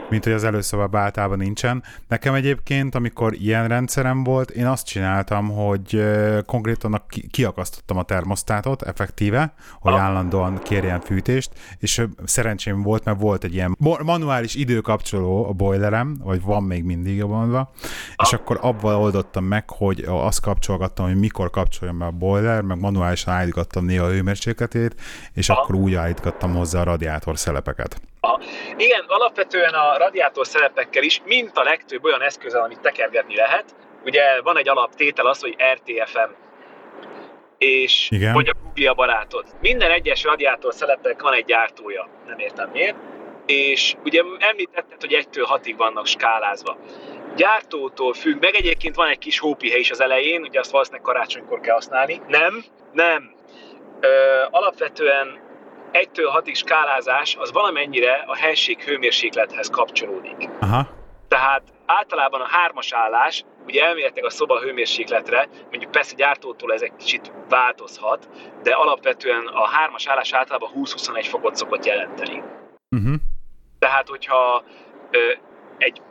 mint 0.08 0.24
hogy 0.24 0.32
az 0.32 0.44
előszobában 0.44 1.00
általában 1.00 1.38
nincsen. 1.38 1.82
Nekem 2.08 2.34
egyébként, 2.34 2.94
amikor 2.94 3.34
ilyen 3.34 3.68
rendszerem 3.68 4.24
volt, 4.24 4.50
én 4.50 4.66
azt 4.66 4.86
csináltam, 4.86 5.48
hogy 5.48 6.04
konkrétan 6.46 7.02
kiakasztottam 7.30 7.96
a 7.96 8.02
termosztátot 8.02 8.82
effektíve, 8.82 9.54
hogy 9.80 9.92
ah. 9.92 10.00
állandóan 10.00 10.58
kérjen 10.58 11.00
fűtést, 11.00 11.50
és 11.78 12.06
szerencsém 12.24 12.82
volt, 12.82 13.04
mert 13.04 13.20
volt 13.20 13.44
egy 13.44 13.54
ilyen 13.54 13.76
manuális 14.04 14.54
időkapcsoló 14.54 15.48
a 15.48 15.52
boilerem, 15.52 16.16
vagy 16.24 16.42
van 16.42 16.62
még 16.62 16.84
mindig 16.84 17.16
és 17.16 18.32
ah. 18.32 18.40
akkor 18.40 18.58
abban 18.60 18.94
oldottam 18.94 19.44
meg, 19.44 19.70
hogy 19.70 20.04
azt 20.06 20.40
kapcsolgattam, 20.40 21.06
hogy 21.06 21.16
mikor 21.18 21.50
kapcsoljon 21.50 21.98
be 21.98 22.04
a 22.04 22.10
boiler, 22.10 22.62
meg 22.62 22.80
manuálisan 22.80 23.34
állítgattam 23.34 23.84
néha 23.84 24.04
a 24.04 24.10
hőmérsékletét, 24.10 25.00
és 25.32 25.48
ah. 25.48 25.58
akkor 25.58 25.74
úgy 25.74 25.94
állítgattam 25.94 26.54
hozzá 26.54 26.80
a 26.80 26.84
radiátor 26.84 27.38
szelepeket. 27.38 28.00
A, 28.26 28.40
igen, 28.76 29.04
alapvetően 29.06 29.74
a 29.74 29.98
radiátor 29.98 30.46
szerepekkel 30.46 31.02
is, 31.02 31.22
mint 31.24 31.58
a 31.58 31.62
legtöbb 31.62 32.04
olyan 32.04 32.22
eszközzel, 32.22 32.62
amit 32.62 32.80
tekergetni 32.80 33.36
lehet, 33.36 33.74
ugye 34.04 34.40
van 34.42 34.58
egy 34.58 34.68
alaptétel 34.68 35.26
az, 35.26 35.40
hogy 35.40 35.56
RTFM, 35.72 36.30
és 37.58 38.10
Igen. 38.10 38.32
hogy 38.32 38.48
a 38.48 38.52
Google 38.62 38.90
a 38.90 38.94
barátod. 38.94 39.44
Minden 39.60 39.90
egyes 39.90 40.24
radiátor 40.24 40.74
szelepek 40.74 41.22
van 41.22 41.32
egy 41.32 41.44
gyártója, 41.44 42.08
nem 42.26 42.38
értem 42.38 42.70
miért, 42.70 42.96
és 43.46 43.94
ugye 44.04 44.22
említetted, 44.38 45.00
hogy 45.00 45.26
1-től 45.32 45.58
6-ig 45.62 45.74
vannak 45.76 46.06
skálázva. 46.06 46.76
Gyártótól 47.36 48.12
függ, 48.12 48.40
meg 48.40 48.54
egyébként 48.54 48.94
van 48.94 49.08
egy 49.08 49.18
kis 49.18 49.38
hópihely 49.38 49.80
is 49.80 49.90
az 49.90 50.00
elején, 50.00 50.42
ugye 50.42 50.60
azt 50.60 50.70
valószínűleg 50.70 51.04
karácsonykor 51.04 51.60
kell 51.60 51.74
használni. 51.74 52.20
Nem, 52.28 52.64
nem. 52.92 53.34
Ö, 54.00 54.08
alapvetően 54.50 55.45
1-től 56.02 56.42
6-ig 56.42 56.54
skálázás 56.54 57.36
az 57.38 57.52
valamennyire 57.52 58.24
a 58.26 58.36
helység 58.36 58.82
hőmérséklethez 58.82 59.70
kapcsolódik. 59.70 60.48
Aha. 60.60 60.88
Tehát 61.28 61.62
általában 61.86 62.40
a 62.40 62.46
hármas 62.46 62.92
állás, 62.92 63.44
ugye 63.66 63.84
elméletek 63.84 64.24
a 64.24 64.30
szoba 64.30 64.60
hőmérsékletre, 64.60 65.48
mondjuk 65.70 65.90
persze 65.90 66.14
gyártótól 66.14 66.72
ez 66.72 66.82
egy 66.82 66.92
kicsit 66.98 67.32
változhat, 67.48 68.28
de 68.62 68.74
alapvetően 68.74 69.46
a 69.46 69.66
hármas 69.68 70.06
állás 70.06 70.32
általában 70.32 70.70
20-21 70.74 71.26
fokot 71.28 71.56
szokott 71.56 71.84
jelenteni. 71.84 72.42
Uh-huh. 72.96 73.14
Tehát, 73.78 74.08
hogyha 74.08 74.64
ö, 75.10 75.18
egy 75.78 76.02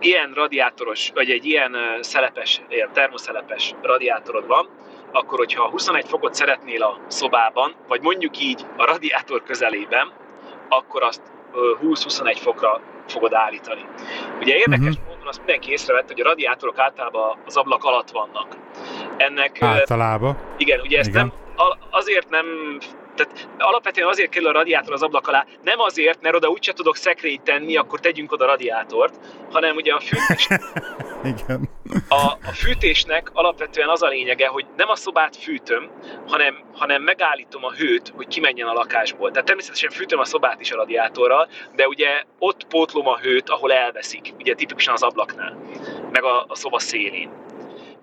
ilyen 0.00 0.32
radiátoros, 0.34 1.10
vagy 1.14 1.30
egy 1.30 1.44
ilyen 1.44 1.76
szelepes, 2.00 2.62
ilyen 2.68 2.92
termoszelepes 2.92 3.74
radiátorod 3.82 4.46
van, 4.46 4.68
akkor 5.12 5.38
hogyha 5.38 5.70
21 5.70 6.08
fokot 6.08 6.34
szeretnél 6.34 6.82
a 6.82 6.98
szobában, 7.06 7.74
vagy 7.88 8.00
mondjuk 8.00 8.38
így 8.38 8.66
a 8.76 8.84
radiátor 8.84 9.42
közelében, 9.42 10.12
akkor 10.68 11.02
azt 11.02 11.22
20-21 11.82 12.36
fokra 12.40 12.80
fogod 13.06 13.34
állítani. 13.34 13.84
Ugye 14.40 14.56
érdekes 14.56 14.94
uh-huh. 14.94 15.08
módon 15.08 15.26
azt 15.26 15.38
mindenki 15.38 15.70
észrevett, 15.70 16.06
hogy 16.06 16.20
a 16.20 16.24
radiátorok 16.24 16.78
általában 16.78 17.38
az 17.46 17.56
ablak 17.56 17.84
alatt 17.84 18.10
vannak. 18.10 18.56
Ennek, 19.16 19.62
általában. 19.62 20.38
Igen, 20.56 20.80
ugye 20.80 20.98
ezt 20.98 21.08
igen. 21.08 21.32
nem, 21.56 21.68
azért 21.90 22.28
nem 22.30 22.46
tehát 23.16 23.48
alapvetően 23.58 24.08
azért 24.08 24.30
kerül 24.30 24.48
a 24.48 24.52
radiátor 24.52 24.92
az 24.92 25.02
ablak 25.02 25.28
alá, 25.28 25.44
nem 25.62 25.80
azért, 25.80 26.22
mert 26.22 26.34
oda 26.34 26.48
úgyse 26.48 26.72
tudok 26.72 26.96
szekrényt 26.96 27.42
tenni, 27.42 27.76
akkor 27.76 28.00
tegyünk 28.00 28.32
oda 28.32 28.46
radiátort, 28.46 29.14
hanem 29.50 29.76
ugye 29.76 29.92
a 29.92 30.00
fűtés... 30.00 30.48
Igen. 31.24 31.68
A, 32.08 32.14
a 32.46 32.52
fűtésnek 32.54 33.30
alapvetően 33.32 33.88
az 33.88 34.02
a 34.02 34.08
lényege, 34.08 34.46
hogy 34.46 34.66
nem 34.76 34.88
a 34.88 34.96
szobát 34.96 35.36
fűtöm, 35.36 35.90
hanem, 36.26 36.64
hanem 36.72 37.02
megállítom 37.02 37.64
a 37.64 37.72
hőt, 37.72 38.12
hogy 38.16 38.26
kimenjen 38.26 38.68
a 38.68 38.72
lakásból. 38.72 39.30
Tehát 39.30 39.46
természetesen 39.46 39.90
fűtöm 39.90 40.18
a 40.18 40.24
szobát 40.24 40.60
is 40.60 40.72
a 40.72 40.76
radiátorral, 40.76 41.48
de 41.74 41.88
ugye 41.88 42.22
ott 42.38 42.66
pótlom 42.66 43.06
a 43.06 43.18
hőt, 43.18 43.48
ahol 43.50 43.72
elveszik, 43.72 44.34
ugye 44.38 44.54
tipikusan 44.54 44.94
az 44.94 45.02
ablaknál, 45.02 45.56
meg 46.12 46.24
a, 46.24 46.44
a 46.48 46.54
szoba 46.54 46.78
szélén. 46.78 47.45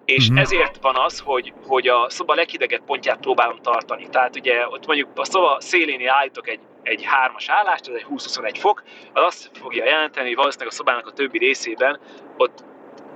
És 0.06 0.28
uh-huh. 0.28 0.42
ezért 0.42 0.78
van 0.82 0.96
az, 0.96 1.20
hogy, 1.20 1.54
hogy 1.68 1.88
a 1.88 2.10
szoba 2.10 2.34
leghidegebb 2.34 2.84
pontját 2.86 3.20
próbálom 3.20 3.58
tartani. 3.62 4.08
Tehát 4.10 4.36
ugye 4.36 4.68
ott 4.68 4.86
mondjuk 4.86 5.10
a 5.16 5.26
szoba 5.26 5.58
szélénél 5.60 6.10
állítok 6.10 6.48
egy, 6.48 6.60
egy 6.84 7.04
hármas 7.04 7.50
állást, 7.50 7.88
ez 7.88 7.94
egy 7.94 8.06
20-21 8.10 8.56
fok, 8.60 8.84
az 9.14 9.24
azt 9.24 9.50
fogja 9.54 9.86
jelenteni, 9.86 10.28
hogy 10.28 10.36
valószínűleg 10.36 10.74
a 10.74 10.76
szobának 10.76 11.08
a 11.08 11.12
többi 11.12 11.38
részében 11.38 12.00
ott 12.38 12.64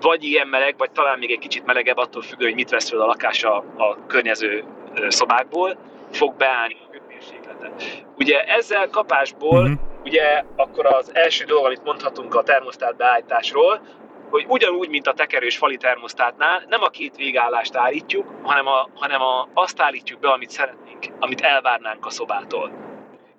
vagy 0.01 0.23
ilyen 0.23 0.47
meleg, 0.47 0.77
vagy 0.77 0.91
talán 0.91 1.19
még 1.19 1.31
egy 1.31 1.39
kicsit 1.39 1.65
melegebb, 1.65 1.97
attól 1.97 2.21
függő, 2.21 2.45
hogy 2.45 2.55
mit 2.55 2.69
vesz 2.69 2.89
fel 2.89 3.01
a 3.01 3.05
lakás 3.05 3.43
a, 3.43 3.55
a 3.77 4.05
környező 4.07 4.63
szobákból, 5.07 5.77
fog 6.11 6.35
beállni 6.35 6.77
a 6.79 6.91
hőmérsékletet. 6.91 8.05
Ugye 8.17 8.43
ezzel 8.43 8.89
kapásból, 8.89 9.61
uh-huh. 9.61 9.79
ugye 10.03 10.43
akkor 10.55 10.85
az 10.85 11.15
első 11.15 11.45
dolog, 11.45 11.65
amit 11.65 11.83
mondhatunk 11.83 12.35
a 12.35 12.43
termosztát 12.43 12.95
beállításról, 12.95 13.81
hogy 14.29 14.45
ugyanúgy, 14.47 14.89
mint 14.89 15.07
a 15.07 15.13
tekerős 15.13 15.57
fali 15.57 15.77
termosztátnál, 15.77 16.65
nem 16.69 16.81
a 16.81 16.89
két 16.89 17.15
végállást 17.15 17.75
állítjuk, 17.75 18.33
hanem, 18.43 18.67
a, 18.67 18.89
hanem 18.93 19.21
a, 19.21 19.47
azt 19.53 19.81
állítjuk 19.81 20.19
be, 20.19 20.29
amit 20.29 20.49
szeretnénk, 20.49 21.05
amit 21.19 21.41
elvárnánk 21.41 22.05
a 22.05 22.09
szobától. 22.09 22.71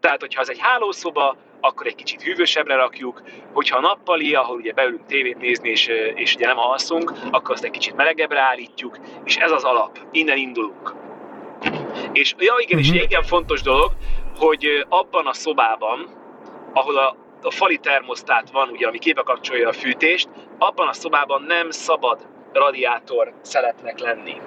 Tehát, 0.01 0.21
hogyha 0.21 0.41
az 0.41 0.51
egy 0.51 0.59
hálószoba, 0.61 1.37
akkor 1.61 1.87
egy 1.87 1.95
kicsit 1.95 2.23
hűvösebbre 2.23 2.75
rakjuk, 2.75 3.23
hogyha 3.53 3.81
nappali, 3.81 4.35
ahol 4.35 4.57
ugye 4.57 4.73
beülünk 4.73 5.07
tévét 5.07 5.39
nézni, 5.39 5.69
és, 5.69 5.87
és 6.15 6.35
ugye 6.35 6.47
nem 6.47 6.59
alszunk, 6.59 7.13
akkor 7.31 7.55
azt 7.55 7.65
egy 7.65 7.71
kicsit 7.71 7.97
melegebbre 7.97 8.41
állítjuk, 8.41 8.99
és 9.25 9.37
ez 9.37 9.51
az 9.51 9.65
alap, 9.65 9.99
innen 10.13 10.37
indulunk. 10.37 10.95
És 12.13 12.35
ja 12.39 12.55
igen, 12.59 12.79
és 12.79 12.91
igen 12.93 13.23
fontos 13.23 13.63
dolog, 13.63 13.93
hogy 14.39 14.87
abban 14.89 15.27
a 15.27 15.33
szobában, 15.33 16.09
ahol 16.73 16.97
a, 16.97 17.17
a 17.43 17.51
fali 17.51 17.77
termosztát 17.77 18.51
van, 18.51 18.69
ugye, 18.69 18.87
ami 18.87 18.99
képbe 18.99 19.23
kapcsolja 19.23 19.69
a 19.69 19.73
fűtést, 19.73 20.29
abban 20.59 20.89
a 20.89 20.93
szobában 20.93 21.43
nem 21.43 21.71
szabad 21.71 22.27
radiátor 22.53 23.33
szelepnek 23.43 23.99
lenni. 23.99 24.41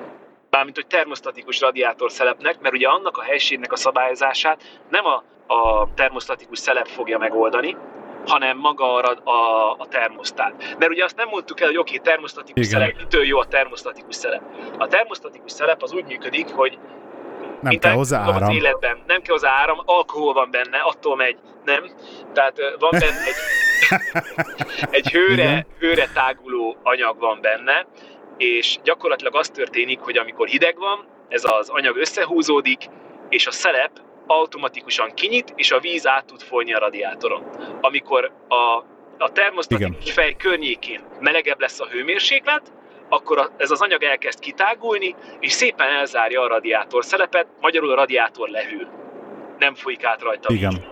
Bármint, 0.49 0.75
hogy 0.75 0.87
termosztatikus 0.87 1.59
radiátor 1.59 2.11
szelepnek, 2.11 2.59
mert 2.61 2.75
ugye 2.75 2.87
annak 2.87 3.17
a 3.17 3.21
helységnek 3.21 3.71
a 3.71 3.75
szabályozását 3.75 4.61
nem 4.89 5.05
a, 5.05 5.23
a 5.53 5.87
termosztatikus 5.95 6.59
szelep 6.59 6.87
fogja 6.87 7.17
megoldani, 7.17 7.77
hanem 8.25 8.57
maga 8.57 8.93
a, 8.93 9.29
a, 9.29 9.71
a 9.77 9.87
termosztát. 9.87 10.75
Mert 10.79 10.91
ugye 10.91 11.03
azt 11.03 11.15
nem 11.15 11.27
mondtuk 11.27 11.59
el, 11.59 11.67
hogy 11.67 11.77
oké, 11.77 11.97
okay, 11.97 12.11
termosztatikus 12.11 12.67
Igen. 12.67 12.79
szelep, 12.79 12.97
mitől 12.97 13.23
jó 13.23 13.39
a 13.39 13.45
termosztatikus 13.45 14.15
szelep. 14.15 14.41
A 14.77 14.87
termosztatikus 14.87 15.51
szelep 15.51 15.83
az 15.83 15.93
úgy 15.93 16.05
működik, 16.05 16.49
hogy 16.49 16.79
nem 17.61 17.77
kell 17.77 17.93
hozzá 17.93 18.19
áram. 18.19 18.49
Az 18.49 18.55
életben. 18.55 18.97
Nem 19.07 19.21
kell 19.21 19.33
hozzá 19.33 19.49
áram, 19.49 19.81
alkohol 19.85 20.33
van 20.33 20.51
benne, 20.51 20.77
attól 20.77 21.15
megy, 21.15 21.37
nem. 21.65 21.91
Tehát 22.33 22.57
van 22.79 22.91
benne 22.91 23.25
egy, 23.25 23.35
egy 24.97 25.11
hőre, 25.11 25.65
hőre 25.79 26.07
táguló 26.13 26.77
anyag 26.83 27.19
van 27.19 27.41
benne, 27.41 27.85
és 28.37 28.79
gyakorlatilag 28.83 29.35
az 29.35 29.49
történik, 29.49 29.99
hogy 29.99 30.17
amikor 30.17 30.47
hideg 30.47 30.77
van, 30.77 31.05
ez 31.29 31.43
az 31.43 31.69
anyag 31.69 31.97
összehúzódik, 31.97 32.89
és 33.29 33.47
a 33.47 33.51
szelep 33.51 33.91
automatikusan 34.27 35.11
kinyit, 35.13 35.53
és 35.55 35.71
a 35.71 35.79
víz 35.79 36.07
át 36.07 36.25
tud 36.25 36.41
folyni 36.41 36.73
a 36.73 36.79
radiátoron. 36.79 37.43
Amikor 37.81 38.31
a, 38.47 38.85
a 39.17 39.31
termosztatikus 39.31 40.11
fej 40.11 40.35
környékén 40.35 41.01
melegebb 41.19 41.59
lesz 41.59 41.79
a 41.79 41.87
hőmérséklet, 41.87 42.71
akkor 43.11 43.51
ez 43.57 43.71
az 43.71 43.81
anyag 43.81 44.03
elkezd 44.03 44.39
kitágulni, 44.39 45.15
és 45.39 45.51
szépen 45.51 45.87
elzárja 45.87 46.41
a 46.41 46.47
radiátor 46.47 47.05
szelepet, 47.05 47.47
magyarul 47.61 47.91
a 47.91 47.95
radiátor 47.95 48.49
lehűl. 48.49 48.87
Nem 49.57 49.75
folyik 49.75 50.03
át 50.03 50.21
rajta. 50.21 50.53
Igen. 50.53 50.83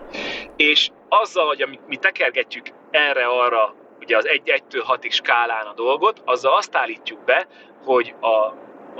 És 0.55 0.89
azzal, 1.09 1.47
hogy 1.47 1.79
mi 1.87 1.95
tekergetjük 1.95 2.65
erre-arra, 2.91 3.75
ugye 3.99 4.17
az 4.17 4.27
1-től 4.27 4.83
6-ig 4.87 5.11
skálán 5.11 5.65
a 5.65 5.73
dolgot, 5.73 6.21
azzal 6.25 6.53
azt 6.53 6.75
állítjuk 6.75 7.23
be, 7.23 7.47
hogy 7.83 8.15
a, 8.19 8.27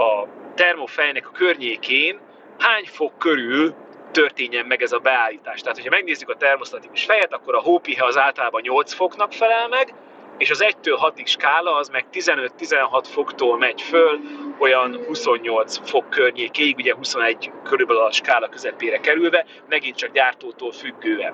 a 0.02 0.28
termofejnek 0.56 1.28
a 1.28 1.32
környékén 1.32 2.20
hány 2.58 2.86
fok 2.86 3.18
körül 3.18 3.76
történjen 4.12 4.66
meg 4.66 4.82
ez 4.82 4.92
a 4.92 5.00
beállítás. 5.00 5.62
Tehát, 5.62 5.76
hogyha 5.76 5.96
megnézzük 5.96 6.30
a 6.30 6.36
termosztatikus 6.36 7.04
fejet, 7.04 7.34
akkor 7.34 7.56
a 7.56 7.62
hópihe 7.62 8.06
az 8.06 8.18
általában 8.18 8.62
8 8.62 8.94
foknak 8.94 9.34
felel 9.34 9.68
meg, 9.68 9.94
és 10.40 10.50
az 10.50 10.64
1-től 10.64 11.12
6-ig 11.16 11.26
skála 11.26 11.76
az 11.76 11.90
meg 11.90 12.06
15-16 12.14 13.04
foktól 13.04 13.58
megy 13.58 13.82
föl, 13.82 14.20
olyan 14.58 15.00
28 15.08 15.90
fok 15.90 16.10
környékéig, 16.10 16.76
ugye 16.78 16.96
21 16.96 17.52
körülbelül 17.64 18.02
a 18.02 18.12
skála 18.12 18.50
közepére 18.50 19.00
kerülve, 19.00 19.46
megint 19.70 19.96
csak 19.96 20.12
gyártótól 20.12 20.72
függően. 20.72 21.34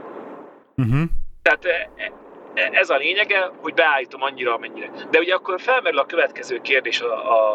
Uh-huh. 0.77 1.01
Tehát 1.41 1.65
e, 1.65 1.89
e, 2.53 2.69
ez 2.71 2.89
a 2.89 2.95
lényege, 2.95 3.51
hogy 3.61 3.73
beállítom 3.73 4.21
annyira, 4.21 4.53
amennyire. 4.53 4.91
De 5.09 5.19
ugye 5.19 5.33
akkor 5.33 5.61
felmerül 5.61 5.99
a 5.99 6.05
következő 6.05 6.61
kérdés 6.61 7.01
a, 7.01 7.13
a, 7.13 7.53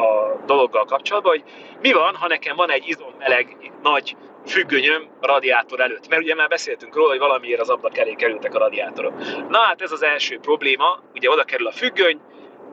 a 0.00 0.40
dologgal 0.46 0.84
kapcsolatban, 0.84 1.32
hogy 1.32 1.44
mi 1.80 1.92
van, 1.92 2.14
ha 2.14 2.28
nekem 2.28 2.56
van 2.56 2.70
egy 2.70 2.88
izommeleg 2.88 3.56
nagy 3.82 4.16
függönyöm 4.46 5.08
radiátor 5.20 5.80
előtt. 5.80 6.08
Mert 6.08 6.22
ugye 6.22 6.34
már 6.34 6.48
beszéltünk 6.48 6.94
róla, 6.94 7.08
hogy 7.08 7.18
valamiért 7.18 7.60
az 7.60 7.70
ablak 7.70 7.98
elé 7.98 8.12
kerültek 8.12 8.54
a 8.54 8.58
radiátorok. 8.58 9.14
Na 9.48 9.58
hát 9.58 9.82
ez 9.82 9.92
az 9.92 10.02
első 10.02 10.38
probléma, 10.38 11.02
ugye 11.14 11.30
oda 11.30 11.44
kerül 11.44 11.66
a 11.66 11.72
függöny, 11.72 12.20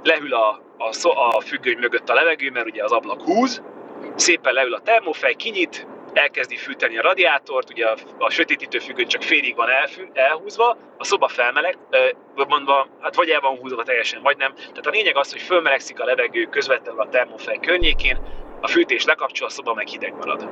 lehűl 0.04 0.34
a, 0.34 0.62
a, 0.78 1.36
a 1.36 1.42
függöny 1.42 1.78
mögött 1.78 2.10
a 2.10 2.14
levegő, 2.14 2.52
mert 2.52 2.66
ugye 2.66 2.84
az 2.84 2.92
ablak 2.92 3.22
húz, 3.22 3.62
szépen 4.16 4.54
leül 4.54 4.74
a 4.74 4.80
termofej, 4.80 5.34
kinyit, 5.34 5.88
elkezdi 6.14 6.56
fűteni 6.56 6.98
a 6.98 7.02
radiátort, 7.02 7.70
ugye 7.70 7.86
a, 7.86 7.96
a 8.18 8.30
sötétítő 8.30 8.80
függöny 8.80 9.08
csak 9.08 9.22
félig 9.22 9.56
van 9.56 9.70
elfű, 9.70 10.08
elhúzva, 10.14 10.78
a 10.98 11.04
szoba 11.04 11.28
felmeleg, 11.28 11.78
mondva, 12.48 12.88
hát 13.00 13.16
vagy 13.16 13.30
el 13.30 13.40
van 13.40 13.58
húzva 13.58 13.84
teljesen, 13.84 14.22
vagy 14.22 14.38
nem. 14.38 14.54
Tehát 14.54 14.86
a 14.86 14.90
lényeg 14.90 15.18
az, 15.18 15.32
hogy 15.32 15.42
fölmelegszik 15.42 16.00
a 16.00 16.06
levegő 16.06 16.44
közvetlenül 16.44 17.02
a 17.02 17.10
termofej 17.10 17.60
környékén, 17.62 18.20
a 18.62 18.68
fűtés 18.68 19.06
lekapcsol, 19.06 19.48
a 19.48 19.50
szoba 19.50 19.74
meg 19.74 19.88
hideg 19.88 20.14
marad. 20.14 20.50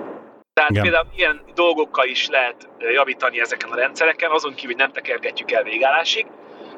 Tehát 0.57 0.71
Igen. 0.71 0.83
például 0.83 1.07
ilyen 1.15 1.41
dolgokkal 1.55 2.07
is 2.07 2.27
lehet 2.27 2.69
javítani 2.79 3.39
ezeken 3.39 3.69
a 3.69 3.75
rendszereken, 3.75 4.31
azon 4.31 4.53
kívül, 4.53 4.71
hogy 4.71 4.81
nem 4.81 4.91
tekergetjük 4.91 5.51
el 5.51 5.63
végállásig, 5.63 6.25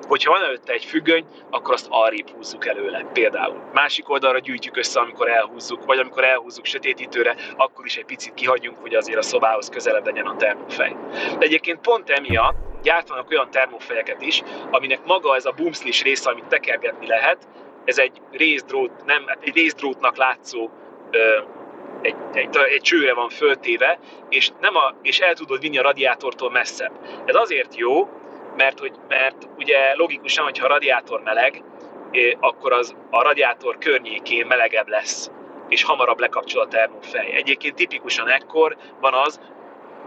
hogyha 0.07 0.31
van 0.31 0.43
előtte 0.43 0.73
egy 0.73 0.85
függöny, 0.85 1.25
akkor 1.49 1.73
azt 1.73 1.87
arrébb 1.89 2.29
húzzuk 2.29 2.67
előle 2.67 3.05
például. 3.13 3.69
Másik 3.73 4.09
oldalra 4.09 4.39
gyűjtjük 4.39 4.77
össze, 4.77 4.99
amikor 4.99 5.29
elhúzzuk, 5.29 5.85
vagy 5.85 5.99
amikor 5.99 6.23
elhúzzuk 6.23 6.65
sötétítőre, 6.65 7.35
akkor 7.57 7.85
is 7.85 7.97
egy 7.97 8.05
picit 8.05 8.33
kihagyjunk, 8.33 8.77
hogy 8.81 8.95
azért 8.95 9.17
a 9.17 9.21
szobához 9.21 9.69
közelebb 9.69 10.05
legyen 10.05 10.25
a 10.25 10.35
termofej. 10.35 10.95
De 11.37 11.45
egyébként 11.45 11.79
pont 11.79 12.09
emiatt 12.09 12.57
gyártanak 12.83 13.29
olyan 13.29 13.51
termofejeket 13.51 14.21
is, 14.21 14.43
aminek 14.71 14.99
maga 15.05 15.35
ez 15.35 15.45
a 15.45 15.51
bumszlis 15.51 16.03
része, 16.03 16.29
amit 16.29 16.45
tekergetni 16.45 17.07
lehet, 17.07 17.47
ez 17.85 17.97
egy 17.97 18.21
részdrót, 18.31 19.05
nem, 19.05 19.25
egy 19.39 19.55
részdrótnak 19.55 20.17
látszó 20.17 20.69
ö, 21.11 21.39
egy, 22.01 22.15
egy, 22.33 22.57
egy 22.57 22.81
csőre 22.81 23.13
van 23.13 23.29
föltéve, 23.29 23.99
és, 24.29 24.51
nem 24.61 24.75
a, 24.75 24.93
és 25.01 25.19
el 25.19 25.33
tudod 25.33 25.59
vinni 25.61 25.77
a 25.77 25.81
radiátortól 25.81 26.51
messzebb. 26.51 26.91
Ez 27.25 27.35
azért 27.35 27.75
jó, 27.75 28.09
mert, 28.57 28.79
hogy, 28.79 28.93
mert 29.07 29.47
ugye 29.57 29.95
logikusan, 29.95 30.43
hogyha 30.43 30.65
a 30.65 30.69
radiátor 30.69 31.21
meleg, 31.21 31.63
akkor 32.39 32.73
az 32.73 32.95
a 33.09 33.21
radiátor 33.21 33.77
környékén 33.77 34.45
melegebb 34.45 34.87
lesz, 34.87 35.31
és 35.69 35.83
hamarabb 35.83 36.19
lekapcsol 36.19 36.61
a 36.61 36.67
termofej. 36.67 37.31
Egyébként 37.31 37.75
tipikusan 37.75 38.27
ekkor 38.27 38.77
van 38.99 39.13
az, 39.13 39.39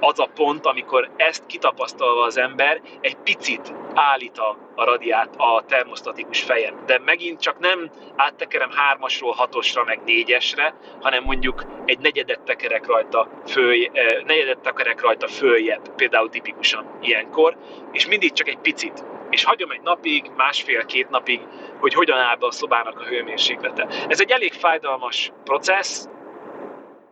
az 0.04 0.18
a 0.18 0.30
pont, 0.34 0.66
amikor 0.66 1.10
ezt 1.16 1.46
kitapasztalva 1.46 2.22
az 2.22 2.36
ember 2.36 2.80
egy 3.00 3.16
picit 3.16 3.74
állít 3.94 4.38
a, 4.38 4.56
a 4.74 4.84
radiát, 4.84 5.34
a 5.36 5.64
termosztatikus 5.66 6.42
fejen. 6.42 6.74
De 6.86 7.00
megint 7.04 7.40
csak 7.40 7.58
nem 7.58 7.90
áttekerem 8.16 8.70
hármasról 8.70 9.32
hatosra, 9.32 9.84
meg 9.84 10.00
négyesre, 10.04 10.74
hanem 11.00 11.24
mondjuk 11.24 11.64
egy 11.84 11.98
negyedet 11.98 12.40
tekerek 12.40 12.86
rajta, 12.86 13.28
föl, 13.46 13.72
eh, 13.92 14.22
negyedet 14.26 14.58
tekerek 14.58 15.00
rajta 15.00 15.28
följebb, 15.28 15.94
például 15.94 16.28
tipikusan 16.28 16.98
ilyenkor, 17.00 17.56
és 17.92 18.06
mindig 18.06 18.32
csak 18.32 18.48
egy 18.48 18.58
picit. 18.58 19.04
És 19.30 19.44
hagyom 19.44 19.70
egy 19.70 19.82
napig, 19.82 20.30
másfél-két 20.36 21.08
napig, 21.08 21.40
hogy 21.80 21.94
hogyan 21.94 22.18
áll 22.18 22.36
be 22.36 22.46
a 22.46 22.50
szobának 22.50 23.00
a 23.00 23.04
hőmérséklete. 23.04 23.86
Ez 24.08 24.20
egy 24.20 24.30
elég 24.30 24.52
fájdalmas 24.52 25.32
processz, 25.44 26.08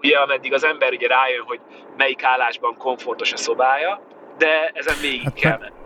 ugye 0.02 0.18
ameddig 0.18 0.52
az 0.52 0.64
ember 0.64 0.92
ugye 0.92 1.06
rájön, 1.06 1.44
hogy 1.46 1.60
melyik 1.96 2.24
állásban 2.24 2.74
komfortos 2.78 3.32
a 3.32 3.36
szobája, 3.36 4.00
de 4.38 4.70
ezen 4.72 4.94
végig 5.00 5.22
hát, 5.22 5.34
kell 5.34 5.58
menni. 5.58 5.78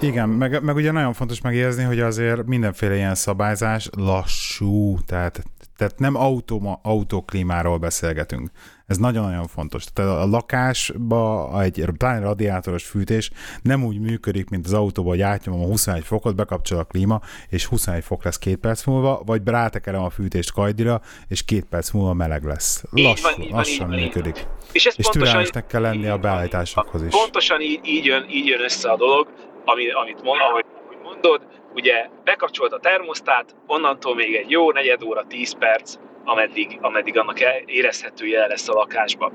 Igen, 0.00 0.28
meg, 0.28 0.62
meg 0.62 0.74
ugye 0.74 0.90
nagyon 0.90 1.12
fontos 1.12 1.40
megérzni, 1.40 1.84
hogy 1.84 2.00
azért 2.00 2.46
mindenféle 2.46 2.94
ilyen 2.94 3.14
szabályzás 3.14 3.88
lassú, 3.96 4.96
tehát, 5.06 5.42
tehát 5.76 5.98
nem 5.98 6.16
automa, 6.16 6.80
autoklímáról 6.82 7.78
beszélgetünk. 7.78 8.50
Ez 8.90 8.96
nagyon-nagyon 8.96 9.46
fontos. 9.46 9.84
Tehát 9.92 10.22
a 10.22 10.26
lakásba 10.26 11.50
egy 11.62 11.84
pláne 11.98 12.20
radiátoros 12.20 12.84
fűtés 12.84 13.30
nem 13.62 13.84
úgy 13.84 14.00
működik, 14.00 14.48
mint 14.48 14.66
az 14.66 14.72
autóban, 14.72 15.10
hogy 15.10 15.20
átnyomom 15.20 15.62
a 15.62 15.66
21 15.66 16.04
fokot, 16.04 16.34
bekapcsol 16.34 16.78
a 16.78 16.84
klíma, 16.84 17.20
és 17.48 17.64
21 17.64 18.04
fok 18.04 18.24
lesz 18.24 18.38
két 18.38 18.56
perc 18.56 18.84
múlva, 18.84 19.22
vagy 19.26 19.40
rátekerem 19.44 20.02
a 20.02 20.10
fűtést 20.10 20.52
kajdira, 20.52 21.00
és 21.28 21.44
két 21.44 21.64
perc 21.64 21.90
múlva 21.90 22.12
meleg 22.12 22.44
lesz. 22.44 22.84
Lassú, 22.90 23.22
van, 23.22 23.42
így 23.42 23.50
lassan 23.50 23.88
van, 23.88 23.98
működik. 23.98 24.34
Van, 24.34 24.54
és, 24.72 24.88
és 24.96 25.06
türelmesnek 25.06 25.66
kell 25.66 25.80
lenni 25.80 26.06
a 26.06 26.18
beállításokhoz 26.18 27.02
is. 27.02 27.10
Pontosan 27.10 27.60
így, 27.60 27.80
így, 27.84 28.04
jön, 28.04 28.26
így 28.30 28.46
jön 28.46 28.60
össze 28.60 28.90
a 28.90 28.96
dolog, 28.96 29.28
ami, 29.64 29.90
amit 29.90 30.22
mond, 30.22 30.40
ahogy 30.40 30.64
mondod, 31.02 31.46
ugye 31.74 32.08
bekapcsolt 32.24 32.72
a 32.72 32.78
termosztát, 32.78 33.56
onnantól 33.66 34.14
még 34.14 34.34
egy 34.34 34.50
jó 34.50 34.72
negyed 34.72 35.02
óra, 35.02 35.24
10 35.28 35.52
perc, 35.58 35.94
ameddig, 36.30 36.78
ameddig 36.80 37.18
annak 37.18 37.38
érezhető 37.66 38.26
jel 38.26 38.48
lesz 38.48 38.68
a 38.68 38.72
lakásban. 38.72 39.32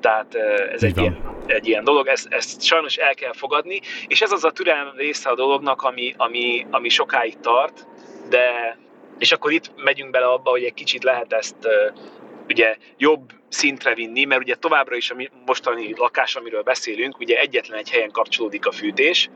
Tehát 0.00 0.34
ez 0.72 0.82
egy 0.82 0.98
ilyen, 0.98 1.42
egy 1.46 1.68
ilyen 1.68 1.84
dolog, 1.84 2.06
ezt, 2.06 2.26
ezt 2.32 2.62
sajnos 2.62 2.96
el 2.96 3.14
kell 3.14 3.32
fogadni, 3.32 3.80
és 4.06 4.20
ez 4.20 4.32
az 4.32 4.44
a 4.44 4.50
türelem 4.50 4.92
része 4.96 5.30
a 5.30 5.34
dolognak, 5.34 5.82
ami, 5.82 6.14
ami, 6.16 6.66
ami 6.70 6.88
sokáig 6.88 7.40
tart, 7.40 7.86
de 8.28 8.76
és 9.18 9.32
akkor 9.32 9.52
itt 9.52 9.72
megyünk 9.76 10.10
bele 10.10 10.26
abba, 10.26 10.50
hogy 10.50 10.64
egy 10.64 10.74
kicsit 10.74 11.02
lehet 11.02 11.32
ezt 11.32 11.68
ugye 12.48 12.76
jobb 12.96 13.32
szintre 13.48 13.94
vinni, 13.94 14.24
mert 14.24 14.40
ugye 14.40 14.54
továbbra 14.54 14.96
is 14.96 15.10
a 15.10 15.16
mostani 15.46 15.94
lakás, 15.96 16.36
amiről 16.36 16.62
beszélünk, 16.62 17.18
ugye 17.18 17.38
egyetlen 17.38 17.78
egy 17.78 17.90
helyen 17.90 18.10
kapcsolódik 18.10 18.66
a 18.66 18.72
fűtés, 18.72 19.30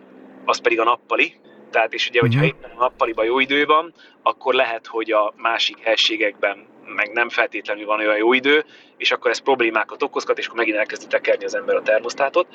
az 0.45 0.61
pedig 0.61 0.81
a 0.81 0.85
nappali, 0.85 1.35
tehát 1.71 1.95
és 1.95 2.09
ugye, 2.09 2.21
hogyha 2.21 2.43
uh-huh. 2.43 2.57
éppen 2.57 2.77
nappaliban 2.79 3.25
jó 3.25 3.39
idő 3.39 3.65
van, 3.65 3.95
akkor 4.23 4.55
lehet, 4.55 4.87
hogy 4.87 5.13
a 5.13 5.35
másik 5.37 5.79
helységekben 5.79 6.67
meg 6.87 7.13
nem 7.13 7.29
feltétlenül 7.29 7.87
van 7.87 7.99
olyan 7.99 8.17
jó 8.17 8.33
idő, 8.33 8.65
és 8.97 9.13
akkor 9.13 9.31
ez 9.31 9.39
problémákat 9.39 10.03
okozhat, 10.03 10.39
és 10.39 10.47
akkor 10.47 10.59
megint 10.59 10.77
elkezdi 10.77 11.07
tekerni 11.07 11.45
az 11.45 11.55
ember 11.55 11.77
a 11.77 11.83
termosztátot. 11.83 12.47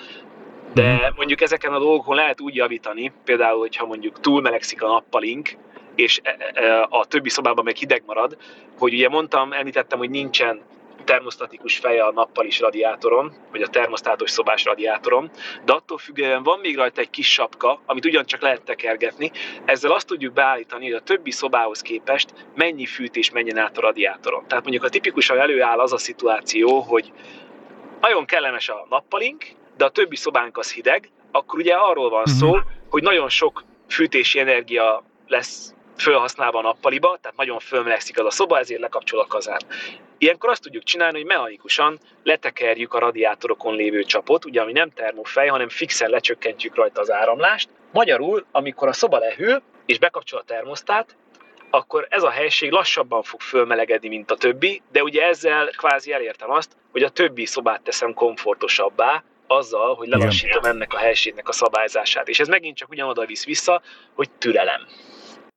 De 0.74 0.94
mhm. 0.94 1.16
mondjuk 1.16 1.42
ezeken 1.42 1.74
a 1.74 1.80
dolgokon 1.80 2.16
lehet 2.16 2.42
úgy 2.42 2.56
javítani, 2.56 3.12
például, 3.24 3.60
hogyha 3.60 3.86
mondjuk 3.86 4.20
túl 4.20 4.42
melegszik 4.42 4.84
a 4.84 4.88
nappalink, 4.88 5.50
és 5.96 6.20
e, 6.24 6.38
e, 6.54 6.88
a 6.90 7.06
többi 7.06 7.30
szobában 7.30 7.64
meg 7.64 7.76
hideg 7.76 8.04
marad, 8.06 8.38
hogy 8.78 8.94
ugye 8.94 9.10
mondtam, 9.10 9.54
említettem, 9.54 9.98
hogy 9.98 10.10
nincsen 10.10 10.62
termosztatikus 11.10 11.78
feje 11.78 12.04
a 12.04 12.12
nappalis 12.12 12.60
radiátoron, 12.60 13.34
vagy 13.52 13.62
a 13.62 13.68
termosztátos 13.68 14.32
szobás 14.32 14.64
radiátoron, 14.64 15.32
de 15.66 15.74
attól 15.74 15.98
függően 15.98 16.44
van 16.44 16.60
még 16.60 16.76
rajta 16.76 17.02
egy 17.02 17.10
kis 17.10 17.34
sapka, 17.34 17.82
amit 17.86 18.06
ugyancsak 18.06 18.42
lehet 18.42 18.64
tekergetni. 18.64 19.32
Ezzel 19.66 19.92
azt 19.92 20.08
tudjuk 20.08 20.34
beállítani, 20.34 20.86
hogy 20.86 20.94
a 20.94 21.02
többi 21.02 21.32
szobához 21.32 21.82
képest 21.82 22.34
mennyi 22.56 22.86
fűtés 22.86 23.32
menjen 23.32 23.58
át 23.58 23.78
a 23.78 23.82
radiátoron. 23.82 24.48
Tehát 24.48 24.64
mondjuk 24.64 24.84
a 24.84 24.90
tipikusan 24.90 25.38
előáll 25.38 25.80
az 25.80 25.94
a 25.94 25.98
szituáció, 25.98 26.80
hogy 26.80 27.12
nagyon 28.02 28.26
kellemes 28.26 28.70
a 28.70 28.86
nappalink, 28.90 29.46
de 29.78 29.86
a 29.86 29.90
többi 29.90 30.16
szobánk 30.16 30.58
az 30.58 30.74
hideg, 30.74 31.10
akkor 31.32 31.60
ugye 31.60 31.74
arról 31.74 32.10
van 32.10 32.26
szó, 32.26 32.50
uh-huh. 32.50 32.72
hogy 32.90 33.04
nagyon 33.04 33.30
sok 33.30 33.64
fűtési 33.88 34.40
energia 34.40 35.04
lesz 35.28 35.74
felhasználva 36.02 36.60
a 36.60 36.62
nappaliba, 36.62 37.18
tehát 37.22 37.38
nagyon 37.38 37.60
fölmelegszik 37.60 38.20
az 38.20 38.26
a 38.26 38.30
szoba, 38.30 38.60
ezért 38.60 38.82
lekapcsol 38.82 39.20
a 39.20 39.26
kazán. 39.26 39.60
Ilyenkor 40.18 40.50
azt 40.50 40.62
tudjuk 40.62 40.84
csinálni, 40.84 41.18
hogy 41.18 41.28
mechanikusan 41.28 42.00
letekerjük 42.24 42.94
a 42.94 43.00
radiátorokon 43.00 43.76
lévő 43.76 44.04
csapot, 44.04 44.46
ugye 44.46 44.62
ami 44.62 44.72
nem 44.72 44.90
termofej, 44.90 45.48
hanem 45.48 45.70
fixen 45.70 46.10
lecsökkentjük 46.10 46.76
rajta 46.76 47.02
az 47.02 47.12
áramlást. 47.12 47.70
Magyarul, 47.92 48.46
amikor 48.52 48.88
a 48.88 48.94
szoba 48.94 49.18
lehűl, 49.18 49.62
és 49.86 50.00
bekapcsol 50.00 50.40
a 50.40 50.44
termosztát, 50.44 51.16
akkor 51.70 52.08
ez 52.10 52.24
a 52.24 52.30
helység 52.30 52.72
lassabban 52.72 53.24
fog 53.24 53.42
fölmelegedni, 53.42 54.08
mint 54.08 54.32
a 54.32 54.36
többi, 54.36 54.82
de 54.92 55.04
ugye 55.04 55.24
ezzel 55.24 55.68
kvázi 55.68 56.12
elértem 56.12 56.52
azt, 56.52 56.76
hogy 56.92 57.04
a 57.04 57.10
többi 57.10 57.46
szobát 57.46 57.82
teszem 57.82 58.14
komfortosabbá, 58.14 59.24
azzal, 59.48 59.96
hogy 59.96 60.08
lelassítom 60.08 60.64
ennek 60.64 60.94
a 60.94 60.98
helységnek 60.98 61.48
a 61.48 61.52
szabályzását. 61.52 62.28
És 62.28 62.40
ez 62.40 62.48
megint 62.48 62.78
csak 62.78 62.90
ugyanoda 62.90 63.26
visz 63.26 63.46
vissza, 63.46 63.82
hogy 64.16 64.30
türelem. 64.30 64.88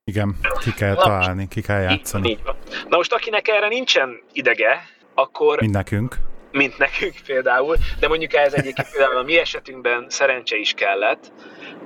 Igen, 0.04 0.36
ki 0.60 0.72
kell 0.72 0.94
Na, 0.94 1.02
találni, 1.02 1.48
ki 1.48 1.60
kell 1.60 1.80
játszani. 1.80 2.28
Így, 2.28 2.38
így 2.38 2.44
van. 2.44 2.56
Na 2.88 2.96
most 2.96 3.12
akinek 3.12 3.48
erre 3.48 3.68
nincsen 3.68 4.22
idege, 4.32 4.82
akkor... 5.14 5.60
Mint 5.60 5.72
nekünk. 5.72 6.16
Mint 6.52 6.78
nekünk 6.78 7.14
például, 7.26 7.76
de 8.00 8.08
mondjuk 8.08 8.34
ez 8.34 8.52
egyébként 8.52 8.90
például 8.90 9.16
a 9.16 9.22
mi 9.22 9.38
esetünkben 9.38 10.06
szerencse 10.08 10.56
is 10.56 10.72
kellett, 10.72 11.32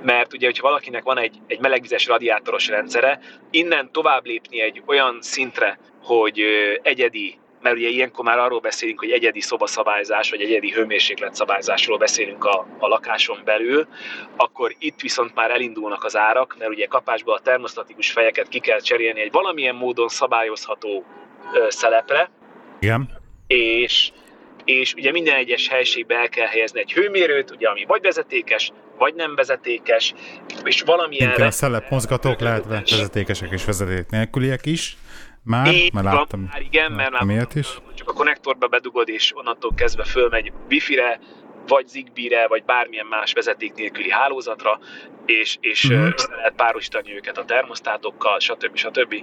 mert 0.03 0.33
ugye, 0.33 0.45
hogyha 0.45 0.67
valakinek 0.67 1.03
van 1.03 1.17
egy, 1.17 1.35
egy 1.47 1.59
melegvizes 1.59 2.05
radiátoros 2.07 2.67
rendszere, 2.67 3.19
innen 3.51 3.91
tovább 3.91 4.25
lépni 4.25 4.61
egy 4.61 4.83
olyan 4.85 5.17
szintre, 5.21 5.79
hogy 6.03 6.41
egyedi 6.81 7.39
mert 7.67 7.79
ugye 7.79 7.89
ilyenkor 7.89 8.25
már 8.25 8.39
arról 8.39 8.59
beszélünk, 8.59 8.99
hogy 8.99 9.11
egyedi 9.11 9.41
szobaszabályzás, 9.41 10.29
vagy 10.29 10.41
egyedi 10.41 10.71
hőmérsékletszabályzásról 10.71 11.97
beszélünk 11.97 12.43
a, 12.43 12.67
a 12.79 12.87
lakáson 12.87 13.41
belül, 13.45 13.87
akkor 14.35 14.75
itt 14.79 15.01
viszont 15.01 15.35
már 15.35 15.51
elindulnak 15.51 16.03
az 16.03 16.15
árak, 16.15 16.55
mert 16.59 16.71
ugye 16.71 16.85
kapásból 16.85 17.33
a 17.33 17.39
termosztatikus 17.39 18.11
fejeket 18.11 18.47
ki 18.47 18.59
kell 18.59 18.79
cserélni 18.79 19.21
egy 19.21 19.31
valamilyen 19.31 19.75
módon 19.75 20.07
szabályozható 20.07 21.05
ö, 21.53 21.65
szelepre. 21.69 22.29
Igen. 22.79 23.09
És, 23.47 24.11
és 24.65 24.93
ugye 24.93 25.11
minden 25.11 25.35
egyes 25.35 25.67
helységbe 25.67 26.15
el 26.15 26.29
kell 26.29 26.47
helyezni 26.47 26.79
egy 26.79 26.93
hőmérőt, 26.93 27.51
ugye, 27.51 27.69
ami 27.69 27.85
vagy 27.85 28.01
vezetékes, 28.01 28.71
vagy 28.97 29.13
nem 29.15 29.35
vezetékes, 29.35 30.13
és 30.63 30.81
valamilyen... 30.81 31.41
A 31.41 31.51
szelep 31.51 31.89
mozgatók 31.89 32.39
lehet 32.39 32.65
vezetékesek 32.65 33.51
és 33.51 33.65
vezeték 33.65 34.09
nélküliek 34.09 34.65
is. 34.65 34.97
Már? 35.47 35.73
Így 35.73 35.93
már 35.93 36.03
láttam. 36.03 36.49
Már 36.51 36.61
igen, 36.61 36.91
mert 36.91 37.11
már 37.11 37.47
is. 37.55 37.67
csak 37.95 38.09
a 38.09 38.13
konnektorba 38.13 38.67
bedugod, 38.67 39.09
és 39.09 39.31
onnantól 39.35 39.73
kezdve 39.75 40.03
fölmegy 40.03 40.51
wifi-re, 40.69 41.19
vagy 41.67 41.87
Zigbee-re, 41.87 42.47
vagy 42.47 42.63
bármilyen 42.63 43.05
más 43.05 43.33
vezeték 43.33 43.73
nélküli 43.73 44.11
hálózatra, 44.11 44.79
és, 45.25 45.57
és 45.61 45.83
uh-huh. 45.83 46.13
össze 46.17 46.35
lehet 46.35 46.53
párosítani 46.55 47.15
őket 47.15 47.37
a 47.37 47.45
termosztátokkal, 47.45 48.39
stb. 48.39 48.75
stb. 48.75 49.15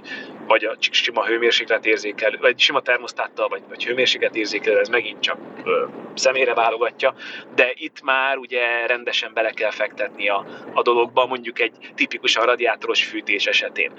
Vagy 0.47 0.63
a 0.63 0.75
sima 0.79 1.25
hőmérséklet 1.25 1.85
érzékelő, 1.85 2.37
vagy 2.41 2.59
sima 2.59 2.81
termosztáttal, 2.81 3.47
vagy, 3.47 3.61
vagy 3.69 3.85
hőmérséklet 3.85 4.35
érzékelő, 4.35 4.79
ez 4.79 4.89
megint 4.89 5.19
csak 5.19 5.37
ö, 5.63 5.85
személyre 6.13 6.53
válogatja, 6.53 7.13
de 7.55 7.71
itt 7.75 8.01
már 8.03 8.37
ugye 8.37 8.85
rendesen 8.85 9.31
bele 9.33 9.51
kell 9.51 9.71
fektetni 9.71 10.29
a, 10.29 10.45
a 10.73 10.81
dologba, 10.81 11.25
mondjuk 11.25 11.59
egy 11.59 11.91
tipikusan 11.95 12.45
radiátoros 12.45 13.03
fűtés 13.03 13.45
esetén. 13.45 13.91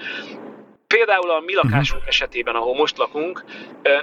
Például 0.87 1.31
a 1.31 1.41
mi 1.41 1.53
mhm. 1.53 1.67
lakásunk 1.67 2.01
uh-huh. 2.01 2.09
esetében, 2.09 2.55
ahol 2.55 2.77
most 2.77 2.97
lakunk, 2.97 3.45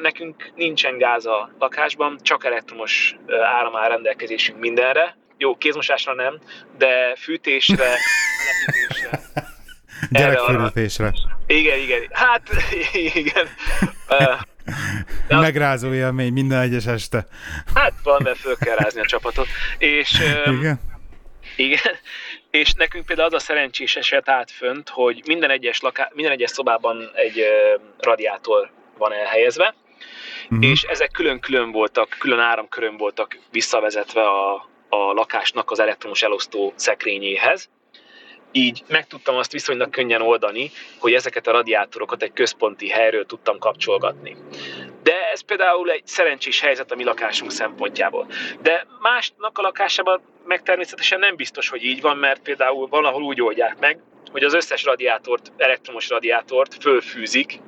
nekünk 0.02 0.52
nincsen 0.56 0.98
gáz 0.98 1.26
a 1.26 1.52
lakásban, 1.60 2.18
csak 2.22 2.46
elektromos 2.46 3.16
áram 3.60 3.76
áll 3.76 3.90
rendelkezésünk 3.90 4.60
mindenre. 4.60 5.18
Jó, 5.38 5.56
kézmosásra 5.56 6.14
nem, 6.14 6.40
de 6.78 7.16
fűtésre, 7.16 7.86
melegítésre. 8.40 9.20
Gyerekfürítésre. 10.10 11.14
Igen, 11.48 11.80
igen. 11.80 12.02
Hát, 12.12 12.50
igen. 13.14 13.48
De 15.28 15.40
Megrázó 15.40 15.94
élmény 15.94 16.34
minden 16.34 16.60
egyes 16.60 16.86
este. 16.86 17.26
Hát 17.74 17.94
valamivel 18.04 18.36
föl 18.36 18.56
kell 18.58 18.76
rázni 18.76 19.00
a 19.00 19.06
csapatot. 19.06 19.48
És, 19.78 20.20
igen? 20.46 20.80
Igen, 21.56 21.94
és 22.54 22.74
nekünk 22.74 23.06
például 23.06 23.28
az 23.28 23.34
a 23.34 23.40
szerencsés 23.40 23.96
eset 23.96 24.30
állt 24.30 24.52
fönt, 24.52 24.90
hogy 24.90 25.22
minden 25.26 25.50
egyes, 25.50 25.80
laká, 25.80 26.12
minden 26.14 26.32
egyes 26.32 26.50
szobában 26.50 27.12
egy 27.14 27.40
uh, 27.40 27.82
radiátor 27.98 28.72
van 28.98 29.14
elhelyezve, 29.14 29.76
uh-huh. 30.50 30.70
és 30.70 30.84
ezek 30.84 31.12
külön-külön 31.12 31.72
voltak, 31.72 32.16
külön 32.20 32.40
áramkörön 32.40 32.98
voltak 32.98 33.38
visszavezetve 33.52 34.22
a, 34.22 34.54
a 34.90 35.14
lakásnak 35.14 35.72
az 35.72 35.80
elektromos 35.80 36.22
elosztó 36.22 36.74
szekrényéhez. 36.76 37.70
Így 38.52 38.84
meg 38.88 39.08
tudtam 39.08 39.36
azt 39.36 39.52
viszonylag 39.52 39.90
könnyen 39.90 40.22
oldani, 40.22 40.72
hogy 40.98 41.14
ezeket 41.14 41.48
a 41.48 41.52
radiátorokat 41.52 42.24
egy 42.24 42.34
központi 42.34 42.90
helyről 42.90 43.26
tudtam 43.26 43.58
kapcsolgatni. 43.58 44.36
De 45.04 45.30
ez 45.32 45.42
például 45.42 45.92
egy 45.92 46.08
szerencsés 46.08 46.60
helyzet 46.60 46.92
a 46.92 46.96
mi 46.96 47.04
lakásunk 47.04 47.52
szempontjából. 47.52 48.28
De 48.62 48.88
másnak 49.00 49.58
a 49.58 49.62
lakásában 49.62 50.22
meg 50.46 50.62
természetesen 50.62 51.20
nem 51.20 51.36
biztos, 51.36 51.70
hogy 51.70 51.84
így 51.84 52.02
van, 52.02 52.18
mert 52.18 52.42
például 52.42 52.88
valahol 52.88 53.24
úgy 53.24 53.42
oldják 53.42 53.80
meg, 53.80 54.00
hogy 54.32 54.44
az 54.44 54.54
összes 54.54 54.84
radiátort, 54.84 55.52
elektromos 55.58 56.10
radiátort 56.10 56.76
fölfűzik 56.82 57.60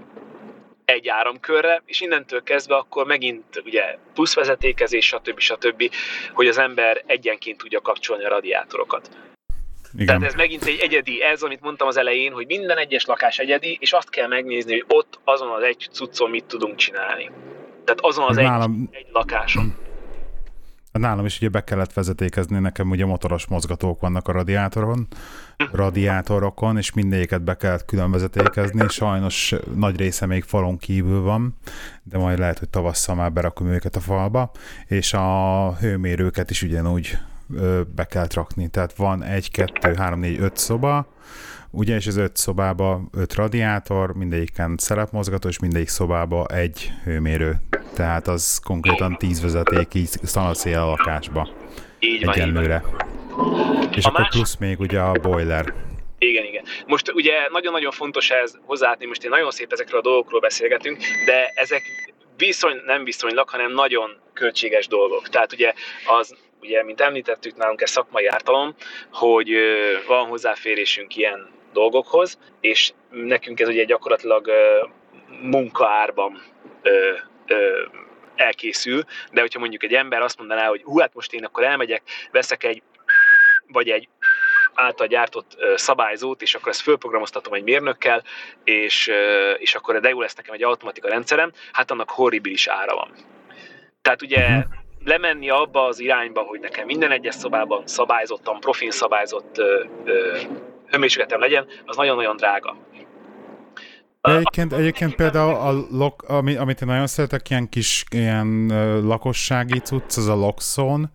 egy 0.86 1.08
áramkörre, 1.08 1.82
és 1.86 2.02
innentől 2.02 2.44
kezdve 2.44 2.76
akkor 2.76 3.06
megint 3.06 3.62
ugye 3.66 3.98
plusz 4.14 4.36
vezetékezés, 4.36 5.06
stb. 5.06 5.40
stb., 5.40 5.92
hogy 6.34 6.48
az 6.48 6.58
ember 6.58 7.04
egyenként 7.06 7.58
tudja 7.58 7.82
kapcsolni 7.82 8.26
a 8.26 8.30
radiátorokat. 8.30 9.10
Igen. 9.98 10.06
Tehát 10.06 10.24
ez 10.24 10.34
megint 10.34 10.64
egy 10.64 10.80
egyedi, 10.80 11.24
ez, 11.24 11.42
amit 11.42 11.62
mondtam 11.62 11.88
az 11.88 11.98
elején, 11.98 12.32
hogy 12.32 12.46
minden 12.46 12.78
egyes 12.78 13.06
lakás 13.06 13.40
egyedi, 13.40 13.78
és 13.82 13.92
azt 13.92 14.10
kell 14.10 14.28
megnézni, 14.28 14.72
hogy 14.72 14.86
ott 14.88 15.20
azon 15.24 15.50
az 15.50 15.64
egy 15.64 15.88
cuccon 15.92 16.30
mit 16.30 16.46
tudunk 16.46 16.76
csinálni. 16.76 17.32
Tehát 17.84 18.00
azon 18.02 18.30
az 18.30 18.36
Nálam... 18.36 18.90
egy, 18.92 18.98
egy 18.98 19.08
lakáson. 19.12 19.76
Hát 20.96 21.04
nálam 21.04 21.26
is 21.26 21.38
ugye 21.38 21.50
be 21.50 21.64
kellett 21.64 21.94
vezetékezni, 21.94 22.60
nekem 22.60 22.90
ugye 22.90 23.06
motoros 23.06 23.48
mozgatók 23.48 24.02
vannak 24.02 24.28
a 24.28 24.32
radiátoron, 24.32 25.08
radiátorokon, 25.72 26.78
és 26.78 26.94
mindegyiket 26.94 27.42
be 27.42 27.56
kellett 27.56 27.86
külön 27.86 28.12
vezetékezni, 28.12 28.88
sajnos 28.88 29.56
nagy 29.76 29.98
része 29.98 30.26
még 30.26 30.44
falon 30.44 30.78
kívül 30.78 31.22
van, 31.22 31.58
de 32.04 32.18
majd 32.18 32.40
lehet, 32.40 32.60
hogy 32.60 32.70
tavasszal 32.70 33.16
már 33.16 33.34
berakom 33.34 33.68
őket 33.68 33.96
a 33.96 34.00
falba, 34.00 34.52
és 34.88 35.14
a 35.14 35.76
hőmérőket 35.80 36.50
is 36.50 36.62
ugyanúgy 36.62 37.18
be 37.96 38.04
kell 38.04 38.28
rakni, 38.34 38.68
tehát 38.68 38.96
van 38.96 39.24
egy, 39.24 39.52
kettő, 39.52 39.94
három, 39.94 40.20
négy, 40.20 40.40
öt 40.40 40.58
szoba, 40.58 41.08
ugye, 41.72 41.96
és 41.96 42.08
az 42.08 42.18
öt 42.18 42.38
szobába 42.38 43.02
öt 43.12 43.34
radiátor, 43.34 44.14
mindegyiken 44.14 44.76
szerepmozgató, 44.78 45.50
és 45.50 45.60
mindegyik 45.60 45.88
szobába 45.88 46.46
egy 46.46 46.92
hőmérő. 47.04 47.56
Tehát 47.94 48.28
az 48.28 48.60
konkrétan 48.64 49.18
tíz 49.18 49.42
vezeték 49.42 49.94
így 49.94 50.10
szanaszél 50.24 50.80
a 50.80 50.86
lakásba. 50.86 51.50
Így 52.00 52.26
van, 52.26 52.34
Egyenlőre. 52.34 52.84
És 53.96 54.06
a 54.06 54.08
akkor 54.08 54.20
más... 54.20 54.30
plusz 54.30 54.56
még 54.56 54.80
ugye 54.80 55.00
a 55.00 55.12
boiler. 55.12 55.74
Igen, 56.18 56.44
igen. 56.44 56.64
Most 56.88 57.12
ugye 57.12 57.34
nagyon-nagyon 57.52 57.92
fontos 57.92 58.30
ez 58.30 58.54
hozzáadni, 58.66 59.06
most 59.06 59.24
én 59.24 59.30
nagyon 59.30 59.52
szép 59.52 59.72
ezekről 59.72 60.00
a 60.00 60.04
dolgokról 60.04 60.40
beszélgetünk, 60.40 60.98
de 61.26 61.52
ezek 61.56 61.82
viszony, 62.38 62.76
nem 62.86 63.04
viszonylag, 63.04 63.50
hanem 63.50 63.74
nagyon 63.74 64.10
költséges 64.34 64.88
dolgok. 64.88 65.30
Tehát 65.30 65.54
ugye 65.54 65.74
az 66.20 66.36
ugye, 66.66 66.84
mint 66.84 67.02
említettük, 67.02 67.56
nálunk 67.56 67.82
ez 67.82 67.90
szakmai 67.90 68.26
ártalom, 68.26 68.76
hogy 69.12 69.50
van 70.08 70.28
hozzáférésünk 70.28 71.16
ilyen 71.16 71.50
dolgokhoz, 71.74 72.40
és 72.62 72.92
nekünk 73.10 73.60
ez 73.60 73.68
ugye 73.68 73.84
gyakorlatilag 73.84 74.52
munkaárban 75.42 76.42
elkészül, 78.36 79.04
de 79.32 79.42
hogyha 79.42 79.60
mondjuk 79.60 79.84
egy 79.84 79.94
ember 79.94 80.22
azt 80.22 80.38
mondaná, 80.38 80.68
hogy 80.68 80.82
hú, 80.84 81.00
hát 81.00 81.14
most 81.14 81.34
én 81.34 81.46
akkor 81.46 81.64
elmegyek, 81.64 82.02
veszek 82.32 82.64
egy 82.64 82.84
vagy 83.68 83.90
egy 83.90 84.08
által 84.74 85.08
gyártott 85.08 85.56
szabályzót, 85.76 86.42
és 86.42 86.56
akkor 86.56 86.70
ezt 86.70 86.82
fölprogramoztatom 86.82 87.54
egy 87.54 87.64
mérnökkel, 87.64 88.24
és, 88.64 89.12
és 89.58 89.76
akkor 89.76 90.00
de 90.00 90.10
jó 90.10 90.22
lesz 90.22 90.36
nekem 90.36 90.54
egy 90.54 90.64
automatika 90.64 91.08
rendszerem, 91.08 91.52
hát 91.72 91.92
annak 91.92 92.10
horribilis 92.10 92.68
ára 92.68 92.96
van. 92.96 93.12
Tehát 94.02 94.22
ugye 94.22 94.48
mhm. 94.50 94.85
Lemenni 95.06 95.50
abba 95.50 95.86
az 95.86 96.00
irányba, 96.00 96.42
hogy 96.42 96.60
nekem 96.60 96.86
minden 96.86 97.12
egyes 97.12 97.36
szobában 97.36 97.88
szabályzottan, 97.88 98.60
profin 98.60 98.92
szabályzott 98.92 99.62
hőmérsékletem 100.88 101.40
legyen, 101.40 101.66
az 101.86 101.96
nagyon-nagyon 101.96 102.36
drága. 102.36 102.78
Egyébként, 104.22 104.74
egyébként 104.74 105.16
például 105.16 105.54
a 105.54 105.86
lok, 105.92 106.24
ami, 106.24 106.56
amit 106.56 106.82
én 106.82 106.88
nagyon 106.88 107.08
szeretek, 107.08 107.50
ilyen 107.50 107.70
kis 107.70 108.04
ilyen 108.10 108.68
lakossági 109.06 109.80
cucc, 109.80 110.18
az 110.18 110.28
a 110.28 110.36
Loxon, 110.36 111.10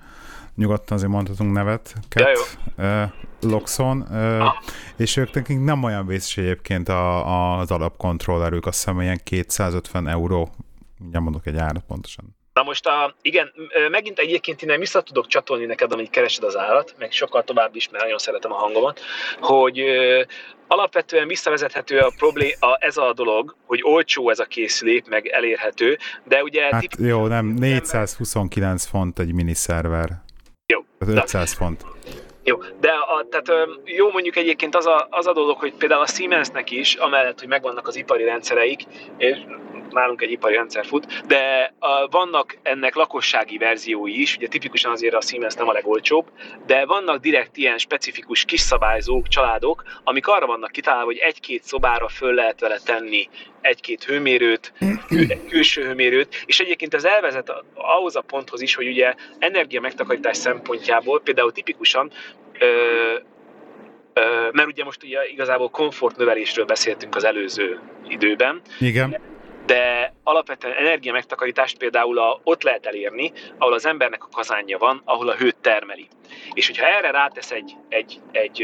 nyugodtan 0.54 0.96
azért 0.96 1.12
mondhatunk 1.12 1.52
nevet, 1.52 1.94
Ket, 2.08 2.58
uh, 2.78 3.02
Loxon, 3.40 4.00
uh, 4.10 4.40
ah. 4.40 4.54
és 4.96 5.16
ők 5.16 5.32
nekik 5.32 5.60
nem 5.60 5.82
olyan 5.82 6.06
vészes 6.06 6.36
egyébként 6.36 6.88
a, 6.88 7.26
a, 7.26 7.58
az 7.58 7.70
alapkontrollerük, 7.70 8.66
azt 8.66 8.78
hiszem 8.78 9.00
ilyen 9.00 9.20
250 9.24 10.08
euró, 10.08 10.50
mindjárt 10.98 11.24
mondok 11.24 11.46
egy 11.46 11.56
árat 11.56 11.84
pontosan. 11.86 12.38
Na 12.60 12.66
most 12.66 12.86
a, 12.86 13.14
igen, 13.22 13.52
megint 13.90 14.18
egyébként 14.18 14.62
innen 14.62 14.78
vissza 14.78 15.00
tudok 15.00 15.26
csatolni 15.26 15.64
neked, 15.64 15.92
amit 15.92 16.10
keresed 16.10 16.44
az 16.44 16.56
állat, 16.56 16.94
meg 16.98 17.12
sokkal 17.12 17.44
tovább 17.44 17.74
is, 17.74 17.88
mert 17.88 18.02
nagyon 18.02 18.18
szeretem 18.18 18.52
a 18.52 18.56
hangomat, 18.56 19.00
hogy 19.40 19.84
alapvetően 20.66 21.26
visszavezethető 21.26 21.98
a 21.98 22.12
problém, 22.16 22.50
a, 22.60 22.76
ez 22.80 22.96
a 22.96 23.12
dolog, 23.12 23.56
hogy 23.66 23.80
olcsó 23.82 24.30
ez 24.30 24.38
a 24.38 24.44
készülék, 24.44 25.08
meg 25.08 25.26
elérhető, 25.26 25.98
de 26.24 26.42
ugye... 26.42 26.68
Hát 26.70 26.80
tip- 26.80 26.98
jó, 26.98 27.26
nem, 27.26 27.46
429 27.46 28.84
font 28.86 29.18
egy 29.18 29.32
miniszerver. 29.32 30.08
Jó. 30.66 30.80
Tehát 30.98 31.14
500 31.22 31.52
font. 31.52 31.84
Jó, 32.44 32.58
de 32.80 32.90
a, 32.90 33.26
tehát 33.30 33.68
jó 33.84 34.10
mondjuk 34.10 34.36
egyébként 34.36 34.76
az 34.76 34.86
a, 34.86 35.06
az 35.10 35.26
a 35.26 35.32
dolog, 35.32 35.58
hogy 35.58 35.74
például 35.74 36.02
a 36.02 36.06
Siemensnek 36.06 36.70
is, 36.70 36.94
amellett, 36.94 37.38
hogy 37.38 37.48
megvannak 37.48 37.88
az 37.88 37.96
ipari 37.96 38.24
rendszereik, 38.24 38.80
és 39.16 39.38
nálunk 39.92 40.22
egy 40.22 40.30
ipari 40.30 40.54
rendszer 40.54 40.86
fut, 40.86 41.26
de 41.26 41.74
vannak 42.10 42.58
ennek 42.62 42.94
lakossági 42.94 43.58
verziói 43.58 44.20
is, 44.20 44.36
ugye 44.36 44.48
tipikusan 44.48 44.92
azért 44.92 45.14
a 45.14 45.20
Siemens 45.20 45.54
nem 45.54 45.68
a 45.68 45.72
legolcsóbb, 45.72 46.30
de 46.66 46.86
vannak 46.86 47.20
direkt 47.20 47.56
ilyen 47.56 47.78
specifikus 47.78 48.44
kiszabályzók, 48.44 49.28
családok, 49.28 49.82
amik 50.04 50.26
arra 50.26 50.46
vannak 50.46 50.70
kitalálva, 50.70 51.04
hogy 51.04 51.18
egy-két 51.18 51.62
szobára 51.62 52.08
föl 52.08 52.34
lehet 52.34 52.60
vele 52.60 52.78
tenni 52.84 53.28
egy-két 53.60 54.04
hőmérőt, 54.04 54.72
külső 55.48 55.82
hőmérőt, 55.82 56.42
és 56.46 56.60
egyébként 56.60 56.94
ez 56.94 57.04
elvezet 57.04 57.52
ahhoz 57.74 58.16
a 58.16 58.20
ponthoz 58.20 58.60
is, 58.60 58.74
hogy 58.74 58.88
ugye 58.88 59.14
energia 59.38 59.80
megtakarítás 59.80 60.36
szempontjából 60.36 61.20
például 61.20 61.52
tipikusan 61.52 62.10
ö, 62.58 63.14
mert 64.52 64.68
ugye 64.68 64.84
most 64.84 65.02
ugye 65.02 65.28
igazából 65.28 65.68
komfortnövelésről 65.68 66.64
beszéltünk 66.64 67.16
az 67.16 67.24
előző 67.24 67.80
időben. 68.08 68.60
Igen 68.80 69.29
de 69.70 70.14
alapvetően 70.22 70.74
energia 70.74 71.12
megtakarítást 71.12 71.78
például 71.78 72.18
a, 72.18 72.40
ott 72.44 72.62
lehet 72.62 72.86
elérni, 72.86 73.32
ahol 73.58 73.72
az 73.72 73.86
embernek 73.86 74.24
a 74.24 74.28
kazánja 74.32 74.78
van, 74.78 75.02
ahol 75.04 75.28
a 75.28 75.34
hőt 75.34 75.56
termeli. 75.56 76.08
És 76.52 76.66
hogyha 76.66 76.86
erre 76.86 77.10
rátesz 77.10 77.50
egy, 77.50 77.76
egy, 77.88 78.20
egy, 78.32 78.62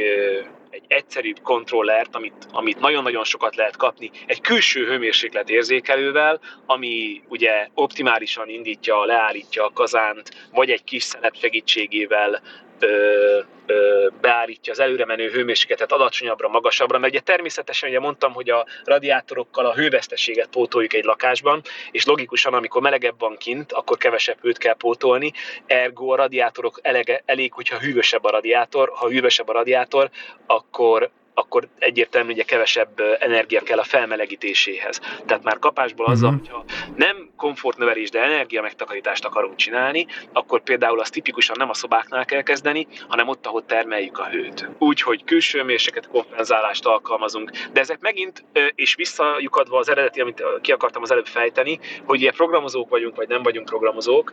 egy 0.70 0.84
egyszerűbb 0.88 1.40
kontrollert, 1.42 2.14
amit, 2.14 2.46
amit 2.52 2.80
nagyon-nagyon 2.80 3.24
sokat 3.24 3.56
lehet 3.56 3.76
kapni, 3.76 4.10
egy 4.26 4.40
külső 4.40 4.86
hőmérséklet 4.86 5.50
érzékelővel, 5.50 6.40
ami 6.66 7.22
ugye 7.28 7.68
optimálisan 7.74 8.48
indítja, 8.48 9.04
leállítja 9.04 9.64
a 9.64 9.72
kazánt, 9.74 10.48
vagy 10.52 10.70
egy 10.70 10.84
kis 10.84 11.02
szenet 11.02 11.38
segítségével 11.38 12.42
ö, 12.78 13.40
ö, 13.66 14.06
beállítja 14.20 14.72
az 14.72 14.80
előre 14.80 15.04
menő 15.04 15.30
hőmérsékletet 15.30 15.92
alacsonyabbra, 15.92 16.48
magasabbra, 16.48 16.98
mert 16.98 17.12
ugye 17.12 17.22
természetesen 17.22 17.88
ugye 17.88 18.00
mondtam, 18.00 18.32
hogy 18.32 18.50
a 18.50 18.66
radiátorokkal 18.84 19.66
a 19.66 19.74
hőveszteséget 19.74 20.48
pótoljuk 20.48 20.94
egy 20.94 21.04
lakásban, 21.04 21.62
és 21.90 22.06
logikusan, 22.06 22.54
amikor 22.54 22.82
melegebb 22.82 23.18
van 23.18 23.36
kint, 23.36 23.72
akkor 23.72 23.96
kevesebb 23.96 24.38
hőt 24.40 24.58
kell 24.58 24.74
pótolni, 24.74 25.32
ergo 25.66 26.12
a 26.12 26.16
radiátorok 26.16 26.78
elege, 26.82 27.22
elég, 27.24 27.52
hogyha 27.52 27.78
hűvösebb 27.78 28.24
a 28.24 28.30
radiátor, 28.30 28.90
ha 28.94 29.08
hűvösebb 29.08 29.48
a 29.48 29.52
radiátor, 29.52 30.10
akkor 30.46 31.10
akkor 31.38 31.68
egyértelmű, 31.78 32.34
hogy 32.34 32.44
kevesebb 32.44 33.00
energia 33.18 33.60
kell 33.60 33.78
a 33.78 33.82
felmelegítéséhez. 33.82 35.00
Tehát 35.26 35.42
már 35.42 35.58
kapásból 35.58 36.06
azzal, 36.06 36.30
uh-huh. 36.30 36.46
hogyha 36.46 36.64
nem 36.96 37.30
komfortnövelés, 37.36 38.10
de 38.10 38.22
energia 38.22 38.62
megtakarítást 38.62 39.24
akarunk 39.24 39.56
csinálni, 39.56 40.06
akkor 40.32 40.62
például 40.62 41.00
az 41.00 41.10
tipikusan 41.10 41.56
nem 41.58 41.70
a 41.70 41.74
szobáknál 41.74 42.24
kell 42.24 42.42
kezdeni, 42.42 42.86
hanem 43.08 43.28
ott, 43.28 43.46
ahol 43.46 43.64
termeljük 43.64 44.18
a 44.18 44.28
hőt. 44.28 44.68
Úgy, 44.78 45.00
hogy 45.00 45.24
külső 45.24 45.62
mérséket 45.62 46.08
kompenzálást 46.08 46.86
alkalmazunk. 46.86 47.50
De 47.72 47.80
ezek 47.80 48.00
megint, 48.00 48.44
és 48.74 48.94
visszajukadva 48.94 49.78
az 49.78 49.88
eredeti, 49.88 50.20
amit 50.20 50.44
ki 50.60 50.72
akartam 50.72 51.02
az 51.02 51.10
előbb 51.10 51.26
fejteni, 51.26 51.80
hogy 52.04 52.20
ilyen 52.20 52.34
programozók 52.34 52.88
vagyunk, 52.88 53.16
vagy 53.16 53.28
nem 53.28 53.42
vagyunk 53.42 53.66
programozók, 53.66 54.32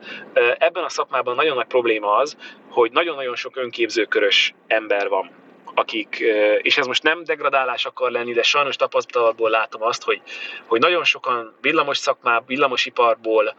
ebben 0.57 0.83
a 0.83 0.89
szakmában 0.89 1.35
nagyon 1.35 1.55
nagy 1.55 1.67
probléma 1.67 2.15
az, 2.15 2.37
hogy 2.69 2.91
nagyon-nagyon 2.91 3.35
sok 3.35 3.57
önképzőkörös 3.57 4.53
ember 4.67 5.07
van 5.07 5.41
akik, 5.75 6.23
és 6.61 6.77
ez 6.77 6.85
most 6.85 7.03
nem 7.03 7.23
degradálás 7.23 7.85
akar 7.85 8.11
lenni, 8.11 8.33
de 8.33 8.43
sajnos 8.43 8.75
tapasztalatból 8.75 9.49
látom 9.49 9.83
azt, 9.83 10.03
hogy, 10.03 10.21
hogy 10.65 10.79
nagyon 10.79 11.03
sokan 11.03 11.55
villamos 11.61 11.97
szakmából, 11.97 12.43
villamosiparból, 12.47 13.55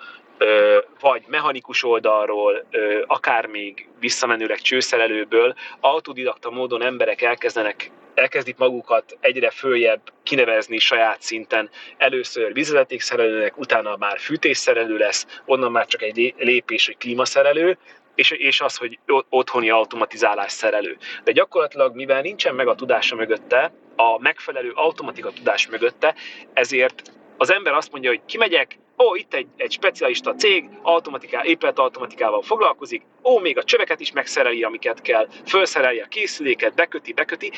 vagy 1.01 1.23
mechanikus 1.27 1.85
oldalról, 1.85 2.65
akár 3.07 3.47
még 3.47 3.89
visszamenőleg 4.01 4.59
csőszerelőből, 4.59 5.55
autodidakta 5.81 6.51
módon 6.51 6.83
emberek 6.83 7.23
elkezdenek 7.23 7.91
elkezdik 8.15 8.57
magukat 8.57 9.17
egyre 9.21 9.51
följebb 9.51 10.01
kinevezni 10.23 10.79
saját 10.79 11.23
szinten. 11.23 11.71
Először 11.97 12.53
vízvezetékszerelőnek, 12.53 13.59
utána 13.59 13.97
már 13.97 14.19
fűtésszerelő 14.19 14.97
lesz, 14.97 15.27
onnan 15.45 15.73
már 15.73 15.87
csak 15.87 16.03
egy 16.03 16.35
lépés, 16.39 16.87
hogy 16.87 16.97
klímaszerelő, 16.97 17.79
és, 18.15 18.31
és 18.31 18.61
az, 18.61 18.77
hogy 18.77 18.99
otthoni 19.29 19.71
automatizálás 19.71 20.53
szerelő. 20.53 20.97
De 21.25 21.33
gyakorlatilag, 21.33 21.95
mivel 21.95 22.21
nincsen 22.21 22.55
meg 22.55 22.69
a 22.69 22.75
tudása 22.75 23.17
mögötte, 23.17 23.73
a 23.97 24.19
megfelelő 24.19 24.73
automatika 24.75 25.31
tudás 25.31 25.69
mögötte, 25.69 26.15
ezért 26.53 27.03
az 27.37 27.53
ember 27.53 27.73
azt 27.73 27.93
mondja, 27.93 28.11
hogy 28.11 28.21
kimegyek, 28.27 28.79
ó, 28.99 29.15
itt 29.15 29.35
egy, 29.35 29.47
egy 29.57 29.73
specialista 29.73 30.35
cég, 30.35 30.69
automatiká, 30.83 31.43
épület 31.45 31.79
automatikával 31.79 32.43
foglalkozik, 32.43 33.03
ó, 33.23 33.39
még 33.39 33.59
a 33.59 33.65
csöveket 33.65 34.01
is 34.01 34.13
megszereli, 34.13 34.63
amiket 34.63 35.01
kell, 35.01 35.29
felszereli 35.45 36.01
a 36.01 36.07
készüléket, 36.07 36.75
beköti, 36.75 37.13
beköti. 37.13 37.53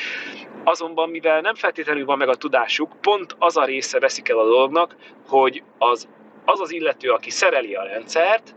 Azonban, 0.64 1.10
mivel 1.10 1.40
nem 1.40 1.54
feltétlenül 1.54 2.04
van 2.04 2.18
meg 2.18 2.28
a 2.28 2.34
tudásuk, 2.34 3.00
pont 3.00 3.36
az 3.38 3.56
a 3.56 3.64
része 3.64 3.98
veszik 3.98 4.28
el 4.28 4.38
a 4.38 4.44
dolognak, 4.44 4.96
hogy 5.26 5.62
az 5.78 6.08
az, 6.46 6.60
az 6.60 6.72
illető, 6.72 7.10
aki 7.10 7.30
szereli 7.30 7.74
a 7.74 7.82
rendszert, 7.82 8.54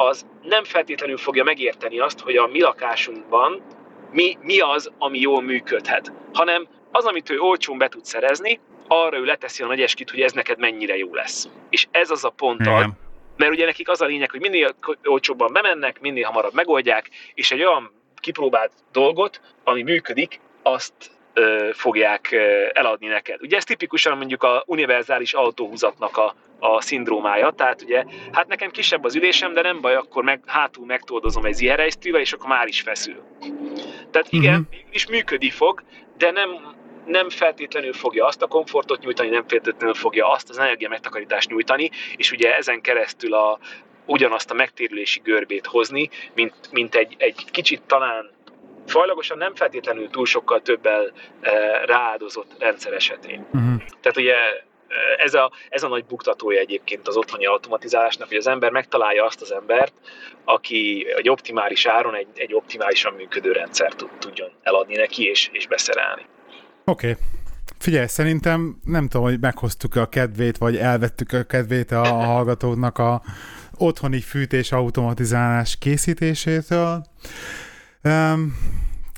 az 0.00 0.26
nem 0.42 0.64
feltétlenül 0.64 1.16
fogja 1.16 1.44
megérteni 1.44 1.98
azt, 1.98 2.20
hogy 2.20 2.36
a 2.36 2.46
mi 2.46 2.60
lakásunkban 2.60 3.62
mi, 4.12 4.38
mi 4.40 4.60
az, 4.60 4.90
ami 4.98 5.18
jól 5.18 5.42
működhet, 5.42 6.12
hanem 6.32 6.68
az, 6.90 7.04
amit 7.04 7.30
ő 7.30 7.38
olcsón 7.38 7.78
be 7.78 7.88
tud 7.88 8.04
szerezni, 8.04 8.60
arra 8.88 9.16
ő 9.16 9.24
leteszi 9.24 9.62
a 9.62 9.66
nagy 9.66 9.80
eskit, 9.80 10.10
hogy 10.10 10.20
ez 10.20 10.32
neked 10.32 10.58
mennyire 10.58 10.96
jó 10.96 11.14
lesz. 11.14 11.48
És 11.70 11.86
ez 11.90 12.10
az 12.10 12.24
a 12.24 12.30
pont, 12.30 12.60
Igen. 12.60 12.92
mert 13.36 13.52
ugye 13.52 13.64
nekik 13.64 13.88
az 13.88 14.00
a 14.00 14.06
lényeg, 14.06 14.30
hogy 14.30 14.40
minél 14.40 14.74
olcsóbban 15.04 15.52
bemennek, 15.52 16.00
minél 16.00 16.24
hamarabb 16.24 16.54
megoldják, 16.54 17.10
és 17.34 17.50
egy 17.50 17.62
olyan 17.62 17.92
kipróbált 18.16 18.72
dolgot, 18.92 19.40
ami 19.64 19.82
működik, 19.82 20.40
azt 20.62 21.10
fogják 21.72 22.32
eladni 22.72 23.06
neked. 23.06 23.42
Ugye 23.42 23.56
ez 23.56 23.64
tipikusan 23.64 24.16
mondjuk 24.16 24.42
a 24.42 24.62
univerzális 24.66 25.32
autóhúzatnak 25.32 26.16
a, 26.16 26.34
a 26.58 26.80
szindrómája, 26.80 27.50
tehát 27.50 27.82
ugye, 27.82 28.04
hát 28.32 28.48
nekem 28.48 28.70
kisebb 28.70 29.04
az 29.04 29.16
ülésem, 29.16 29.52
de 29.52 29.62
nem 29.62 29.80
baj, 29.80 29.94
akkor 29.94 30.24
meg, 30.24 30.40
hátul 30.46 30.86
megtoldozom 30.86 31.44
egy 31.44 31.54
ziherejsztűvel, 31.54 32.20
és 32.20 32.32
akkor 32.32 32.48
már 32.48 32.66
is 32.66 32.80
feszül. 32.80 33.22
Tehát 34.10 34.26
igen, 34.30 34.60
uh-huh. 34.60 34.88
is 34.90 35.06
működni 35.06 35.50
fog, 35.50 35.82
de 36.18 36.30
nem, 36.30 36.74
nem 37.06 37.30
feltétlenül 37.30 37.92
fogja 37.92 38.26
azt 38.26 38.42
a 38.42 38.46
komfortot 38.46 39.00
nyújtani, 39.02 39.28
nem 39.28 39.44
feltétlenül 39.48 39.94
fogja 39.94 40.30
azt 40.30 40.50
az 40.50 40.58
energia 40.58 40.88
megtakarítást 40.88 41.48
nyújtani, 41.48 41.90
és 42.16 42.32
ugye 42.32 42.56
ezen 42.56 42.80
keresztül 42.80 43.34
a, 43.34 43.58
ugyanazt 44.06 44.50
a 44.50 44.54
megtérülési 44.54 45.20
görbét 45.24 45.66
hozni, 45.66 46.10
mint, 46.34 46.54
mint 46.70 46.94
egy, 46.94 47.14
egy 47.18 47.44
kicsit 47.50 47.82
talán 47.82 48.30
fajlagosan 48.86 49.38
nem 49.38 49.54
feltétlenül 49.54 50.08
túl 50.08 50.26
sokkal 50.26 50.62
többel 50.62 51.12
e, 51.40 51.50
rááldozott 51.84 52.50
rendszer 52.58 52.92
esetén. 52.92 53.46
Uh-huh. 53.52 53.82
Tehát 54.00 54.16
ugye 54.16 54.34
ez 55.16 55.34
a, 55.34 55.50
ez 55.68 55.82
a 55.82 55.88
nagy 55.88 56.04
buktatója 56.04 56.60
egyébként 56.60 57.08
az 57.08 57.16
otthoni 57.16 57.46
automatizálásnak, 57.46 58.28
hogy 58.28 58.36
az 58.36 58.46
ember 58.46 58.70
megtalálja 58.70 59.24
azt 59.24 59.40
az 59.40 59.52
embert, 59.52 59.92
aki 60.44 61.06
egy 61.16 61.28
optimális 61.28 61.86
áron 61.86 62.14
egy, 62.14 62.26
egy 62.34 62.54
optimálisan 62.54 63.12
működő 63.12 63.52
rendszert 63.52 64.04
tudjon 64.18 64.50
eladni 64.62 64.96
neki 64.96 65.28
és, 65.28 65.48
és 65.52 65.66
beszerelni. 65.66 66.22
Oké. 66.84 67.10
Okay. 67.10 67.22
Figyelj, 67.78 68.06
szerintem 68.06 68.80
nem 68.84 69.08
tudom, 69.08 69.26
hogy 69.26 69.40
meghoztuk 69.40 69.96
a 69.96 70.06
kedvét, 70.06 70.58
vagy 70.58 70.76
elvettük 70.76 71.32
a 71.32 71.42
kedvét 71.42 71.90
a 71.90 72.04
hallgatóknak 72.06 72.98
a 72.98 73.22
otthoni 73.78 74.20
fűtés 74.20 74.72
automatizálás 74.72 75.78
készítésétől. 75.78 77.02
Um, 78.04 78.56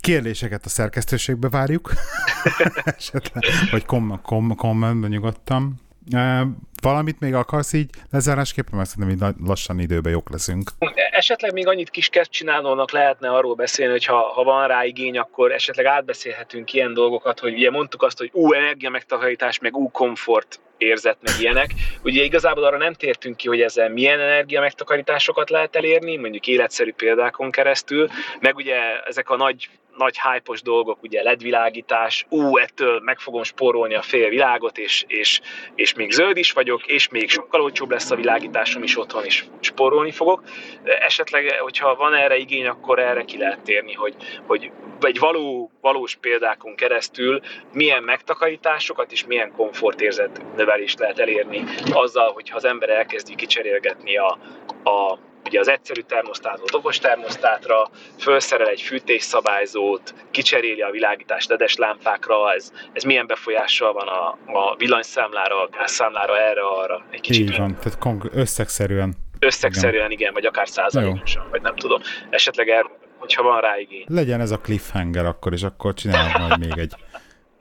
kérdéseket 0.00 0.64
a 0.64 0.68
szerkesztőségbe 0.68 1.48
várjuk, 1.48 1.92
esetleg, 2.84 3.44
vagy 3.70 3.84
kom- 3.84 4.22
kom- 4.22 4.56
kommentben 4.56 5.10
nyugodtan. 5.10 5.80
Uh, 6.12 6.46
valamit 6.82 7.20
még 7.20 7.34
akarsz 7.34 7.72
így 7.72 7.90
lezárásképpen, 8.10 8.76
mert 8.76 8.88
szerintem 8.88 9.28
így 9.28 9.34
lassan 9.46 9.78
időbe 9.78 10.10
jók 10.10 10.30
leszünk. 10.30 10.70
Esetleg 11.10 11.52
még 11.52 11.66
annyit 11.66 11.90
kis 11.90 12.10
csinálónak 12.24 12.90
lehetne 12.90 13.30
arról 13.30 13.54
beszélni, 13.54 13.92
hogy 13.92 14.04
ha, 14.04 14.32
ha 14.34 14.42
van 14.42 14.68
rá 14.68 14.84
igény, 14.84 15.18
akkor 15.18 15.52
esetleg 15.52 15.86
átbeszélhetünk 15.86 16.72
ilyen 16.72 16.94
dolgokat, 16.94 17.40
hogy 17.40 17.52
ugye 17.52 17.70
mondtuk 17.70 18.02
azt, 18.02 18.18
hogy 18.18 18.30
ú, 18.32 18.52
energia 18.52 18.90
megtakarítás, 18.90 19.58
meg 19.58 19.76
ú, 19.76 19.90
komfort 19.90 20.60
érzet, 20.82 21.16
meg 21.20 21.34
ilyenek. 21.40 21.70
Ugye 22.02 22.22
igazából 22.22 22.64
arra 22.64 22.76
nem 22.76 22.92
tértünk 22.92 23.36
ki, 23.36 23.48
hogy 23.48 23.60
ezzel 23.60 23.88
milyen 23.88 24.20
energia 24.20 24.60
megtakarításokat 24.60 25.50
lehet 25.50 25.76
elérni, 25.76 26.16
mondjuk 26.16 26.46
életszerű 26.46 26.92
példákon 26.92 27.50
keresztül, 27.50 28.08
meg 28.40 28.56
ugye 28.56 28.76
ezek 29.04 29.30
a 29.30 29.36
nagy 29.36 29.68
nagy 29.96 30.18
hype 30.20 30.58
dolgok, 30.62 31.02
ugye 31.02 31.22
ledvilágítás, 31.22 32.26
ú, 32.28 32.56
ettől 32.58 33.00
meg 33.00 33.18
fogom 33.18 33.42
spórolni 33.42 33.94
a 33.94 34.02
fél 34.02 34.28
világot, 34.28 34.78
és, 34.78 35.04
és, 35.06 35.40
és 35.74 35.94
még 35.94 36.10
zöld 36.10 36.36
is 36.36 36.52
vagyok, 36.52 36.71
és 36.86 37.08
még 37.08 37.30
sokkal 37.30 37.60
olcsóbb 37.60 37.90
lesz 37.90 38.10
a 38.10 38.16
világításom 38.16 38.82
is 38.82 38.98
otthon, 38.98 39.24
is 39.24 39.48
spórolni 39.60 40.10
fogok. 40.10 40.42
Esetleg, 40.84 41.50
hogyha 41.60 41.94
van 41.94 42.14
erre 42.14 42.36
igény, 42.36 42.66
akkor 42.66 42.98
erre 42.98 43.24
ki 43.24 43.38
lehet 43.38 43.60
térni, 43.60 43.92
hogy, 43.92 44.14
hogy 44.46 44.70
egy 45.00 45.18
való, 45.18 45.70
valós 45.80 46.16
példákon 46.16 46.74
keresztül 46.74 47.40
milyen 47.72 48.02
megtakarításokat 48.02 49.12
és 49.12 49.26
milyen 49.26 49.52
komfortérzet 49.52 50.42
növelést 50.56 50.98
lehet 50.98 51.18
elérni 51.18 51.64
azzal, 51.92 52.32
hogyha 52.32 52.56
az 52.56 52.64
ember 52.64 52.88
elkezdi 52.88 53.34
kicserélgetni 53.34 54.16
a, 54.16 54.38
a 54.84 55.18
ugye 55.46 55.60
az 55.60 55.68
egyszerű 55.68 56.00
termosztátot 56.00 56.74
okos 56.74 56.98
termosztátra, 56.98 57.90
felszerel 58.18 58.68
egy 58.68 58.80
fűtésszabályzót, 58.80 60.14
kicseréli 60.30 60.80
a 60.80 60.90
világítást 60.90 61.48
ledes 61.48 61.76
lámpákra, 61.76 62.52
ez, 62.52 62.72
ez 62.92 63.02
milyen 63.02 63.26
befolyással 63.26 63.92
van 63.92 64.08
a, 64.08 64.28
a 64.58 64.76
villanyszámlára, 64.76 65.62
a 65.62 65.68
gázszámlára, 65.72 66.38
erre, 66.38 66.60
arra. 66.60 67.04
Egy 67.10 67.20
kicsit 67.20 67.50
Így 67.50 67.56
van, 67.56 67.76
tehát 67.76 67.98
konk- 67.98 68.34
összegszerűen. 68.34 69.14
Összegszerűen, 69.38 70.04
igen, 70.04 70.10
igen 70.10 70.32
vagy 70.32 70.46
akár 70.46 70.68
százalékosan, 70.68 71.46
vagy 71.50 71.62
nem 71.62 71.76
tudom. 71.76 72.00
Esetleg 72.30 72.68
erre, 72.68 72.90
hogyha 73.18 73.42
van 73.42 73.60
rá 73.60 73.78
igény. 73.78 74.04
Legyen 74.08 74.40
ez 74.40 74.50
a 74.50 74.58
cliffhanger 74.58 75.26
akkor, 75.26 75.52
és 75.52 75.62
akkor 75.62 75.94
csinálunk 75.94 76.38
majd 76.38 76.58
még 76.58 76.78
egy 76.78 76.94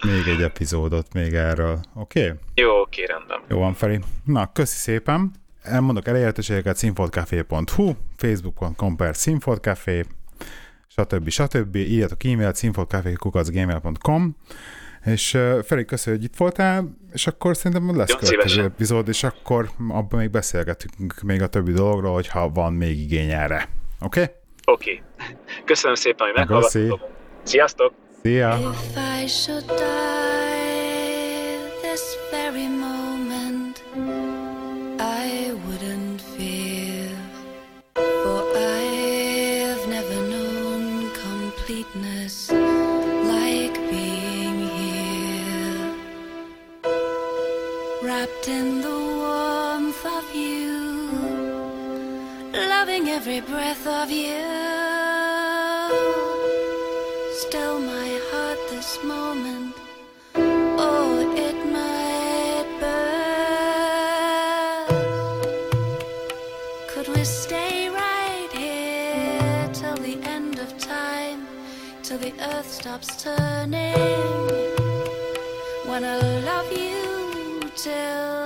még 0.05 0.27
egy 0.27 0.41
epizódot 0.41 1.13
még 1.13 1.34
erről, 1.34 1.79
oké? 1.95 2.23
Okay? 2.23 2.38
Jó, 2.55 2.79
oké, 2.79 3.03
okay, 3.03 3.15
rendben. 3.15 3.39
Jó 3.47 3.59
van, 3.59 3.73
Feri. 3.73 3.99
Na, 4.25 4.51
köszi 4.51 4.75
szépen 4.75 5.32
elmondok 5.62 6.07
elérhetőségeket 6.07 6.76
színfoltcafé.hu, 6.76 7.91
facebook.com 8.18 8.95
per 8.95 9.16
színfoltcafé, 9.16 10.03
stb. 10.88 11.30
stb. 11.30 11.76
Írjatok 11.76 12.24
e-mailt 12.24 12.55
színfoltcafé.gmail.com 12.55 14.36
és 15.05 15.38
Feri, 15.64 15.86
köszönjük, 15.86 16.22
hogy 16.22 16.32
itt 16.32 16.38
voltál, 16.38 16.97
és 17.14 17.28
akkor 17.28 17.57
szerintem 17.57 17.97
lesz 17.97 18.16
következő 18.16 18.64
epizód, 18.64 19.07
és 19.07 19.24
akkor 19.24 19.70
abban 19.89 20.20
még 20.20 20.30
beszélgetünk 20.30 21.22
még 21.22 21.41
a 21.41 21.47
többi 21.47 21.72
dologról, 21.72 22.14
hogyha 22.14 22.49
van 22.49 22.74
még 22.74 22.99
igény 22.99 23.32
erre. 23.32 23.70
Oké? 24.01 24.22
Okay? 24.22 24.34
Oké. 24.66 25.01
Okay. 25.18 25.36
Köszönöm 25.66 25.95
szépen, 25.95 26.28
hogy 26.28 26.36
meghallgattatok. 26.36 26.99
Sziasztok! 27.43 27.93
Szia! 28.22 28.59
I 35.04 35.56
wouldn't 35.66 36.22
fear, 36.22 37.10
for 37.95 38.43
I've 38.56 39.88
never 39.88 40.16
known 40.30 41.10
completeness 41.28 42.52
like 42.52 43.76
being 43.89 44.60
here, 44.78 45.95
wrapped 48.04 48.47
in 48.47 48.82
the 48.82 48.99
warmth 49.24 50.06
of 50.06 50.36
you, 50.36 51.10
loving 52.54 53.10
every 53.10 53.41
breath 53.41 53.88
of 53.88 54.12
you. 54.12 55.01
Stay 67.52 67.89
right 67.89 68.49
here 68.54 69.70
till 69.74 69.97
the 69.97 70.18
end 70.24 70.58
of 70.58 70.70
time, 70.78 71.45
till 72.02 72.18
the 72.18 72.34
earth 72.52 72.72
stops 72.80 73.22
turning? 73.22 73.93
I 76.04 76.18
love 76.52 76.72
you 76.72 77.60
till 77.76 78.40